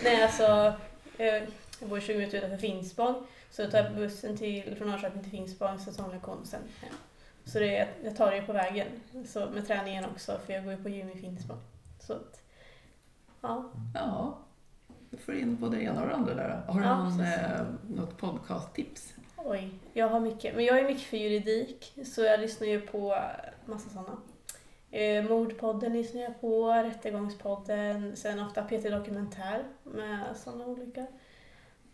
nej 0.04 0.24
alltså, 0.24 0.74
eh, 1.18 1.44
jag 1.80 1.90
bor 1.90 2.00
20 2.00 2.18
minuter 2.18 2.38
utanför 2.38 2.58
Finspång. 2.58 3.16
Så 3.52 3.62
jag 3.62 3.72
tar 3.72 3.90
bussen 3.90 4.38
till, 4.38 4.76
från 4.78 4.90
Norrköping 4.90 5.22
till 5.22 5.32
Finspång, 5.32 5.80
säsonglektion 5.80 6.38
och 6.38 6.48
sen 6.48 6.62
hem. 6.82 6.94
Så 7.46 7.60
det 7.60 7.78
är, 7.78 7.88
jag 8.04 8.16
tar 8.16 8.32
det 8.32 8.42
på 8.42 8.54
vägen. 8.54 8.88
Så 9.28 9.50
med 9.50 9.68
träningen 9.68 10.06
också, 10.06 10.40
för 10.46 10.54
jag 10.54 10.64
går 10.64 10.74
ju 10.74 10.84
på 10.84 10.90
gym 10.90 11.10
i 11.10 11.18
Finspång. 11.20 11.60
Så 12.00 12.14
att, 12.14 12.42
ja. 13.42 13.72
Ja, 13.94 14.38
du 15.10 15.18
får 15.18 15.36
in 15.36 15.56
både 15.56 15.78
det 15.78 15.84
ena 15.84 16.02
och 16.02 16.08
det 16.08 16.16
andra 16.16 16.34
där. 16.34 16.62
Har 16.68 16.80
du 16.80 16.86
Ja, 16.86 17.04
någon, 17.04 17.20
eh, 17.20 17.62
något 17.90 18.18
podcasttips? 18.18 19.14
Oj, 19.46 19.70
jag 19.94 20.10
har 20.10 20.20
mycket. 20.20 20.56
Men 20.56 20.66
jag 20.66 20.80
är 20.80 20.88
mycket 20.88 21.04
för 21.04 21.18
juridik, 21.18 21.94
så 22.06 22.22
jag 22.22 22.40
lyssnar 22.40 22.68
ju 22.68 22.82
på 22.82 23.16
massa 23.66 23.90
sådana. 23.90 24.18
Eh, 24.92 25.24
Mordpodden 25.30 25.94
lyssnar 25.94 26.22
jag 26.22 26.42
på, 26.42 26.74
Rättegångspodden, 26.74 28.16
sen 28.16 28.40
ofta 28.40 28.64
PT 28.64 28.84
Dokumentär 28.84 29.64
med 29.84 30.20
sådana 30.36 30.66
olika. 30.66 31.02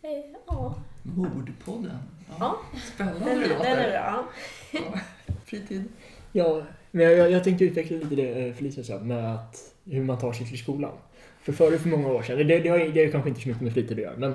Eh, 0.02 0.36
ja, 0.46 0.74
Mordpodden. 1.02 1.98
Ja. 2.38 2.56
Spännande 2.94 3.24
den, 3.24 3.38
det 3.38 3.48
den 3.48 3.58
låter. 3.58 3.76
är 3.76 3.90
bra. 3.90 4.28
Ja. 4.72 5.00
Fritid. 5.44 5.84
Ja, 6.32 6.62
men 6.90 7.04
jag, 7.04 7.30
jag, 7.30 7.44
tänkte 7.44 7.64
utveckla 7.64 7.96
lite 7.96 8.14
det 8.14 8.46
eh, 8.46 8.54
Felicia 8.54 8.84
sa 8.84 8.98
med 8.98 9.34
att, 9.34 9.74
hur 9.84 10.04
man 10.04 10.18
tar 10.18 10.32
sig 10.32 10.46
till 10.46 10.58
skolan. 10.58 10.92
För 11.42 11.52
förr, 11.52 11.78
för 11.78 11.88
många 11.88 12.08
år 12.08 12.22
sedan, 12.22 12.48
det, 12.48 12.58
det, 12.58 12.68
har, 12.68 12.78
det 12.78 13.04
har 13.04 13.12
kanske 13.12 13.28
inte 13.28 13.40
så 13.40 13.48
mycket 13.48 13.62
med 13.62 13.72
fritid 13.72 13.98
att 13.98 14.04
göra, 14.04 14.16
men 14.16 14.34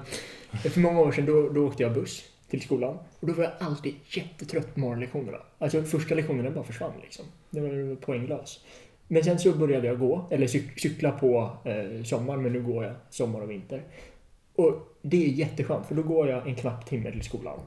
för 0.52 0.80
många 0.80 1.00
år 1.00 1.12
sedan 1.12 1.26
då, 1.26 1.50
då 1.50 1.68
åkte 1.68 1.84
jag 1.84 1.94
buss 1.94 2.35
till 2.50 2.62
skolan. 2.62 2.98
Och 3.20 3.28
då 3.28 3.34
var 3.34 3.44
jag 3.44 3.54
alltid 3.60 3.96
jättetrött 4.06 4.74
på 4.74 4.80
morgonlektionerna. 4.80 5.38
Alltså 5.58 5.84
första 5.84 6.16
lektionerna 6.16 6.52
bara 6.52 6.64
försvann 6.64 6.94
liksom. 7.02 7.26
Det 7.50 7.62
var 7.62 7.96
poänglös. 7.96 8.66
Men 9.08 9.24
sen 9.24 9.40
så 9.40 9.52
började 9.52 9.88
jag 9.88 10.00
gå, 10.00 10.26
eller 10.32 10.48
cyk, 10.48 10.80
cykla 10.80 11.12
på 11.12 11.58
eh, 11.64 12.04
sommaren, 12.04 12.42
men 12.42 12.54
nu 12.54 12.62
går 12.62 12.84
jag 12.84 12.94
sommar 13.10 13.42
och 13.42 13.52
vinter. 13.52 13.84
Och 14.56 14.98
det 15.02 15.26
är 15.26 15.30
jätteskönt, 15.30 15.88
för 15.88 15.96
då 15.96 16.04
går 16.04 16.30
jag 16.30 16.48
en 16.48 16.56
knapp 16.56 16.86
timme 16.86 17.12
till 17.12 17.24
skolan. 17.24 17.60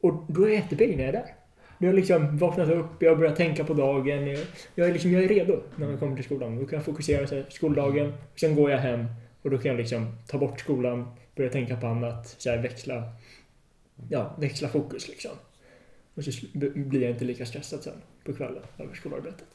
Och 0.00 0.24
då 0.28 0.42
är 0.42 0.46
jag 0.46 0.54
jättepigg 0.56 0.96
när 0.96 1.04
jag 1.04 1.08
är 1.08 1.12
där. 1.12 1.34
Jag 1.78 1.88
har 1.88 1.94
liksom 1.94 2.38
vaknat 2.38 2.68
upp, 2.68 3.02
jag 3.02 3.18
börjar 3.18 3.34
tänka 3.34 3.64
på 3.64 3.74
dagen. 3.74 4.26
Jag, 4.26 4.46
jag, 4.74 4.88
är, 4.88 4.92
liksom, 4.92 5.12
jag 5.12 5.24
är 5.24 5.28
redo 5.28 5.60
när 5.76 5.90
jag 5.90 5.98
kommer 5.98 6.16
till 6.16 6.24
skolan. 6.24 6.58
Då 6.58 6.66
kan 6.66 6.76
jag 6.76 6.84
fokusera 6.84 7.26
på 7.26 7.50
skoldagen. 7.50 8.12
Sen 8.36 8.54
går 8.54 8.70
jag 8.70 8.78
hem 8.78 9.06
och 9.42 9.50
då 9.50 9.58
kan 9.58 9.70
jag 9.70 9.78
liksom 9.78 10.16
ta 10.26 10.38
bort 10.38 10.60
skolan, 10.60 11.10
börja 11.36 11.50
tänka 11.50 11.76
på 11.76 11.86
annat, 11.86 12.26
så 12.38 12.50
här, 12.50 12.58
växla, 12.58 13.02
ja, 14.08 14.34
växla 14.38 14.68
fokus 14.68 15.08
liksom. 15.08 15.30
Och 16.14 16.24
så 16.24 16.46
blir 16.74 17.02
jag 17.02 17.10
inte 17.10 17.24
lika 17.24 17.46
stressad 17.46 17.82
sen 17.82 18.02
på 18.24 18.32
kvällen 18.32 18.62
över 18.78 18.94
skolarbetet. 18.94 19.46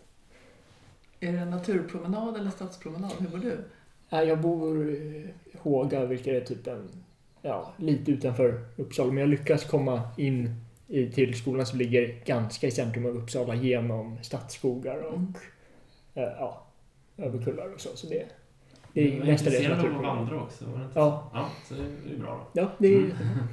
Är 1.20 1.32
det 1.34 1.40
en 1.40 1.50
naturpromenad 1.50 2.38
eller 2.38 2.52
stadspromenad? 2.52 3.12
Hur 3.20 3.28
bor 3.28 3.38
du? 3.38 3.58
Jag 4.10 4.42
bor 4.42 4.90
i 4.90 5.28
Håga, 5.58 6.06
vilket 6.06 6.28
är 6.28 6.42
typ 6.46 6.68
en, 6.68 6.90
ja, 7.42 7.74
lite 7.78 8.12
utanför 8.12 8.66
Uppsala. 8.76 9.12
Men 9.12 9.18
jag 9.22 9.30
lyckas 9.30 9.64
komma 9.64 10.02
in 10.18 10.56
i, 10.88 11.12
till 11.12 11.34
skolan 11.38 11.66
som 11.66 11.80
ligger 11.80 12.22
ganska 12.26 12.68
i 12.68 12.72
centrum 12.72 13.06
av 13.06 13.18
Uppsala 13.18 13.56
genom 13.56 14.18
stadsskogar 14.24 14.98
och 14.98 15.14
Mm. 15.18 15.34
eh, 16.14 16.24
ja, 16.24 16.68
över 17.18 17.44
kullar 17.44 17.74
och 17.74 17.82
så. 17.82 17.90
Så 17.96 18.08
det, 18.08 18.26
det 18.94 19.02
är 19.08 19.12
Du 19.12 19.20
var 19.20 19.26
nästa 19.26 19.50
del 19.50 19.54
intresserad 19.64 19.72
av 19.72 19.78
att 19.80 19.84
naturpromenad. 19.86 20.18
vandra 20.18 20.42
också, 20.44 20.66
var 20.66 20.78
det 20.80 20.86
inte 20.86 21.00
Ja. 21.00 21.30
så? 21.32 21.38
Ja, 21.38 21.50
så 21.68 21.74
det 21.74 21.82
är 22.10 22.12
ju 22.14 22.20
bra 22.20 22.48
då. 22.54 22.62
Ja, 22.62 22.72
det 22.78 22.88
är 22.88 22.98
Mm. 23.00 23.12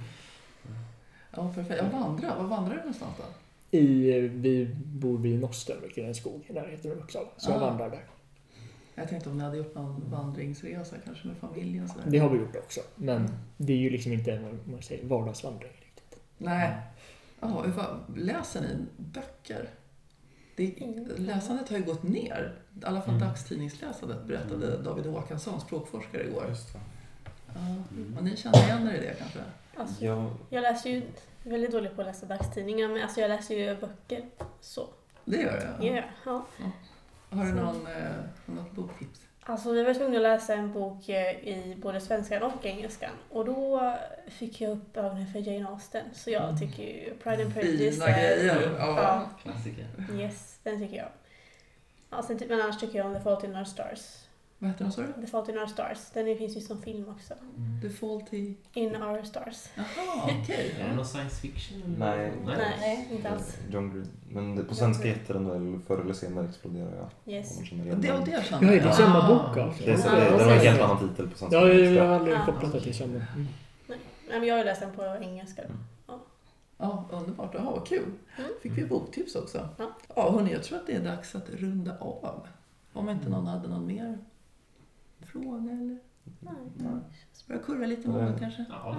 Ja, 1.36 1.52
perfekt. 1.54 1.82
Jag 1.82 1.90
vandrar. 2.00 2.36
Var 2.36 2.44
vandrar 2.44 2.72
du 2.74 2.78
någonstans 2.80 3.14
då? 3.18 3.24
i, 3.78 4.18
vi 4.20 4.74
bor 4.84 5.18
vid 5.18 5.40
Nosten, 5.40 5.76
vilket 5.82 6.04
är 6.04 6.08
en 6.08 6.14
skog 6.14 6.44
i 6.48 6.52
närheten 6.52 6.90
av 6.92 6.96
Uppsala. 6.98 7.26
Så 7.36 7.50
jag 7.50 7.62
Ah. 7.62 7.66
vandrar 7.66 7.90
där. 7.90 8.04
Jag 8.94 9.08
tänkte 9.08 9.30
om 9.30 9.38
ni 9.38 9.44
hade 9.44 9.56
gjort 9.56 9.74
någon 9.74 10.10
vandringsresa 10.10 10.96
kanske 11.04 11.26
med 11.28 11.36
familjen 11.36 11.88
sådär. 11.88 12.04
Det 12.06 12.18
har 12.18 12.28
vi 12.28 12.38
gjort 12.38 12.56
också. 12.56 12.80
Men 12.96 13.16
Mm. 13.16 13.30
det 13.56 13.72
är 13.72 13.76
ju 13.76 13.90
liksom 13.90 14.12
inte 14.12 14.32
en 14.32 14.42
vad 14.44 14.68
man 14.68 14.82
säger, 14.82 15.04
vardagsvandring 15.06 15.70
riktigt. 15.80 16.18
Nej. 16.38 16.70
Ja, 17.40 17.62
hur 17.66 17.72
fan- 17.72 18.00
läser 18.16 18.60
ni 18.60 18.76
böcker? 18.96 19.68
Det, 20.56 20.74
läsandet 21.16 21.68
har 21.68 21.76
ju 21.78 21.84
gått 21.84 22.02
ner. 22.02 22.54
I 22.82 22.84
alla 22.84 23.00
fall 23.02 23.14
Mm. 23.14 23.28
dagstidningsläsandet 23.28 24.24
berättade 24.26 24.82
David 24.82 25.06
Håkansson, 25.06 25.60
språkforskare, 25.60 26.24
igår. 26.28 26.44
Just 26.48 26.72
det. 26.72 26.80
Ja. 27.54 27.60
Och 28.18 28.24
ni 28.24 28.36
känner 28.36 28.64
igen 28.64 28.88
er 28.88 28.94
i 28.94 29.00
det 29.00 29.14
kanske? 29.18 29.38
Alltså, 29.76 30.04
Ja, 30.04 30.30
jag 30.50 30.62
läser 30.62 30.90
ju 30.90 30.96
jag 30.96 31.46
är 31.46 31.50
väldigt 31.50 31.72
dålig 31.72 31.94
på 31.94 32.00
att 32.00 32.06
läsa 32.06 32.26
dagstidningar, 32.26 32.88
men 32.88 33.02
alltså 33.02 33.20
jag 33.20 33.28
läser 33.28 33.54
ju 33.54 33.76
böcker. 33.76 34.24
Så, 34.60 34.88
Det 35.24 35.36
gör 35.36 35.76
det? 35.80 35.86
yeah. 35.86 36.04
ja. 36.24 36.44
Har 37.30 37.44
du 37.44 37.52
någon, 37.52 37.86
eh, 37.86 38.12
något 38.46 38.72
boktips? 38.72 39.20
Alltså 39.44 39.72
vi 39.72 39.82
var 39.82 39.94
tvungna 39.94 40.16
att 40.16 40.22
läsa 40.22 40.54
en 40.54 40.72
bok 40.72 41.08
eh, 41.08 41.30
i 41.48 41.76
både 41.82 42.00
svenskan 42.00 42.42
och 42.42 42.66
engelskan. 42.66 43.10
Och 43.30 43.44
då 43.44 43.94
fick 44.28 44.60
jag 44.60 44.70
upp 44.70 44.96
ögonen 44.96 45.26
för 45.26 45.38
Jane 45.38 45.68
Austen. 45.68 46.04
Så 46.14 46.30
jag 46.30 46.58
tycker 46.60 46.82
ju 46.82 47.14
Pride 47.22 47.42
and 47.42 47.54
Prejudice 47.54 47.94
Fina 47.94 48.06
grejer. 48.18 48.76
Ja. 48.78 49.02
Ja. 49.02 49.30
Klassiker. 49.42 49.86
Yes, 50.14 50.58
den 50.62 50.80
tycker 50.80 50.96
jag. 50.96 51.08
Ja, 52.10 52.22
sen, 52.22 52.40
men 52.48 52.60
annars 52.60 52.78
tycker 52.78 52.98
jag 52.98 53.06
om 53.06 53.14
The 53.14 53.20
Fault 53.20 53.44
in 53.44 53.56
Our 53.56 53.64
Stars. 53.64 54.21
Vad 54.62 54.70
heter 54.70 54.84
den 54.84 54.92
sa 54.92 55.02
du? 55.02 55.12
The 55.20 55.26
Fault 55.26 55.48
in 55.48 55.58
Our 55.58 55.66
Stars. 55.66 56.10
Den 56.14 56.38
finns 56.38 56.56
ju 56.56 56.60
som 56.60 56.82
film 56.82 57.08
också. 57.08 57.34
The 57.82 57.90
Faulty... 57.90 58.54
In 58.72 58.96
Our 59.02 59.22
Stars. 59.22 59.66
Jaha, 59.74 59.84
okej. 60.42 60.74
Är 60.80 60.88
det 60.88 60.94
någon 60.94 61.04
science 61.06 61.36
fiction? 61.40 61.82
eller? 62.02 62.32
Nej. 62.46 62.76
Nej, 62.80 63.08
inte 63.12 63.30
alls. 63.30 63.56
John 63.70 63.90
Green. 63.92 64.08
Men 64.28 64.56
det, 64.56 64.64
på 64.64 64.74
svenska 64.74 65.08
heter 65.08 65.34
den 65.34 65.48
väl 65.48 65.80
Förr 65.86 66.00
eller 66.00 66.14
senare 66.14 66.48
exploderar 66.48 66.92
jag. 66.96 67.34
Yes. 67.34 67.56
man 67.56 67.66
känner 67.66 67.84
Det, 67.84 67.88
igen 67.88 68.00
det, 68.00 68.08
den. 68.08 68.24
det 68.24 68.44
känner 68.44 68.66
Ja, 68.66 68.72
jag. 68.72 68.82
det 68.82 68.86
är 68.88 68.90
Ah. 68.90 68.92
samma 68.92 69.28
bok 69.28 69.56
alltså? 69.56 69.84
Det 69.84 69.92
är, 69.92 69.96
så- 69.96 70.08
Ja, 70.08 70.14
det, 70.14 70.20
den 70.30 70.32
har 70.40 70.40
en 70.56 70.64
ja. 70.64 70.70
helt 70.70 70.80
annan 70.80 71.08
titel 71.08 71.28
på 71.30 71.38
svenska. 71.38 71.58
Ja, 71.58 71.68
jag, 71.68 71.80
jag 71.80 72.02
har 72.02 72.08
Ja. 72.10 72.16
aldrig 72.16 72.36
Ja. 72.36 72.44
kopplat 72.46 72.72
det 72.72 72.80
till 72.80 72.94
samma. 72.94 73.12
Mm. 73.14 73.46
Nej, 73.88 73.98
men 74.40 74.44
jag 74.44 74.54
har 74.54 74.58
ju 74.58 74.64
läst 74.64 74.80
den 74.80 74.92
på 74.92 75.04
engelska. 75.20 75.62
Ja, 76.78 77.04
underbart. 77.12 77.54
Jaha, 77.54 77.70
vad 77.70 77.86
kul. 77.86 78.02
Mm. 78.38 78.50
Fick 78.62 78.72
vi 78.72 78.86
boktips 78.86 79.34
också. 79.34 79.68
Ja. 79.78 79.90
Ja, 80.16 80.30
hörni, 80.30 80.52
jag 80.52 80.62
tror 80.62 80.78
att 80.78 80.86
det 80.86 80.92
är 80.92 81.00
dags 81.04 81.34
att 81.34 81.50
runda 81.50 81.98
av. 81.98 82.46
Om 82.92 83.08
inte 83.08 83.28
någon 83.28 83.46
hade 83.46 83.68
någon 83.68 83.86
mer 83.86 84.18
fråga 85.26 85.72
eller? 85.72 85.98
Nej. 86.40 86.54
Börja 87.48 87.62
kurra 87.62 87.86
lite 87.86 88.08
med 88.08 88.24
Nej. 88.24 88.34
kanske? 88.40 88.64
Ja, 88.70 88.96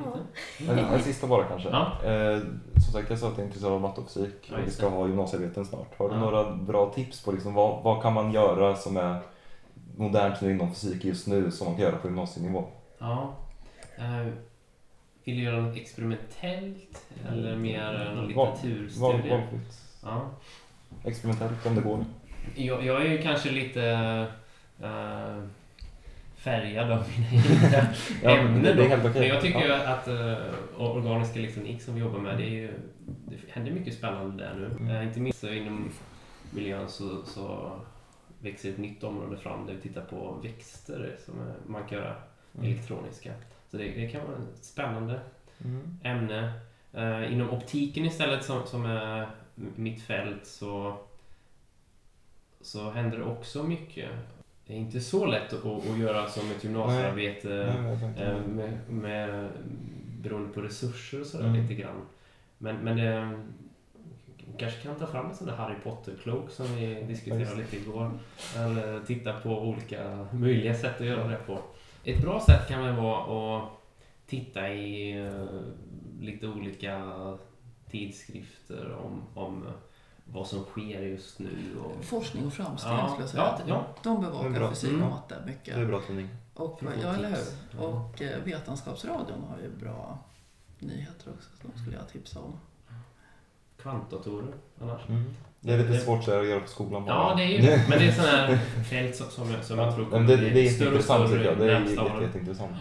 lite. 0.59 0.71
En, 0.71 0.79
en 0.79 1.01
sista 1.01 1.27
bara 1.27 1.43
kanske. 1.43 1.69
Ja. 1.69 2.03
Eh, 2.05 2.39
som 2.73 2.93
sagt, 2.93 3.09
jag 3.09 3.19
sa 3.19 3.27
att 3.27 3.33
jag 3.33 3.41
är 3.43 3.45
intresserad 3.45 3.73
av 3.73 3.81
matte 3.81 4.01
och 4.01 4.07
fysik 4.11 4.49
Ja, 4.51 4.57
och 4.57 4.67
vi 4.67 4.71
ska 4.71 4.89
ha 4.89 5.07
gymnasiearbeten 5.07 5.65
snart. 5.65 5.97
Har 5.97 6.09
du 6.09 6.15
Ja. 6.15 6.21
några 6.21 6.55
bra 6.55 6.93
tips 6.93 7.23
på 7.23 7.31
liksom, 7.31 7.53
vad, 7.53 7.83
vad 7.83 8.01
kan 8.01 8.13
man 8.13 8.31
göra 8.31 8.75
som 8.75 8.97
är 8.97 9.19
modernt 9.97 10.41
nu 10.41 10.51
inom 10.51 10.69
fysik 10.69 11.05
just 11.05 11.27
nu 11.27 11.51
som 11.51 11.67
man 11.67 11.75
kan 11.75 11.83
göra 11.85 11.97
på 11.97 12.07
gymnasienivå? 12.07 12.63
Ja. 12.99 13.35
Eh, 13.97 14.27
vill 15.23 15.35
du 15.37 15.43
göra 15.43 15.61
något 15.61 15.77
experimentellt 15.77 17.05
eller 17.29 17.55
mer 17.55 18.13
någon 18.15 18.27
litteraturstudie? 18.27 19.01
Val, 19.01 19.29
valfritt. 19.29 19.81
Ja. 20.03 20.21
Experimentellt 21.03 21.65
om 21.65 21.75
det 21.75 21.81
går. 21.81 22.05
Jag, 22.55 22.85
jag 22.85 23.01
är 23.05 23.09
ju 23.11 23.21
kanske 23.21 23.51
lite 23.51 23.83
eh, 24.81 25.37
färgad 26.43 26.91
av 26.91 27.03
mina 27.09 27.27
egna 27.43 27.87
Ja, 28.23 28.29
ämnen. 28.37 28.63
det- 28.63 28.73
det. 28.73 29.13
Men 29.13 29.27
jag 29.27 29.41
tycker 29.41 29.67
Ja. 29.69 29.87
att 29.87 30.07
uh, 30.07 30.81
organisk 30.81 31.35
elektronik 31.35 31.81
som 31.81 31.93
vi 31.95 31.99
jobbar 32.01 32.19
med, 32.19 32.37
det, 32.37 32.43
är 32.43 32.49
ju, 32.49 32.73
det 33.05 33.35
händer 33.51 33.71
mycket 33.71 33.93
spännande 33.93 34.43
där 34.43 34.53
nu. 34.55 34.65
Mm. 34.65 34.89
Eh, 34.95 35.03
inte 35.07 35.19
minst 35.19 35.43
inom 35.43 35.91
miljön 36.51 36.89
så, 36.89 37.23
så 37.25 37.71
växer 38.39 38.69
ett 38.69 38.77
nytt 38.77 39.03
område 39.03 39.37
fram 39.37 39.65
där 39.65 39.73
vi 39.73 39.81
tittar 39.81 40.01
på 40.01 40.39
växter 40.43 41.17
som 41.25 41.39
är, 41.39 41.53
man 41.67 41.83
kan 41.87 41.97
göra 41.97 42.15
Mm. 42.57 42.71
elektroniska. 42.71 43.31
Så 43.71 43.77
det, 43.77 43.83
det 43.83 44.07
kan 44.07 44.21
vara 44.21 44.37
ett 44.37 44.65
spännande 44.65 45.19
Mm. 45.65 45.99
ämne. 46.03 46.51
Eh, 46.93 47.33
inom 47.33 47.49
optiken 47.49 48.05
istället 48.05 48.43
som, 48.45 48.65
som 48.65 48.85
är 48.85 49.27
mitt 49.75 50.01
fält 50.01 50.45
så, 50.47 50.97
så 52.61 52.89
händer 52.91 53.17
det 53.17 53.23
också 53.23 53.63
mycket. 53.63 54.09
Det 54.67 54.73
är 54.73 54.77
inte 54.77 54.99
så 54.99 55.25
lätt 55.25 55.53
att, 55.53 55.65
att 55.65 55.97
göra 55.97 56.27
som 56.29 56.51
ett 56.51 56.63
gymnasiearbete 56.63 57.75
Nej, 57.81 58.27
eh, 58.27 58.45
med, 58.47 58.79
med, 58.89 59.49
beroende 60.21 60.53
på 60.53 60.61
resurser 60.61 61.21
och 61.21 61.27
sådär 61.27 61.45
Mm. 61.47 61.61
lite 61.61 61.73
grann. 61.73 62.01
Men, 62.57 62.75
men 62.75 62.97
det 62.97 63.37
kanske 64.57 64.81
kan 64.81 64.95
ta 64.95 65.07
fram 65.07 65.29
en 65.29 65.35
sån 65.35 65.47
där 65.47 65.55
Harry 65.55 65.75
Potter-cloak 65.83 66.49
som 66.51 66.75
vi 66.75 67.03
diskuterade 67.07 67.55
lite 67.55 67.75
igår. 67.77 68.11
Eller 68.57 68.99
titta 69.05 69.33
på 69.33 69.49
olika 69.61 70.27
möjliga 70.31 70.73
sätt 70.73 71.01
att 71.01 71.07
göra 71.07 71.27
det 71.27 71.37
på. 71.47 71.59
Ett 72.03 72.21
bra 72.21 72.39
sätt 72.39 72.67
kan 72.67 72.83
väl 72.83 72.95
vara 72.95 73.57
att 73.57 73.69
titta 74.27 74.73
i 74.73 75.17
eh, 75.25 75.45
lite 76.19 76.47
olika 76.47 77.01
tidskrifter 77.91 78.95
om, 79.05 79.21
om 79.33 79.65
vad 80.25 80.47
som 80.47 80.63
sker 80.63 81.01
just 81.01 81.39
nu. 81.39 81.49
Och, 81.83 82.05
Forskning 82.05 82.45
och 82.47 82.53
framsteg 82.53 82.91
Ja, 82.91 83.07
skulle 83.07 83.23
jag 83.23 83.29
säga. 83.29 83.43
ja, 83.43 83.59
ja. 83.67 83.85
De 84.03 84.21
bevakar 84.21 84.49
bra. 84.49 84.69
fysik 84.69 84.89
Mm. 84.89 85.03
och 85.03 85.09
matte 85.09 85.35
mycket. 85.45 85.75
Det 85.75 85.81
är 85.81 85.85
bra 85.85 86.01
tidning. 86.07 86.29
Och, 86.53 86.81
ja, 87.03 87.13
eller 87.15 87.29
hur? 87.29 87.79
Och 87.83 88.21
eh, 88.21 88.43
Vetenskapsradion 88.43 89.43
har 89.49 89.57
ju 89.63 89.69
bra 89.85 90.19
nyheter 90.79 91.31
också. 91.37 91.49
Så 91.61 91.67
de 91.73 91.79
skulle 91.79 91.97
jag 91.97 92.09
tipsa 92.09 92.39
om. 92.39 92.53
kvantdatorer 93.81 94.53
annars. 94.81 95.09
Mm. 95.09 95.23
Det 95.59 95.73
är 95.73 95.77
lite 95.77 96.05
svårt 96.05 96.19
att 96.19 96.27
göra 96.27 96.59
på 96.59 96.67
skolan 96.67 97.05
bara. 97.05 97.15
Ja, 97.15 97.35
det 97.35 97.43
är 97.43 97.47
ju 97.47 97.61
Men 97.89 97.99
det 97.99 98.07
är 98.07 98.11
sådana 98.11 98.31
här 98.37 98.57
fält 98.83 99.15
som, 99.15 99.27
som, 99.29 99.51
jag- 99.51 99.63
som 99.65 99.79
jag 99.79 99.95
tror 99.95 100.27
det, 100.27 100.35
det 100.37 100.67
är 100.67 100.69
större 100.69 100.87
och 100.87 100.93
intressant 100.93 101.27
större. 101.29 101.55
Det 101.55 101.71
är 101.71 101.79
närmsta 101.79 102.03
jätte, 102.03 102.23
jätteintressant. 102.23 102.75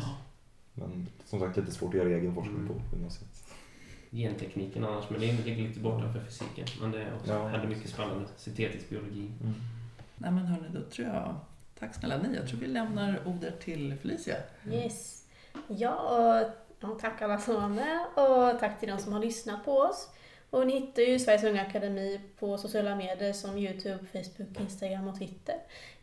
Men 0.75 1.07
som 1.27 1.41
sagt 1.41 1.57
lite 1.57 1.73
svårt 1.73 1.89
att 1.95 1.95
göra 2.01 2.09
egen 2.09 2.35
forskning 2.35 2.57
Mm. 2.57 2.69
på 2.69 2.97
gymnasiet. 2.97 3.42
Gentekniken 4.13 4.85
annars, 4.85 5.11
men 5.11 5.21
det 5.21 5.27
ligger 5.27 5.69
lite 5.69 5.81
bortanför 5.81 6.21
fysiken. 6.21 6.67
Men 6.81 6.91
det 6.91 7.03
är 7.03 7.15
också, 7.21 7.33
Ja. 7.33 7.47
händer 7.47 7.69
mycket 7.69 7.91
spännande. 7.91 8.25
Syntetisk 8.37 8.89
biologi. 8.89 9.31
Mm. 9.41 9.55
Nej 10.17 10.31
men 10.31 10.47
hörni, 10.47 10.69
då 10.75 10.81
tror 10.81 11.09
jag... 11.09 11.35
Tack 11.79 11.95
snälla 11.95 12.17
ni. 12.17 12.37
Jag 12.37 12.49
tror 12.49 12.61
vi 12.61 12.67
lämnar 12.67 13.21
ordet 13.27 13.61
till 13.61 13.95
Felicia. 14.03 14.37
Yes. 14.73 15.25
Ja, 15.69 15.95
och 15.95 16.51
ja, 16.81 16.99
tack 17.01 17.23
alla 17.23 17.39
som 17.39 17.55
var 17.55 17.69
med 17.69 17.99
och 18.15 18.61
tack 18.61 18.81
till 18.81 18.89
de 18.89 18.99
som 18.99 19.13
har 19.13 19.21
lyssnat 19.21 19.65
på 19.65 19.79
oss. 19.79 20.09
Och 20.51 20.67
ni 20.67 20.81
hittar 20.81 21.03
ju 21.03 21.19
Sveriges 21.19 21.45
Unga 21.45 21.63
Akademi 21.63 22.21
på 22.39 22.59
sociala 22.59 22.95
medier 22.97 23.33
som 23.33 23.59
Youtube, 23.59 23.99
Facebook, 24.13 24.61
Instagram 24.61 25.09
och 25.09 25.19
Twitter. 25.19 25.55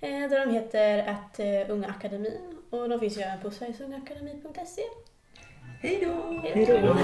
Eh, 0.02 0.10
där 0.30 0.46
de 0.46 0.54
heter 0.54 1.08
att 1.08 1.40
eh, 1.40 1.72
Unga 1.74 1.88
Akademin. 1.88 2.58
Och 2.70 2.90
de 2.90 3.00
finns 3.00 3.18
ju 3.18 3.22
även 3.22 3.40
på 3.42 3.52
sverigesungaakademi.se. 3.52 4.82
Hej 5.82 6.00
då! 6.06 6.40
Hej 6.54 6.66
då! 6.66 6.98